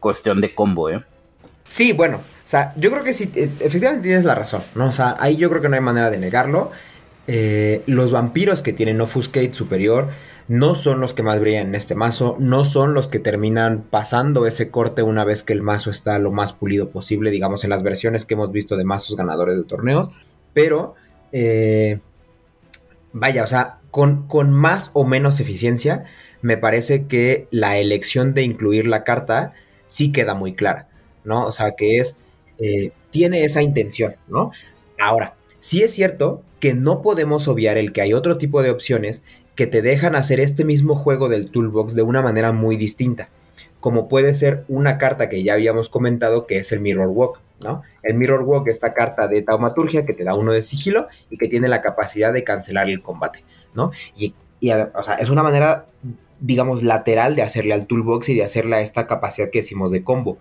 [0.00, 1.02] cuestión de combo, ¿eh?
[1.68, 4.86] Sí, bueno, o sea, yo creo que sí, e, efectivamente tienes la razón, ¿no?
[4.86, 6.70] O sea, ahí yo creo que no hay manera de negarlo.
[7.26, 10.08] Eh, los vampiros que tienen Offuscate superior
[10.48, 14.46] no son los que más brillan en este mazo, no son los que terminan pasando
[14.46, 17.82] ese corte una vez que el mazo está lo más pulido posible, digamos, en las
[17.82, 20.10] versiones que hemos visto de mazos ganadores de torneos,
[20.54, 20.94] pero,
[21.32, 22.00] eh,
[23.12, 26.04] vaya, o sea, con, con más o menos eficiencia,
[26.42, 29.54] me parece que la elección de incluir la carta
[29.86, 30.88] sí queda muy clara,
[31.24, 31.46] ¿no?
[31.46, 32.16] O sea, que es,
[32.58, 34.52] eh, tiene esa intención, ¿no?
[34.98, 39.22] Ahora, sí es cierto que no podemos obviar el que hay otro tipo de opciones
[39.54, 43.28] que te dejan hacer este mismo juego del toolbox de una manera muy distinta,
[43.80, 47.82] como puede ser una carta que ya habíamos comentado que es el Mirror Walk, ¿no?
[48.02, 51.48] El Mirror Walk, esta carta de taumaturgia que te da uno de sigilo y que
[51.48, 53.44] tiene la capacidad de cancelar el combate,
[53.74, 53.90] ¿no?
[54.16, 55.86] Y, y o sea, es una manera
[56.40, 60.02] digamos, lateral de hacerle al toolbox y de hacerle a esta capacidad que decimos de
[60.02, 60.38] combo.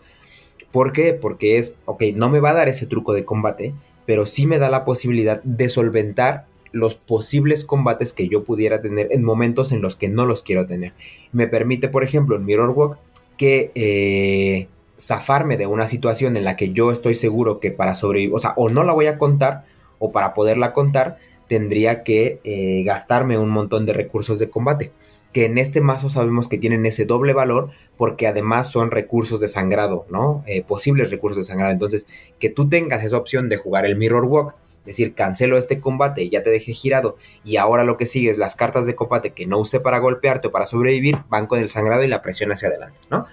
[0.72, 1.14] ¿Por qué?
[1.14, 3.73] Porque es, ok, no me va a dar ese truco de combate,
[4.06, 9.07] pero sí me da la posibilidad de solventar los posibles combates que yo pudiera tener
[9.11, 10.94] en momentos en los que no los quiero tener.
[11.31, 12.98] Me permite, por ejemplo, en Mirror Walk,
[13.38, 14.68] que eh,
[14.99, 18.53] zafarme de una situación en la que yo estoy seguro que para sobrevivir, o sea,
[18.57, 19.65] o no la voy a contar,
[19.99, 21.18] o para poderla contar,
[21.48, 24.91] tendría que eh, gastarme un montón de recursos de combate
[25.34, 29.48] que en este mazo sabemos que tienen ese doble valor porque además son recursos de
[29.48, 30.44] sangrado, ¿no?
[30.48, 31.74] Eh, posibles recursos de sangrado.
[31.74, 32.06] Entonces,
[32.40, 34.56] que tú tengas esa opción de jugar el Mirror Walk,
[34.86, 38.56] decir, cancelo este combate ya te dejé girado y ahora lo que sigue es las
[38.56, 42.03] cartas de combate que no usé para golpearte o para sobrevivir, van con el sangrado
[42.03, 43.28] y la presión hacia adelante, ¿no?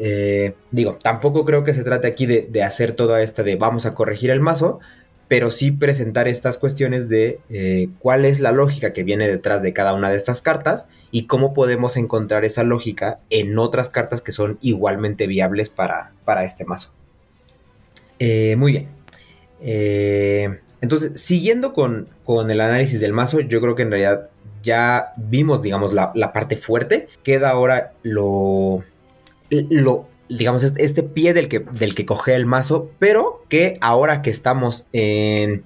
[0.00, 3.94] Eh, digo, tampoco creo que se trate aquí de, hacer toda esta de vamos a
[3.94, 4.78] corregir el mazo,
[5.26, 9.72] pero sí presentar estas cuestiones de eh, cuál es la lógica que viene detrás de
[9.72, 14.32] cada una de estas cartas y cómo podemos encontrar esa lógica en otras cartas que
[14.32, 16.92] son igualmente viables para, para este mazo.
[18.20, 18.88] Eh, muy bien.
[20.80, 22.08] Entonces, siguiendo con,
[22.48, 24.30] el análisis del mazo, yo creo que en realidad
[24.62, 27.08] ya vimos, digamos, la, la parte fuerte.
[27.24, 28.84] Queda ahora lo,
[29.50, 34.30] lo digamos, este pie del que, del que coge el mazo, pero que ahora que
[34.30, 35.64] estamos en...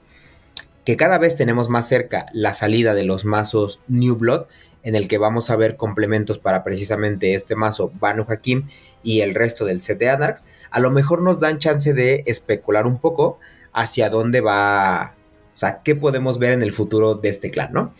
[0.84, 4.44] que cada vez tenemos más cerca la salida de los mazos New Blood,
[4.84, 8.68] en el que vamos a ver complementos para precisamente este mazo Banu Hakim
[9.02, 12.86] y el resto del set de Anarchs, a lo mejor nos dan chance de especular
[12.86, 13.38] un poco
[13.72, 15.14] hacia dónde va,
[15.54, 17.94] o sea, qué podemos ver en el futuro de este clan, ¿no?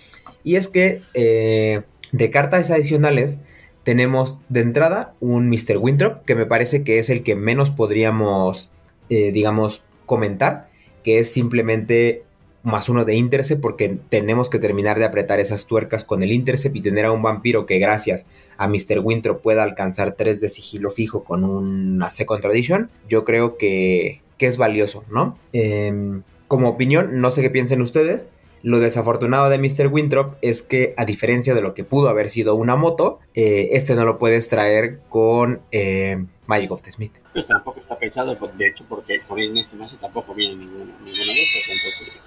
[0.45, 3.39] Y es que eh, de cartas adicionales
[3.85, 5.79] tenemos de entrada un Mr.
[5.79, 8.71] Winthrop, que me parece que es el que menos podríamos,
[9.09, 10.69] eh, digamos, comentar,
[11.03, 12.25] que es simplemente
[12.63, 16.77] más uno de Intercept porque tenemos que terminar de apretar esas tuercas con el Intercept
[16.77, 18.27] y tener a un vampiro que gracias
[18.57, 19.01] a Mr.
[19.03, 24.47] Winthrop pueda alcanzar 3 de sigilo fijo con una Second Tradition, yo creo que, que
[24.47, 25.39] es valioso, ¿no?
[25.53, 28.29] Em, como opinión, no sé qué piensen ustedes,
[28.63, 29.89] lo desafortunado de Mr.
[29.89, 33.95] Winthrop es que, a diferencia de lo que pudo haber sido una moto, eh, este
[33.95, 37.13] no lo puedes traer con eh, Magic of the Smith.
[37.33, 41.33] Pues tampoco está pensado, de hecho, porque por en este mes tampoco viene ninguno, ninguno
[41.33, 42.23] de esos, entonces...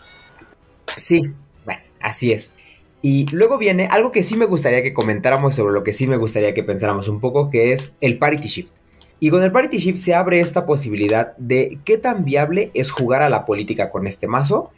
[0.98, 1.22] Sí,
[1.64, 2.53] bueno, así es.
[3.02, 6.18] Y luego viene algo que sí me gustaría que comentáramos sobre lo que sí me
[6.18, 8.74] gustaría que pensáramos un poco, que es el Parity Shift.
[9.20, 13.22] Y con el Parity Shift se abre esta posibilidad de qué tan viable es jugar
[13.22, 14.72] a la política con este mazo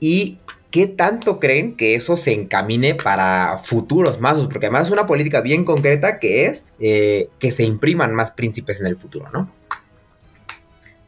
[0.00, 0.38] y
[0.74, 5.40] qué tanto creen que eso se encamine para futuros mazos, porque además es una política
[5.40, 9.48] bien concreta que es eh, que se impriman más príncipes en el futuro, ¿no?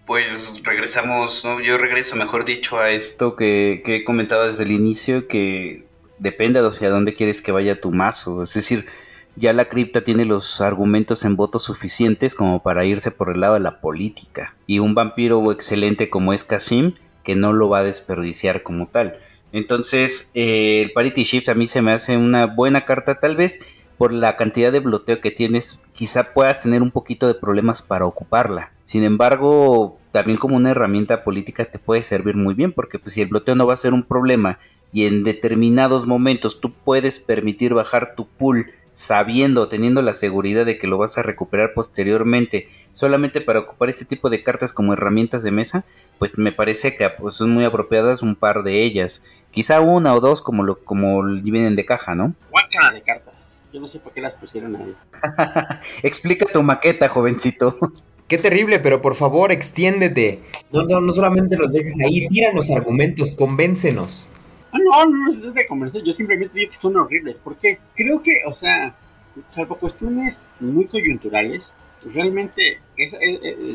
[0.06, 1.60] Pues regresamos, ¿no?
[1.60, 5.84] yo regreso, mejor dicho, a esto que, que he comentado desde el inicio, que
[6.20, 8.44] depende de hacia dónde quieres que vaya tu mazo.
[8.44, 8.86] Es decir,
[9.34, 13.54] ya la cripta tiene los argumentos en votos suficientes como para irse por el lado
[13.54, 14.54] de la política.
[14.68, 16.94] Y un vampiro excelente como es Kasim,
[17.24, 19.18] que no lo va a desperdiciar como tal.
[19.56, 23.58] Entonces, eh, el Parity Shift a mí se me hace una buena carta, tal vez
[23.96, 28.04] por la cantidad de bloteo que tienes, quizá puedas tener un poquito de problemas para
[28.04, 28.72] ocuparla.
[28.84, 33.22] Sin embargo, también como una herramienta política te puede servir muy bien, porque pues, si
[33.22, 34.58] el bloteo no va a ser un problema
[34.92, 40.78] y en determinados momentos tú puedes permitir bajar tu pool sabiendo, teniendo la seguridad de
[40.78, 45.42] que lo vas a recuperar posteriormente, solamente para ocupar este tipo de cartas como herramientas
[45.42, 45.84] de mesa,
[46.18, 49.22] pues me parece que pues, son muy apropiadas un par de ellas.
[49.50, 52.34] Quizá una o dos como lo como vienen de caja, ¿no?
[52.50, 53.34] Guácala de cartas.
[53.70, 54.94] Yo no sé por qué las pusieron ahí.
[56.02, 57.78] Explica tu maqueta, jovencito.
[58.28, 60.40] Qué terrible, pero por favor, extiéndete.
[60.72, 64.30] No, no, no solamente los dejes ahí, tíranos argumentos, convéncenos.
[64.90, 68.54] No, no, no de convencer, yo simplemente digo que son horribles, porque creo que, o
[68.54, 68.94] sea,
[69.50, 71.72] salvo cuestiones muy coyunturales,
[72.12, 73.12] realmente, es,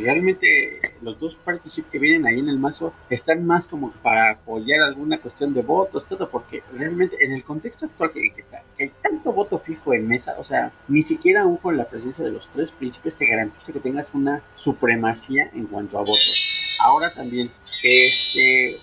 [0.03, 4.81] realmente los dos particips que vienen ahí en el mazo están más como para apoyar
[4.81, 8.91] alguna cuestión de votos, todo, porque realmente en el contexto actual que, está, que hay
[9.01, 12.47] tanto voto fijo en mesa, o sea, ni siquiera aún con la presencia de los
[12.51, 16.47] tres príncipes te garantiza que tengas una supremacía en cuanto a votos.
[16.79, 17.51] Ahora también,
[17.83, 18.79] este,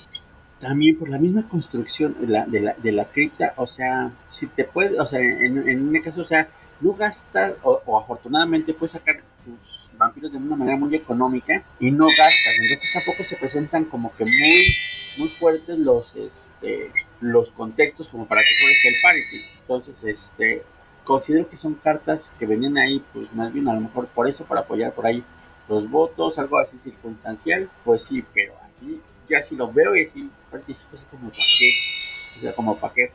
[0.60, 4.47] también por la misma construcción de la, de la, de la cripta, o sea, si
[4.48, 6.48] te puedes, o sea, en, en un caso, o sea,
[6.80, 12.06] no gastas, o, afortunadamente puedes sacar tus vampiros de una manera muy económica y no
[12.06, 14.76] gastas, entonces tampoco se presentan como que muy,
[15.18, 19.44] muy fuertes los, este, los contextos como para que juegues el parity.
[19.60, 20.62] Entonces, este,
[21.05, 24.44] considero que son cartas que venían ahí, pues más bien a lo mejor por eso,
[24.44, 25.22] para apoyar por ahí
[25.68, 30.31] los votos, algo así circunstancial, pues sí, pero así, ya si lo veo y así
[30.51, 31.73] participo así como para qué,
[32.37, 33.11] o sea, como para qué.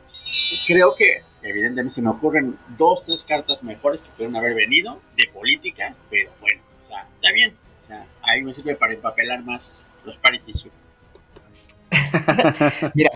[0.66, 5.28] Creo que evidentemente se me ocurren dos, tres cartas mejores que pueden haber venido de
[5.32, 7.54] política, pero bueno, o sea, está bien.
[7.80, 10.52] O sea, ahí me sirve para empapelar más los parity
[12.94, 13.10] Mira,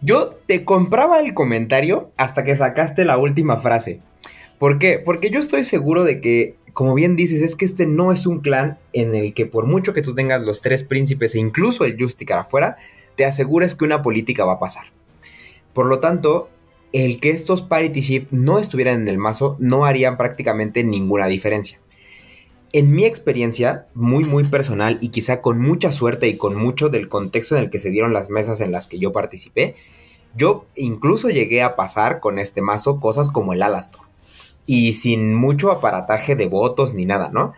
[0.00, 4.00] yo te compraba el comentario hasta que sacaste la última frase.
[4.58, 4.98] ¿Por qué?
[4.98, 8.40] Porque yo estoy seguro de que, como bien dices, es que este no es un
[8.40, 11.96] clan en el que por mucho que tú tengas los tres príncipes e incluso el
[11.98, 12.76] Justicar afuera,
[13.14, 14.84] te aseguras que una política va a pasar.
[15.72, 16.50] Por lo tanto,
[16.92, 21.80] el que estos Parity Shift no estuvieran en el mazo no harían prácticamente ninguna diferencia.
[22.74, 27.08] En mi experiencia, muy muy personal y quizá con mucha suerte y con mucho del
[27.08, 29.76] contexto en el que se dieron las mesas en las que yo participé,
[30.36, 34.05] yo incluso llegué a pasar con este mazo cosas como el Alastor.
[34.66, 37.54] Y sin mucho aparataje de votos ni nada, ¿no?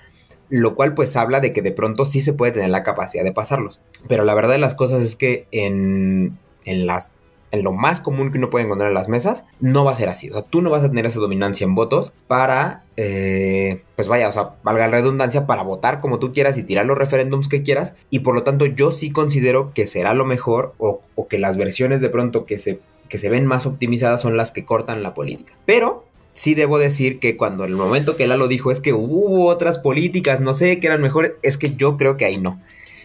[0.51, 3.33] Lo cual pues habla de que de pronto sí se puede tener la capacidad de
[3.33, 3.81] pasarlos.
[4.07, 7.13] Pero la verdad de las cosas es que en, en las
[7.51, 10.09] en lo más común que uno puede encontrar en las mesas, no va a ser
[10.09, 10.31] así.
[10.31, 14.29] O sea, tú no vas a tener esa dominancia en votos para, eh, pues vaya,
[14.29, 17.63] o sea, valga la redundancia, para votar como tú quieras y tirar los referéndums que
[17.63, 17.95] quieras.
[18.11, 22.01] Y por lo tanto, yo sí considero que será lo mejor o, que las versiones
[22.01, 25.55] de pronto que se, que se ven más optimizadas son las que cortan la política.
[25.67, 26.05] Pero
[26.39, 30.41] sí debo decir que cuando el momento que Lalo dijo es que hubo otras políticas,
[30.41, 32.63] no sé, que eran mejores, es que yo creo que ahí no.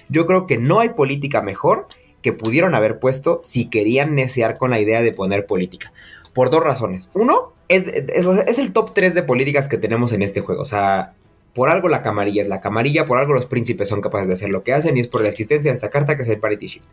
[0.08, 1.88] Yo creo que no hay política mejor
[2.22, 5.92] que pudieron haber puesto si querían necear con la idea de poner política.
[6.36, 7.10] Por dos razones.
[7.16, 10.62] Uno, es, es, el top 3 de políticas que tenemos en este juego.
[10.62, 11.16] O sea,
[11.56, 14.50] Por algo la camarilla es la camarilla, por algo los príncipes son capaces de hacer
[14.50, 16.68] lo que hacen y es por la existencia de esta carta que es el Parity
[16.68, 16.86] Shift.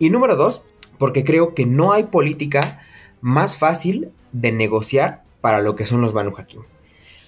[0.00, 0.64] Y número dos,
[0.98, 2.80] porque creo que no hay política
[3.20, 6.62] más fácil de negociar para lo que son los Banu Hakim.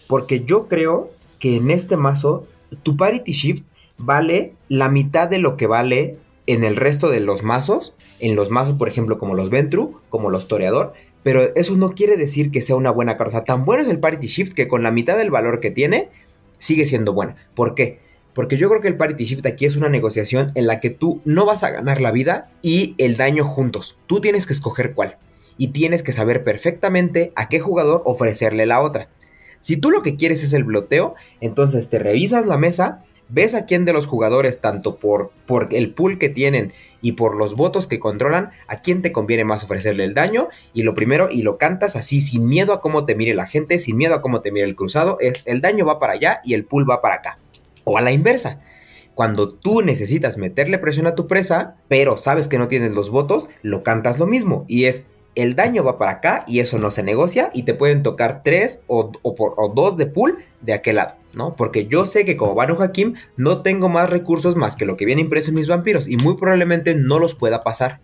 [0.07, 2.47] Porque yo creo que en este mazo
[2.83, 3.65] tu Parity Shift
[3.99, 6.17] vale la mitad de lo que vale
[6.47, 10.31] en el resto de los mazos, en los mazos por ejemplo como los Ventru, como
[10.31, 13.45] los Toreador, pero eso no quiere decir que sea una buena carta.
[13.45, 16.09] tan bueno es el Parity Shift que con la mitad del valor que tiene,
[16.59, 17.37] sigue siendo buena.
[17.55, 18.01] ¿Por qué?
[18.35, 21.21] Porque yo creo que el Parity Shift aquí es una negociación en la que tú
[21.25, 23.99] no vas a ganar la vida y el daño juntos.
[24.07, 25.19] Tú tienes que escoger cuál.
[25.61, 29.09] Y tienes que saber perfectamente a qué jugador ofrecerle la otra.
[29.61, 33.65] Si tú lo que quieres es el bloteo, entonces te revisas la mesa ves a
[33.65, 37.87] quién de los jugadores, tanto por, por, el pool que tienen y por los votos
[37.87, 40.49] que controlan, a quién te conviene más ofrecerle el daño.
[40.75, 43.79] Y lo primero, y lo cantas así, sin miedo a cómo te mire la gente,
[43.79, 46.55] sin miedo a cómo te mire el cruzado, es el daño va para allá y
[46.55, 47.39] el pool va para acá.
[47.85, 48.61] O a la inversa.
[49.15, 53.49] Cuando tú necesitas meterle presión a tu presa, pero sabes que no tienes los votos,
[53.63, 54.65] lo cantas lo mismo.
[54.67, 55.05] Y es
[55.43, 58.83] el daño va para acá y eso no se negocia y te pueden tocar tres
[58.87, 61.57] o, o, dos de pool de aquel lado, ¿no?
[61.57, 65.07] Porque yo sé que como Banu Hakim no tengo más recursos más que lo que
[65.07, 68.01] viene impreso en mis vampiros y muy probablemente no los pueda pasar.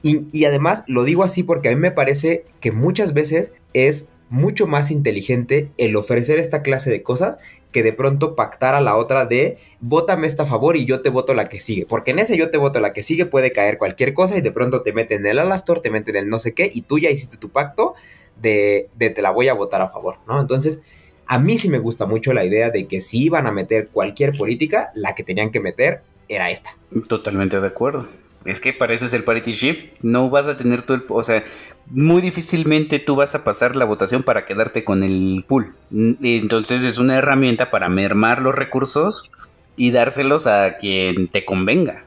[0.00, 4.66] Y además lo digo así porque a mí me parece que muchas veces es mucho
[4.66, 7.38] más inteligente el ofrecer esta clase de cosas
[7.72, 11.10] que de pronto pactar a la otra de vótame esta a favor y yo te
[11.10, 11.86] voto la que sigue.
[11.86, 14.52] Porque en ese yo te voto la que sigue puede caer cualquier cosa y de
[14.52, 17.36] pronto te meten el alastor, te meten el no sé qué y tú ya hiciste
[17.36, 17.94] tu pacto
[18.40, 20.40] de, de te la voy a votar a favor, ¿no?
[20.40, 20.80] Entonces,
[21.26, 24.36] a mí sí me gusta mucho la idea de que si iban a meter cualquier
[24.36, 26.76] política, la que tenían que meter era esta.
[27.08, 28.06] Totalmente de acuerdo.
[28.44, 29.86] Es que para eso es el parity shift.
[30.02, 31.04] No vas a tener todo el.
[31.08, 31.44] O sea,
[31.86, 35.74] muy difícilmente tú vas a pasar la votación para quedarte con el pool.
[35.90, 39.30] Entonces es una herramienta para mermar los recursos
[39.76, 42.04] y dárselos a quien te convenga.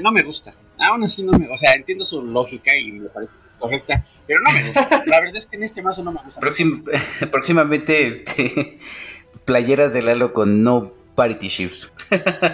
[0.00, 0.54] No me gusta.
[0.78, 1.48] Aún así no me.
[1.48, 5.02] O sea, entiendo su lógica y me parece correcta, pero no me gusta.
[5.06, 6.40] La verdad es que en este mazo no me gusta.
[7.30, 8.78] próximamente, este.
[9.44, 11.90] Playeras de Lalo con no parity shifts.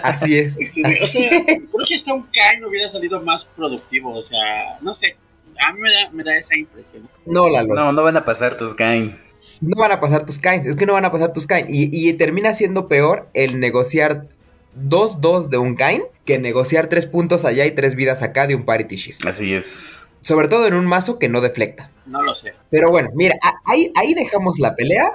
[0.01, 0.57] Así es.
[0.57, 4.15] o sea, creo que hasta un Kain hubiera salido más productivo.
[4.15, 5.15] O sea, no sé.
[5.63, 5.79] A mí
[6.11, 7.07] me da, esa impresión.
[7.27, 9.15] No, No, no van a pasar tus Kain.
[9.61, 10.65] No van a pasar tus Kains.
[10.65, 11.67] Es que no van a pasar tus Kain.
[11.69, 14.27] Y, termina siendo peor el negociar
[14.75, 18.65] 2-2 de un Kain que negociar 3 puntos allá y 3 vidas acá de un
[18.65, 19.25] parity shift.
[19.25, 20.07] Así es.
[20.21, 21.91] Sobre todo en un mazo que no deflecta.
[22.05, 22.53] No lo sé.
[22.71, 23.35] Pero bueno, mira,
[23.65, 25.11] ahí, ahí dejamos la pelea.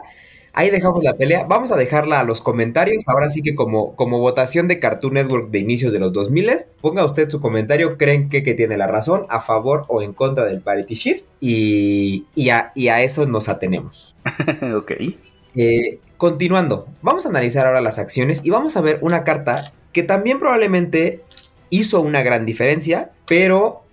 [0.59, 1.44] Ahí dejamos la pelea.
[1.44, 3.05] Vamos a dejarla a los comentarios.
[3.06, 7.05] Ahora sí que como, como votación de Cartoon Network de inicios de los 2000, ponga
[7.05, 7.97] usted su comentario.
[7.97, 11.26] ¿Creen que, que tiene la razón a favor o en contra del Parity Shift?
[11.40, 14.16] Y, y, a, eso nos atenemos.
[14.76, 14.94] ok.
[15.55, 20.02] Eh, continuando, vamos a analizar ahora las acciones y vamos a ver una carta que
[20.02, 21.22] también probablemente
[21.70, 23.85] hizo una gran diferencia, pero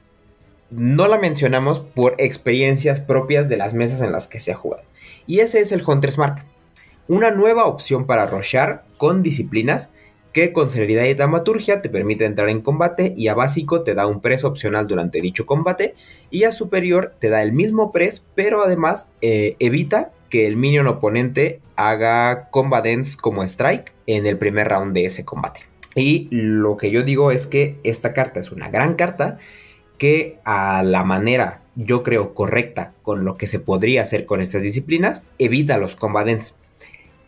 [0.71, 4.83] no la mencionamos por experiencias propias de las mesas en las que se ha jugado.
[5.27, 6.43] Y ese es el Hunter's Mark
[7.07, 9.90] una nueva opción para rochar con disciplinas
[10.34, 14.06] que con celeridad y dramaturgia te permite entrar en combate y a básico te da
[14.06, 15.95] un press opcional durante dicho combate
[16.30, 20.88] y a superior te da el mismo press pero además eh, evita que el minion
[20.88, 25.61] oponente haga combatants como strike en el primer round de ese combate.
[25.95, 29.38] Y lo que yo digo es que esta carta es una gran carta
[29.98, 34.64] que a la manera yo creo correcta con lo que se podría hacer con estas
[34.64, 36.57] disciplinas evita los combatants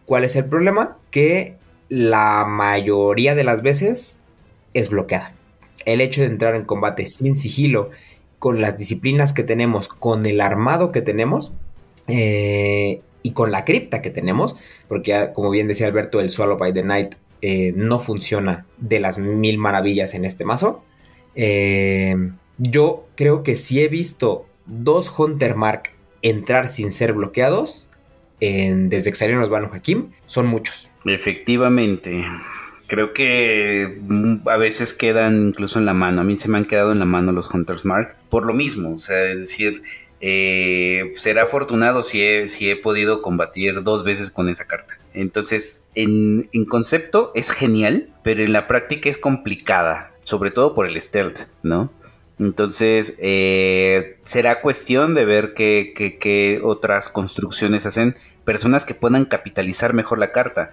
[0.08, 0.98] ¿Cuál es el problema?
[1.12, 1.58] Que
[1.90, 4.18] la mayoría de las veces
[4.74, 5.34] es bloqueada.
[5.84, 7.92] El hecho de entrar en combate sin sigilo,
[8.40, 11.52] con las disciplinas que tenemos, con el armado que tenemos
[12.08, 14.56] eh, y con la cripta que tenemos,
[14.88, 19.18] porque como bien decía Alberto, el Swallow by the Night eh, no funciona de las
[19.18, 20.86] mil maravillas en este mazo.
[21.36, 22.16] Eh,
[22.58, 25.90] yo creo que si he visto dos Hunter Mark
[26.22, 27.87] entrar sin ser bloqueados,
[28.40, 30.92] desde que salieron los Banu Hakim son muchos.
[31.06, 32.26] Efectivamente.
[32.88, 36.22] Creo que mm, a veces quedan incluso en la mano.
[36.22, 38.94] A mí se me han quedado en la mano los Hunters Mark por lo mismo.
[38.94, 39.84] O sea, es decir,
[40.20, 44.98] eh, será afortunado si he, si he podido combatir dos veces con esa carta.
[45.14, 51.00] Entonces, en, concepto es genial, pero en la práctica es complicada, sobre todo por el
[51.02, 51.92] stealth, ¿no?
[52.40, 58.16] Entonces, eh, será cuestión de ver qué, qué, otras construcciones hacen
[58.46, 60.72] personas que puedan capitalizar mejor la carta.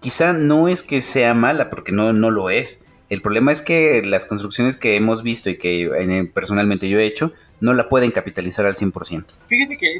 [0.00, 2.80] Quizá no es que sea mala, porque no, no lo es.
[3.10, 7.32] El problema es que las construcciones que hemos visto y que personalmente yo he hecho,
[7.60, 9.24] no la pueden capitalizar al 100%.
[9.48, 9.96] Fíjate que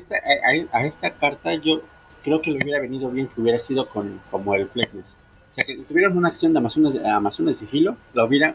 [0.72, 1.82] a, esta carta yo
[2.22, 5.16] creo que le hubiera venido bien que hubiera sido con como el Fleckness.
[5.52, 8.54] O sea, que tuvieran una acción de Amazonas, de sigilo, la hubiera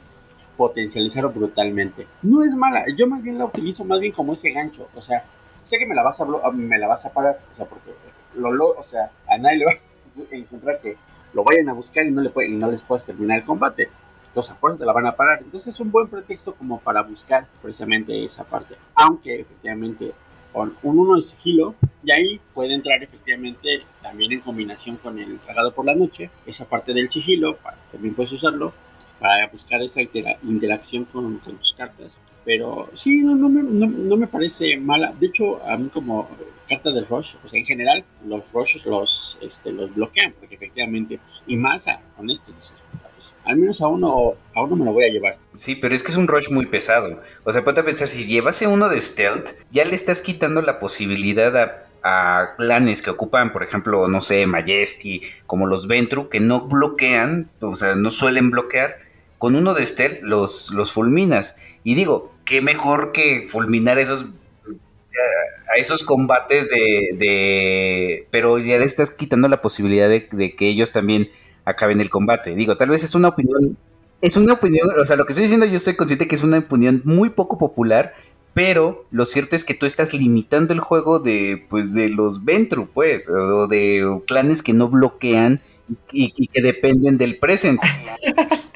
[0.60, 2.06] potencializado brutalmente.
[2.22, 4.90] No es mala, yo más bien la utilizo más bien como ese gancho.
[4.94, 5.23] O sea,
[5.61, 7.91] sé que me la vas a, me la vas a parar, o sea, porque
[8.36, 10.98] lo, o sea, a nadie le va a encontrar que
[11.34, 13.88] lo vayan a buscar y no, le puede, y no les puedes terminar el combate.
[14.27, 15.40] Entonces, por te la van a parar.
[15.41, 18.76] Entonces, es un buen pretexto como para buscar precisamente esa parte.
[18.95, 20.11] Aunque, efectivamente,
[20.52, 25.40] con un 1 de sigilo, y ahí puede entrar efectivamente también en combinación con el
[25.40, 27.57] tragado por la noche, esa parte del sigilo,
[27.94, 28.73] también puedes usarlo
[29.20, 32.12] para buscar esa interacción con, tus cartas.
[32.46, 35.14] Pero sí, no, no, me, no, me parece mala.
[35.20, 36.30] De hecho, a mí como
[36.68, 41.41] carta de rush, pues en general los rushes los, este, los bloquean, porque efectivamente, pues,
[41.48, 42.74] y más a, con estos
[43.46, 45.38] al menos a uno, a uno me lo voy a llevar.
[45.54, 47.20] Sí, pero es que es un rush muy pesado.
[47.44, 50.78] O sea, ponte a pensar, si llevase uno de stealth, ya le estás quitando la
[50.78, 56.40] posibilidad a, a clanes que ocupan, por ejemplo, no sé, Majesty, como los Ventru, que
[56.40, 59.09] no bloquean, o sea, no suelen bloquear.
[59.40, 61.56] Con uno de stealth los, los fulminas.
[61.84, 64.28] Y digo, qué mejor que fulminar esos
[65.74, 71.30] a esos combates de, pero ya le estás quitando la posibilidad de, que ellos también
[71.66, 72.56] acaben el combate.
[72.56, 73.78] Digo, tal vez es una opinión,
[74.22, 76.60] es una opinión, o sea, lo que estoy diciendo yo estoy consciente que es una
[76.60, 78.16] opinión muy poco popular,
[78.53, 82.90] pero lo cierto es que tú estás limitando el juego de, pues, de los Ventru,
[82.91, 85.61] pues, o de clanes que no bloquean
[86.11, 87.86] y, que dependen del presence.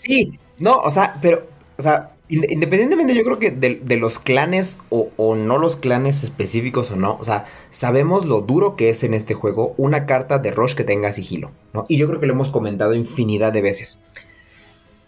[0.00, 1.46] sí, no, o sea, pero,
[1.78, 6.96] o sea, Independientemente, yo creo que de, los clanes o, no los clanes específicos o
[6.96, 10.74] no, o sea, sabemos lo duro que es en este juego una carta de Rush
[10.74, 11.84] que tenga sigilo, ¿no?
[11.88, 13.98] Y yo creo que lo hemos comentado infinidad de veces.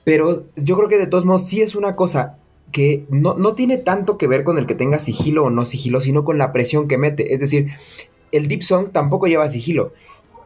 [0.02, 2.39] Pero yo creo que de todos modos sí es una cosa
[2.73, 6.01] que no, no tiene tanto que ver con el que tenga sigilo o no sigilo,
[6.01, 7.32] sino con la presión que mete.
[7.32, 7.69] Es decir,
[8.32, 9.93] el Deep Song tampoco lleva sigilo.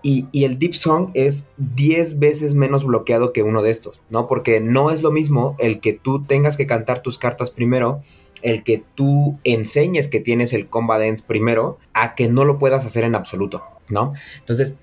[0.02, 4.26] Y, el Deep Song es 10 veces menos bloqueado que uno de estos, ¿no?
[4.26, 8.02] Porque no es lo mismo el que tú tengas que cantar tus cartas primero,
[8.42, 12.86] el que tú enseñes que tienes el Combat Dance primero, a que no lo puedas
[12.86, 14.12] hacer en absoluto, ¿no?
[14.38, 14.76] Entonces,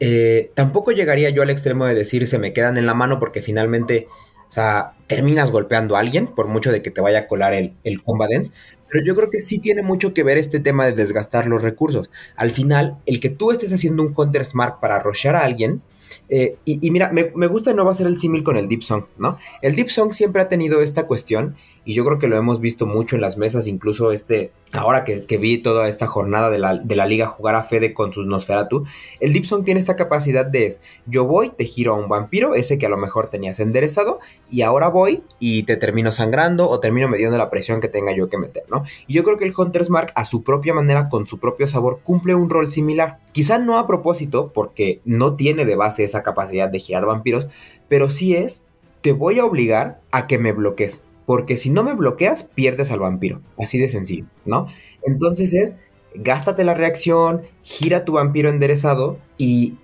[0.00, 3.42] eh, tampoco llegaría yo al extremo de decir se me quedan en la mano porque
[3.42, 4.06] finalmente,
[4.48, 7.74] o sea, terminas golpeando a alguien, por mucho de que te vaya a colar el,
[7.82, 8.52] el Combat Dance,
[8.90, 12.10] pero yo creo que sí tiene mucho que ver este tema de desgastar los recursos.
[12.36, 15.82] Al final, el que tú estés haciendo un Hunter Smart para rushear a alguien,
[16.30, 18.82] eh, y, mira, me, me, gusta no va a ser el símil con el Deep
[18.82, 19.38] Song, ¿no?
[19.62, 21.56] El Deep Song siempre ha tenido esta cuestión
[21.88, 25.38] y yo creo que lo hemos visto mucho en las mesas, incluso este, ahora que,
[25.38, 28.84] vi toda esta jornada de la, liga jugar a Fede con sus Nosferatu,
[29.20, 32.84] el Dipson tiene esta capacidad de yo voy, te giro a un vampiro, ese que
[32.84, 34.18] a lo mejor tenías enderezado,
[34.50, 38.28] y ahora voy y te termino sangrando o termino mediando la presión que tenga yo
[38.28, 38.84] que meter, ¿no?
[39.06, 42.00] Y yo creo que el Hunter's Mark a su propia manera, con su propio sabor,
[42.02, 43.20] cumple un rol similar.
[43.32, 47.48] Quizá no a propósito, porque no tiene de base esa capacidad de girar vampiros,
[47.88, 48.62] pero sí es,
[49.00, 53.00] te voy a obligar a que me bloques porque si no me bloqueas, pierdes al
[53.00, 53.42] vampiro.
[53.58, 54.66] Así de sencillo, ¿no?
[55.04, 55.76] Entonces es,
[56.14, 59.74] gástate la reacción, gira tu vampiro enderezado y,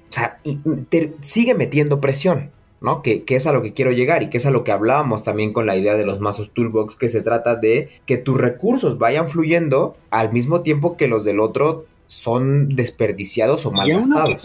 [0.89, 2.51] te sigue metiendo presión,
[2.81, 3.03] ¿no?
[3.03, 5.23] Que, que, es a lo que quiero llegar y que es a lo que hablábamos
[5.23, 8.97] también con la idea de los mazos toolbox, que se trata de que tus recursos
[8.97, 14.39] vayan fluyendo al mismo tiempo que los del otro son desperdiciados o mal gastados.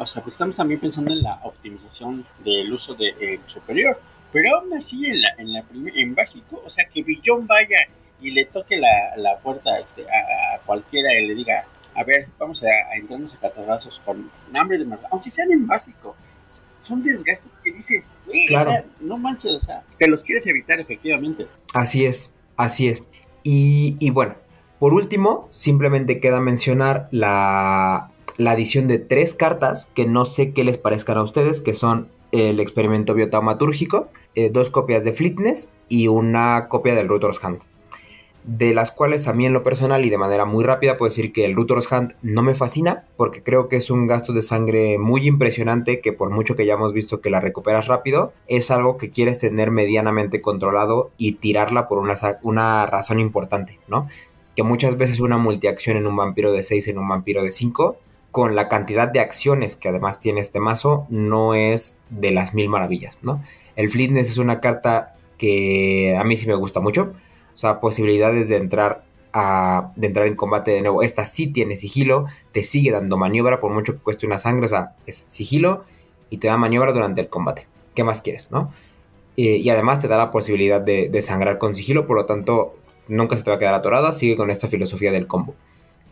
[0.00, 3.96] O sea, pues estamos también pensando en la optimización del uso del de, superior
[4.34, 7.76] pero aún así, en, la, en, la en básico, o sea, que Billón vaya
[8.20, 12.64] y le toque la, la puerta este, a, cualquiera y le diga, a ver, vamos
[12.64, 16.16] a, a entrarnos a catarrazos con hambre de merda, aunque sean en básico,
[16.80, 18.10] son desgastes que dices,
[18.48, 18.70] claro.
[18.70, 21.46] o sea, no manches, o sea, te los quieres evitar efectivamente.
[21.72, 23.12] Así es, así es.
[23.44, 24.34] Y, y bueno,
[24.80, 30.64] por último, simplemente queda mencionar la, la adición de tres cartas que no sé qué
[30.64, 36.08] les parezcan a ustedes, que son el experimento biotaumatúrgico, eh, dos copias de Fitness y
[36.08, 37.60] una copia del Router's Hand.
[38.44, 41.32] De las cuales a mí en lo personal y de manera muy rápida puedo decir
[41.32, 44.98] que el Router's Hand no me fascina porque creo que es un gasto de sangre
[44.98, 48.98] muy impresionante que por mucho que ya hemos visto que la recuperas rápido, es algo
[48.98, 54.08] que quieres tener medianamente controlado y tirarla por una, una razón importante, ¿no?
[54.54, 57.96] Que muchas veces una multiacción en un vampiro de 6 en un vampiro de 5
[58.34, 62.68] con la cantidad de acciones que además tiene este mazo, no es de las mil
[62.68, 63.40] maravillas, ¿no?
[63.76, 67.12] El Fitness es una carta que a mí sí me gusta mucho.
[67.52, 71.02] O sea, posibilidades de entrar a, de entrar en combate de nuevo.
[71.02, 74.66] Esta sí tiene sigilo, te sigue dando maniobra por mucho que cueste una sangre.
[74.66, 75.84] O sea, es sigilo
[76.30, 77.66] y te da maniobra durante el combate.
[77.94, 78.72] ¿Qué más quieres, no?
[79.36, 82.76] Eh, y además te da la posibilidad de, de, sangrar con sigilo, por lo tanto,
[83.08, 84.12] nunca se te va a quedar atorada.
[84.12, 85.54] Sigue con esta filosofía del combo.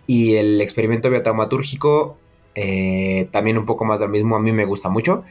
[0.07, 2.17] Y el experimento biotaumatúrgico
[2.55, 5.25] eh, también un poco más del mismo, a mí me gusta mucho.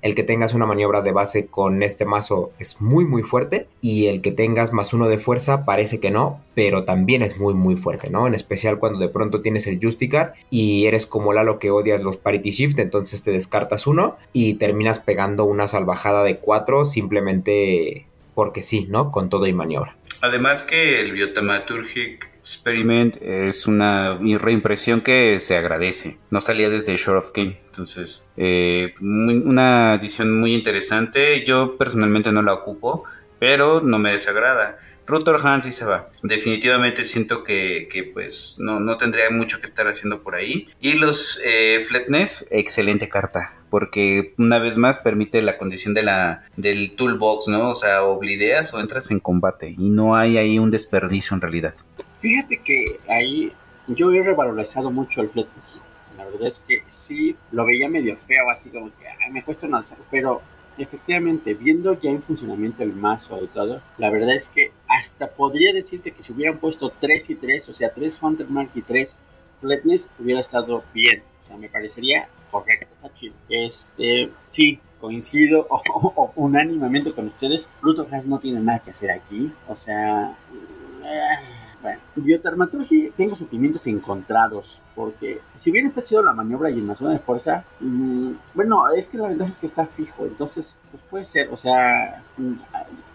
[0.00, 4.06] El que tengas una maniobra de base con este mazo es muy muy fuerte y
[4.06, 7.76] el que tengas más uno de fuerza parece que no, pero también es muy muy
[7.76, 8.26] fuerte, ¿no?
[8.26, 12.16] En especial cuando de pronto tienes el Justicar y eres como Lalo que odias los
[12.16, 18.62] Parity Shift, entonces te descartas uno y terminas pegando una salvajada de cuatro simplemente porque
[18.62, 19.10] sí, ¿no?
[19.10, 19.96] Con todo y maniobra.
[20.20, 26.16] Además que el Biothaumaturgic Experiment es una reimpresión que se agradece.
[26.30, 27.52] No salía desde Shore of King.
[27.66, 31.44] Entonces, eh, una edición muy interesante.
[31.44, 33.04] Yo personalmente no la ocupo,
[33.38, 34.78] pero no me desagrada.
[35.08, 36.10] Rutor Hans sí se va.
[36.22, 40.68] Definitivamente siento que, pues no, no, tendría mucho que estar haciendo por ahí.
[40.82, 43.54] Y los eh, Fletness, excelente carta.
[43.70, 47.70] Porque una vez más permite la condición de la, del toolbox, ¿no?
[47.70, 49.74] O sea, oblideas o entras en combate.
[49.78, 51.74] Y no hay ahí un desperdicio en realidad.
[52.20, 53.52] Fíjate que ahí
[53.86, 55.82] yo he revalorizado mucho el Fletness.
[56.16, 59.80] La verdad es que sí, lo veía medio feo, así como que me cuesta un
[60.10, 60.42] pero
[60.78, 65.72] efectivamente, viendo ya en funcionamiento el mazo y todo, la verdad es que hasta podría
[65.72, 69.20] decirte que si hubieran puesto 3 y 3, o sea, 3 Hunter Mark y 3
[69.60, 71.22] Flatness, hubiera estado bien.
[71.44, 73.34] O sea, me parecería correcto, está chido.
[73.48, 77.68] Este, sí, coincido o, unánimemente con ustedes.
[77.80, 79.52] Pluto Has no tiene nada que hacer aquí.
[79.68, 80.36] O sea,
[81.04, 86.96] eh, bueno, Biotermaturgy tengo sentimientos encontrados, porque si bien está chido la maniobra y el
[86.96, 91.02] zona de fuerza, mm, bueno, es que la verdad es que está fijo, entonces, pues
[91.08, 92.52] puede ser, o sea, mm,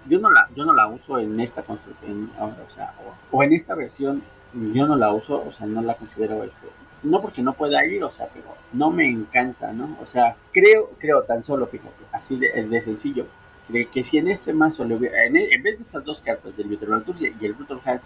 [0.10, 2.94] yo no la, yo no la uso en esta construcción, o sea,
[3.31, 4.23] o, en esta versión,
[4.53, 6.68] yo no la uso, o sea, no la considero ese,
[7.03, 9.98] no porque no pueda ir, o sea, pero no me encanta, ¿no?
[10.02, 13.26] O sea, creo, creo tan solo, fíjate, así de, de sencillo,
[13.72, 16.68] que, que si en este mazo, le hubiera, en, vez de estas dos cartas, del
[16.68, 18.03] Biotermaturgy y el Brutal Hatch,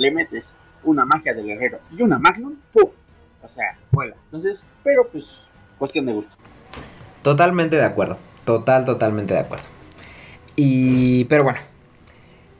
[0.00, 0.52] le metes
[0.82, 2.90] una magia del herrero y una magnum, ¡puf!
[3.42, 4.16] O sea, vuela.
[4.24, 5.46] Entonces, pero pues,
[5.78, 6.34] cuestión de gusto.
[7.22, 8.18] Totalmente de acuerdo.
[8.44, 9.64] Total, totalmente de acuerdo.
[10.56, 11.58] Y, pero bueno,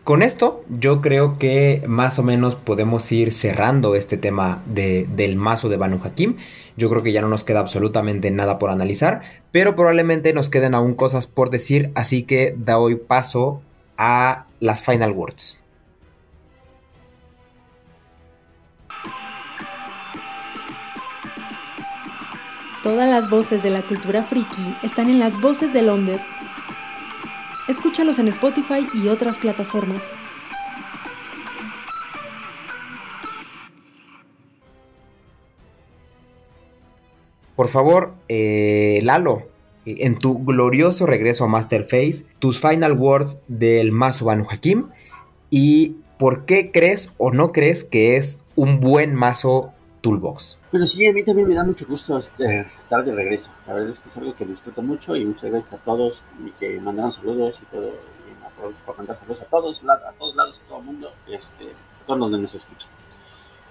[0.05, 5.37] con esto yo creo que más o menos podemos ir cerrando este tema de, del
[5.37, 6.37] mazo de Banu Hakim.
[6.77, 10.75] Yo creo que ya no nos queda absolutamente nada por analizar, pero probablemente nos queden
[10.75, 13.62] aún cosas por decir, así que doy paso
[13.97, 15.59] a las final words.
[22.82, 26.20] Todas las voces de la cultura friki están en las voces de Londres.
[27.69, 30.02] Escúchalos en Spotify y otras plataformas.
[37.55, 39.43] Por favor, eh, Lalo,
[39.85, 44.89] en tu glorioso regreso a Masterface, tus final words del mazo Banu Hakim
[45.51, 50.59] y por qué crees o no crees que es un buen mazo Toolbox.
[50.70, 53.51] Pero sí, a mí también me da mucho gusto este, estar de regreso.
[53.66, 56.51] La verdad es que es algo que disfruto mucho y muchas gracias a todos y
[56.59, 57.89] que mandaron saludos y todo.
[57.89, 62.20] Y mandar saludos a todos, a todos lados, a todo el mundo, este, a todos
[62.20, 62.89] donde nos escuchan.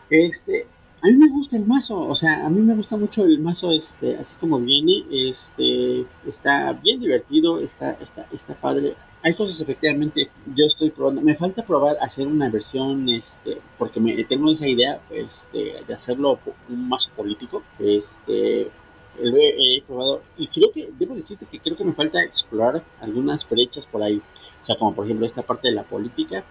[0.09, 0.67] Este,
[1.01, 3.71] a mí me gusta el mazo, o sea, a mí me gusta mucho el mazo,
[3.71, 10.29] este, así como viene, este, está bien divertido, está, está, está padre hay cosas efectivamente
[10.55, 11.21] yo estoy probando.
[11.21, 16.39] Me falta probar hacer una versión este porque me tengo esa idea este, de hacerlo
[16.69, 17.63] un más político.
[17.79, 18.69] Este
[19.21, 23.85] he, probado y creo que debo decirte que creo que me falta explorar algunas brechas
[23.85, 24.21] por ahí.
[24.61, 26.43] O sea como por ejemplo esta parte de la política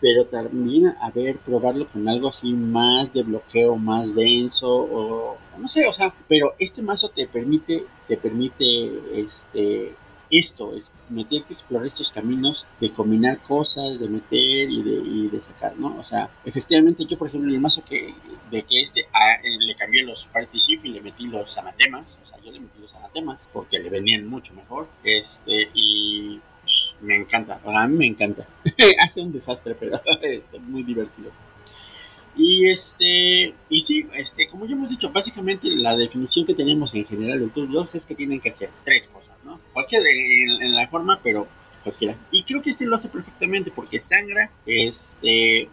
[0.00, 5.68] pero también a ver probarlo con algo así más de bloqueo más denso o no
[5.68, 9.94] sé o sea pero este mazo te permite te permite este
[10.30, 10.72] esto
[11.10, 15.76] meter que explorar estos caminos de combinar cosas, de meter y de, y de sacar,
[15.76, 15.96] ¿no?
[15.98, 18.14] O sea, efectivamente yo, por ejemplo, el mazo que,
[18.50, 19.06] de que este, eh,
[19.60, 22.94] le cambié los party y le metí los anatemas, o sea, yo le metí los
[22.94, 28.46] anatemas porque le venían mucho mejor, este, y pues, me encanta, a mí me encanta.
[29.04, 31.30] Hace un desastre, pero es muy divertido.
[32.38, 37.04] Y este, y sí, este, como ya hemos dicho, básicamente la definición que tenemos en
[37.04, 39.58] general de 2 es que tienen que hacer tres cosas, ¿no?
[39.72, 41.48] Cualquiera en, la forma, pero
[41.82, 42.14] cualquiera.
[42.30, 45.68] Y creo que este lo hace perfectamente porque sangra, este,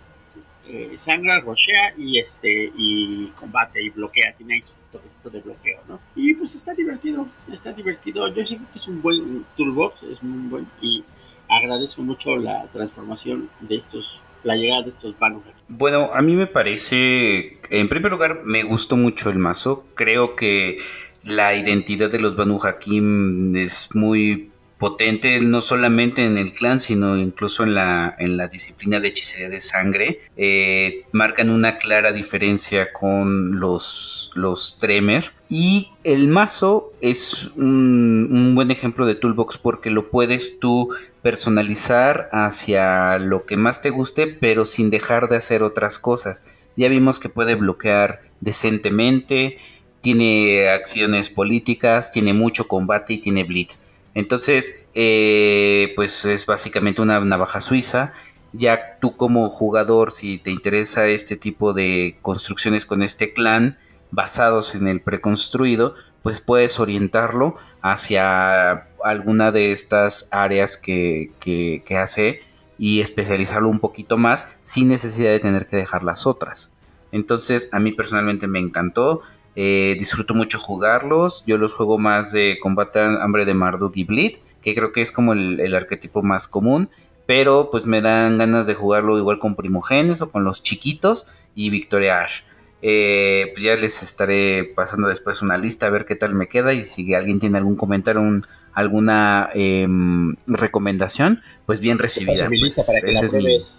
[0.68, 4.64] eh, sangra, rochea y este, y combate y bloquea, tiene
[5.08, 6.00] esto de bloqueo, ¿no?
[6.16, 8.28] Y pues está divertido, está divertido.
[8.34, 11.04] Yo sé que es un buen toolbox, es muy buen y
[11.48, 16.48] agradezco mucho la transformación de estos la llegada de estos Banu Bueno, a mí me
[16.48, 19.86] parece, en primer lugar, me gustó mucho el mazo.
[19.96, 20.78] Creo que
[21.24, 24.52] la identidad de los Banu Hakim es muy
[24.86, 29.50] potente, no solamente en el clan, sino incluso en la, en la disciplina de hechicería
[29.50, 30.20] de sangre.
[30.38, 35.32] Eh, marcan una clara diferencia con los, los Tremer.
[35.50, 40.90] Y el mazo es un, buen ejemplo de Toolbox porque lo puedes tú
[41.24, 46.44] personalizar hacia lo que más te guste, pero sin dejar de hacer otras cosas.
[46.76, 49.58] Ya vimos que puede bloquear decentemente,
[50.02, 53.80] tiene acciones políticas, tiene mucho combate y tiene blitz.
[54.16, 58.14] Entonces, eh, pues es básicamente una navaja suiza.
[58.54, 63.78] Ya tú como jugador, si te interesa este tipo de construcciones con este clan
[64.12, 71.98] basados en el preconstruido, pues puedes orientarlo hacia alguna de estas áreas que, que, que
[71.98, 72.42] hace
[72.78, 76.72] y especializarlo un poquito más sin necesidad de tener que dejar las otras.
[77.12, 79.22] Entonces a mí personalmente me encantó,
[79.56, 84.38] eh, disfruto mucho jugarlos, yo los juego más de combate hambre de Marduk y Bleed,
[84.62, 86.90] que creo que es como el, arquetipo más común,
[87.26, 91.70] pero pues me dan ganas de jugarlo igual con Primogenes o con los chiquitos y
[91.70, 92.42] Victoria Ash.
[92.88, 96.72] Eh, pues ya les estaré pasando después una lista a ver qué tal me queda
[96.72, 98.46] y si alguien tiene algún comentario, un,
[98.76, 102.48] alguna em, recomendación, pues bien recibida.
[102.48, 103.34] Pues, esa es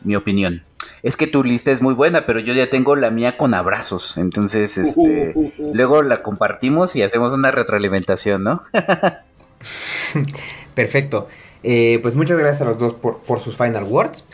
[0.04, 0.64] mi, opinión.
[1.04, 4.16] Es que tu lista es muy buena, pero yo ya tengo la mía con abrazos.
[4.16, 5.36] Entonces, este,
[5.72, 8.64] luego la compartimos y hacemos una retroalimentación, ¿no?
[10.74, 11.28] Perfecto.
[11.62, 14.24] Eh, pues muchas gracias a los dos por, sus final words.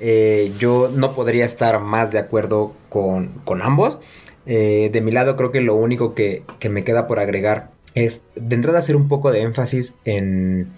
[0.00, 3.98] Eh, yo no podría estar más de acuerdo con, con ambos.
[4.46, 8.24] Eh, de mi lado creo que lo único que, que me queda por agregar es
[8.34, 10.72] de entrada hacer un poco de énfasis en,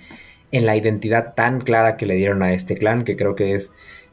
[0.50, 3.70] en, la identidad tan clara que le dieron a este clan, que creo que es,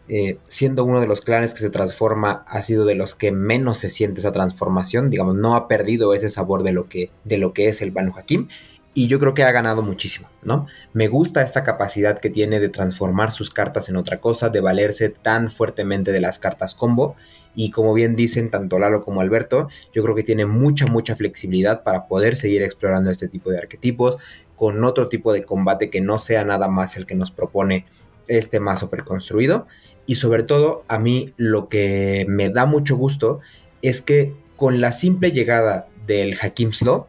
[0.08, 3.80] eh, siendo uno de los clanes que se transforma, ha sido de los que menos
[3.80, 7.54] se siente esa transformación, digamos, no ha perdido ese sabor de lo que, de lo
[7.54, 8.48] que es el Banu Hakim.
[8.94, 10.68] Y yo creo que ha ganado muchísimo, ¿no?
[10.94, 15.10] Me gusta esta capacidad que tiene de transformar sus cartas en otra cosa, de valerse
[15.10, 17.16] tan fuertemente de las cartas combo
[17.56, 21.84] y como bien dicen tanto Lalo como Alberto, yo creo que tiene mucha, mucha flexibilidad
[21.84, 24.18] para poder seguir explorando este tipo de arquetipos
[24.56, 27.86] con otro tipo de combate que no sea nada más el que nos propone
[28.28, 29.68] este mazo preconstruido.
[30.06, 33.40] Y sobre todo, a mí lo que me da mucho gusto
[33.82, 37.08] es que con la simple llegada del Hakim Slow,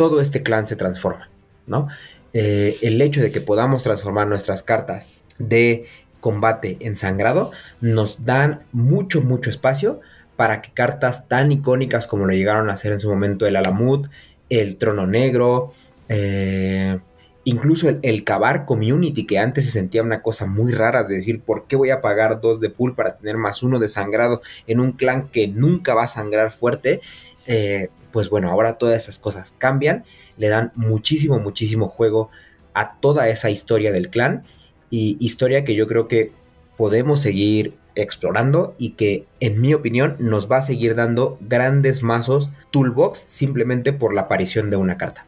[0.00, 1.28] todo este clan se transforma,
[1.66, 1.88] ¿no?
[2.32, 5.08] Eh, el hecho de que podamos transformar nuestras cartas
[5.38, 5.84] de
[6.20, 7.50] combate ensangrado
[7.82, 10.00] nos dan mucho, mucho espacio
[10.36, 14.06] para que cartas tan icónicas como lo llegaron a hacer en su momento el Alamut,
[14.48, 15.74] el Trono Negro,
[16.08, 16.98] eh,
[17.44, 21.66] incluso el, el, Community, que antes se sentía una cosa muy rara de decir, ¿por
[21.66, 24.92] qué voy a pagar dos de pool para tener más uno de sangrado en un
[24.92, 27.02] clan que nunca va a sangrar fuerte?
[27.46, 30.04] Eh, pues bueno, ahora todas esas cosas cambian,
[30.36, 32.30] le dan muchísimo, muchísimo juego
[32.74, 34.44] a toda esa historia del clan
[34.90, 36.32] y historia que yo creo que
[36.76, 42.50] podemos seguir explorando y que en mi opinión nos va a seguir dando grandes mazos
[42.70, 45.26] toolbox simplemente por la aparición de una carta.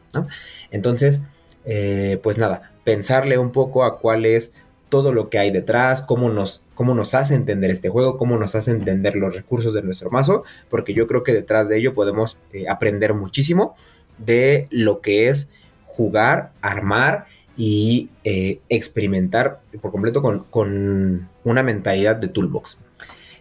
[0.71, 1.19] Entonces,
[1.65, 4.53] eh, pues nada, pensarle un poco a cuál es
[4.93, 8.53] todo lo que hay detrás, cómo nos, cómo nos hace entender este juego, cómo nos
[8.53, 12.37] hace entender los recursos de nuestro mazo, porque yo creo que detrás de ello podemos
[12.51, 13.73] eh, aprender muchísimo
[14.19, 15.49] de lo que es
[15.83, 17.25] jugar, armar
[17.57, 22.77] y eh, experimentar por completo con, una mentalidad de toolbox.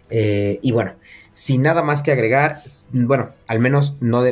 [0.09, 0.95] Eh, y bueno,
[1.35, 2.62] sin nada más que agregar,
[2.93, 4.23] bueno, al menos no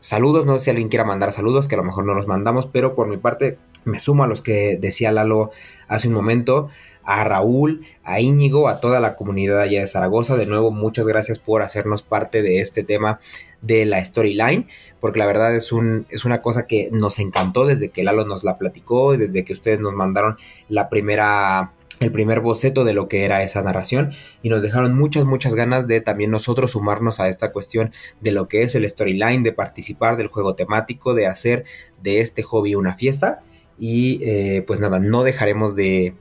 [0.00, 2.64] saludos, no sé si alguien quiera mandar saludos, que a lo mejor no los mandamos,
[2.72, 5.52] pero por mi parte me sumo a los que decía Lalo
[5.88, 6.68] hace un momento,
[7.06, 10.36] a Raúl, a Íñigo, a toda la comunidad allá de Zaragoza.
[10.36, 13.20] De nuevo, muchas gracias por hacernos parte de este tema
[13.62, 14.66] de la storyline,
[15.00, 18.44] porque la verdad es, un, es una cosa que nos encantó desde que Lalo nos
[18.44, 20.36] la platicó y desde que ustedes nos mandaron
[20.68, 25.24] la primera el primer boceto de lo que era esa narración y nos dejaron muchas,
[25.24, 27.90] muchas ganas de también nosotros sumarnos a esta cuestión
[28.20, 31.64] de lo que es el storyline, de participar del juego temático, de hacer
[32.02, 33.40] de este hobby una fiesta
[33.78, 36.14] y eh, pues nada, no dejaremos de,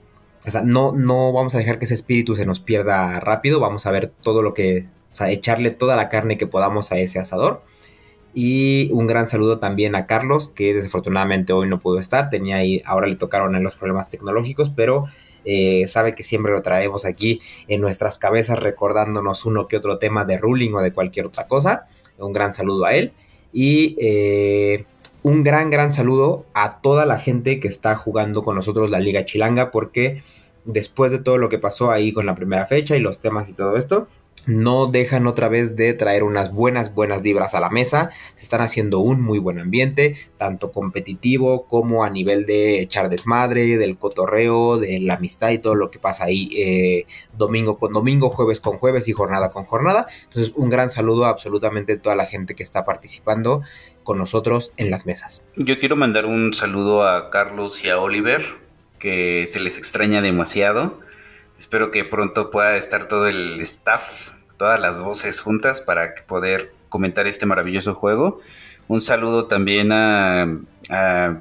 [0.46, 3.86] o sea, no, no vamos a dejar que ese espíritu se nos pierda rápido, vamos
[3.86, 7.20] a ver todo lo que, o sea, echarle toda la carne que podamos a ese
[7.20, 7.64] asador.
[8.38, 12.82] Y un gran saludo también a Carlos, que desafortunadamente hoy no pudo estar, tenía ahí,
[12.86, 15.06] ahora le tocaron los problemas tecnológicos, pero
[15.46, 20.26] eh, sabe que siempre lo traemos aquí en nuestras cabezas recordándonos uno que otro tema
[20.26, 21.88] de ruling o de cualquier otra cosa.
[22.18, 23.14] Un gran saludo a él.
[23.54, 24.86] Y eh,
[25.26, 29.26] un gran, gran saludo a toda la gente que está jugando con nosotros la Liga
[29.26, 30.22] Chilanga, porque
[30.66, 33.54] después de todo lo que pasó ahí con la primera fecha y los temas y
[33.54, 34.08] todo esto,
[34.46, 38.12] no dejan otra vez de traer unas buenas, buenas vibras a la mesa.
[38.36, 43.78] Se están haciendo un muy buen ambiente, tanto competitivo como a nivel de echar desmadre,
[43.78, 48.30] del cotorreo, de la amistad y todo lo que pasa ahí eh, domingo con domingo,
[48.30, 50.06] jueves con jueves y jornada con jornada.
[50.26, 53.64] Entonces, un gran saludo a absolutamente toda la gente que está participando
[54.06, 55.44] con nosotros en las mesas.
[55.58, 58.46] Yo quiero mandar un saludo a Carlos y a Oliver,
[59.00, 61.02] que se les extraña demasiado.
[61.58, 67.28] Espero que pronto pueda estar todo el staff todas las voces juntas para poder comentar
[67.28, 68.40] este maravilloso juego.
[68.88, 70.60] Un saludo también a,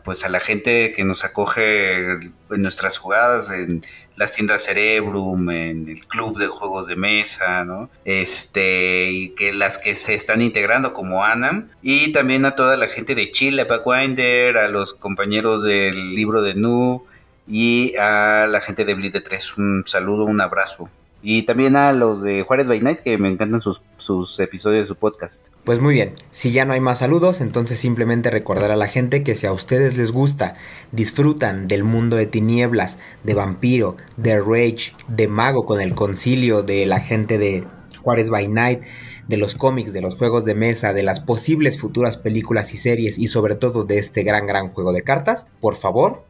[0.02, 3.84] pues a la gente que nos acoge en nuestras jugadas en
[4.16, 7.90] las tiendas Cerebrum, en el club de juegos de mesa, ¿no?
[8.04, 12.88] Este, y que las que se están integrando como Anam, y también a toda la
[12.88, 17.04] gente de Chile, a Backwinder, a los compañeros del libro de Nu
[17.48, 19.58] y a la gente de Bleed 3.
[19.58, 20.88] Un saludo, un abrazo.
[21.26, 24.88] Y también a los de Juárez by Night, que me encantan sus, sus, episodios de
[24.88, 25.48] su podcast.
[25.64, 29.22] Pues muy bien, si ya no hay más saludos, entonces simplemente recordar a la gente
[29.22, 30.52] que si a ustedes les gusta,
[30.92, 36.84] disfrutan del mundo de tinieblas, de vampiro, de rage, de mago con el concilio, de
[36.84, 37.64] la gente de
[38.02, 38.82] Juárez by Night,
[39.26, 43.18] de los cómics, de los juegos de mesa, de las posibles futuras películas y series
[43.18, 46.22] y sobre todo de este gran, gran juego de cartas, por favor,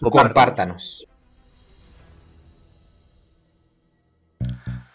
[0.00, 1.05] compártanos.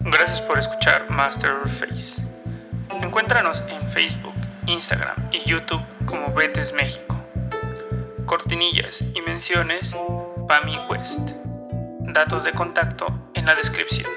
[0.04, 2.20] Gracias por escuchar Master Face.
[3.02, 4.34] Encuéntranos en Facebook,
[4.66, 7.16] Instagram y YouTube como Betes México.
[8.26, 9.96] Cortinillas y menciones
[10.48, 11.20] Pami West.
[12.00, 13.06] Datos de contacto
[13.36, 14.08] en la descripción.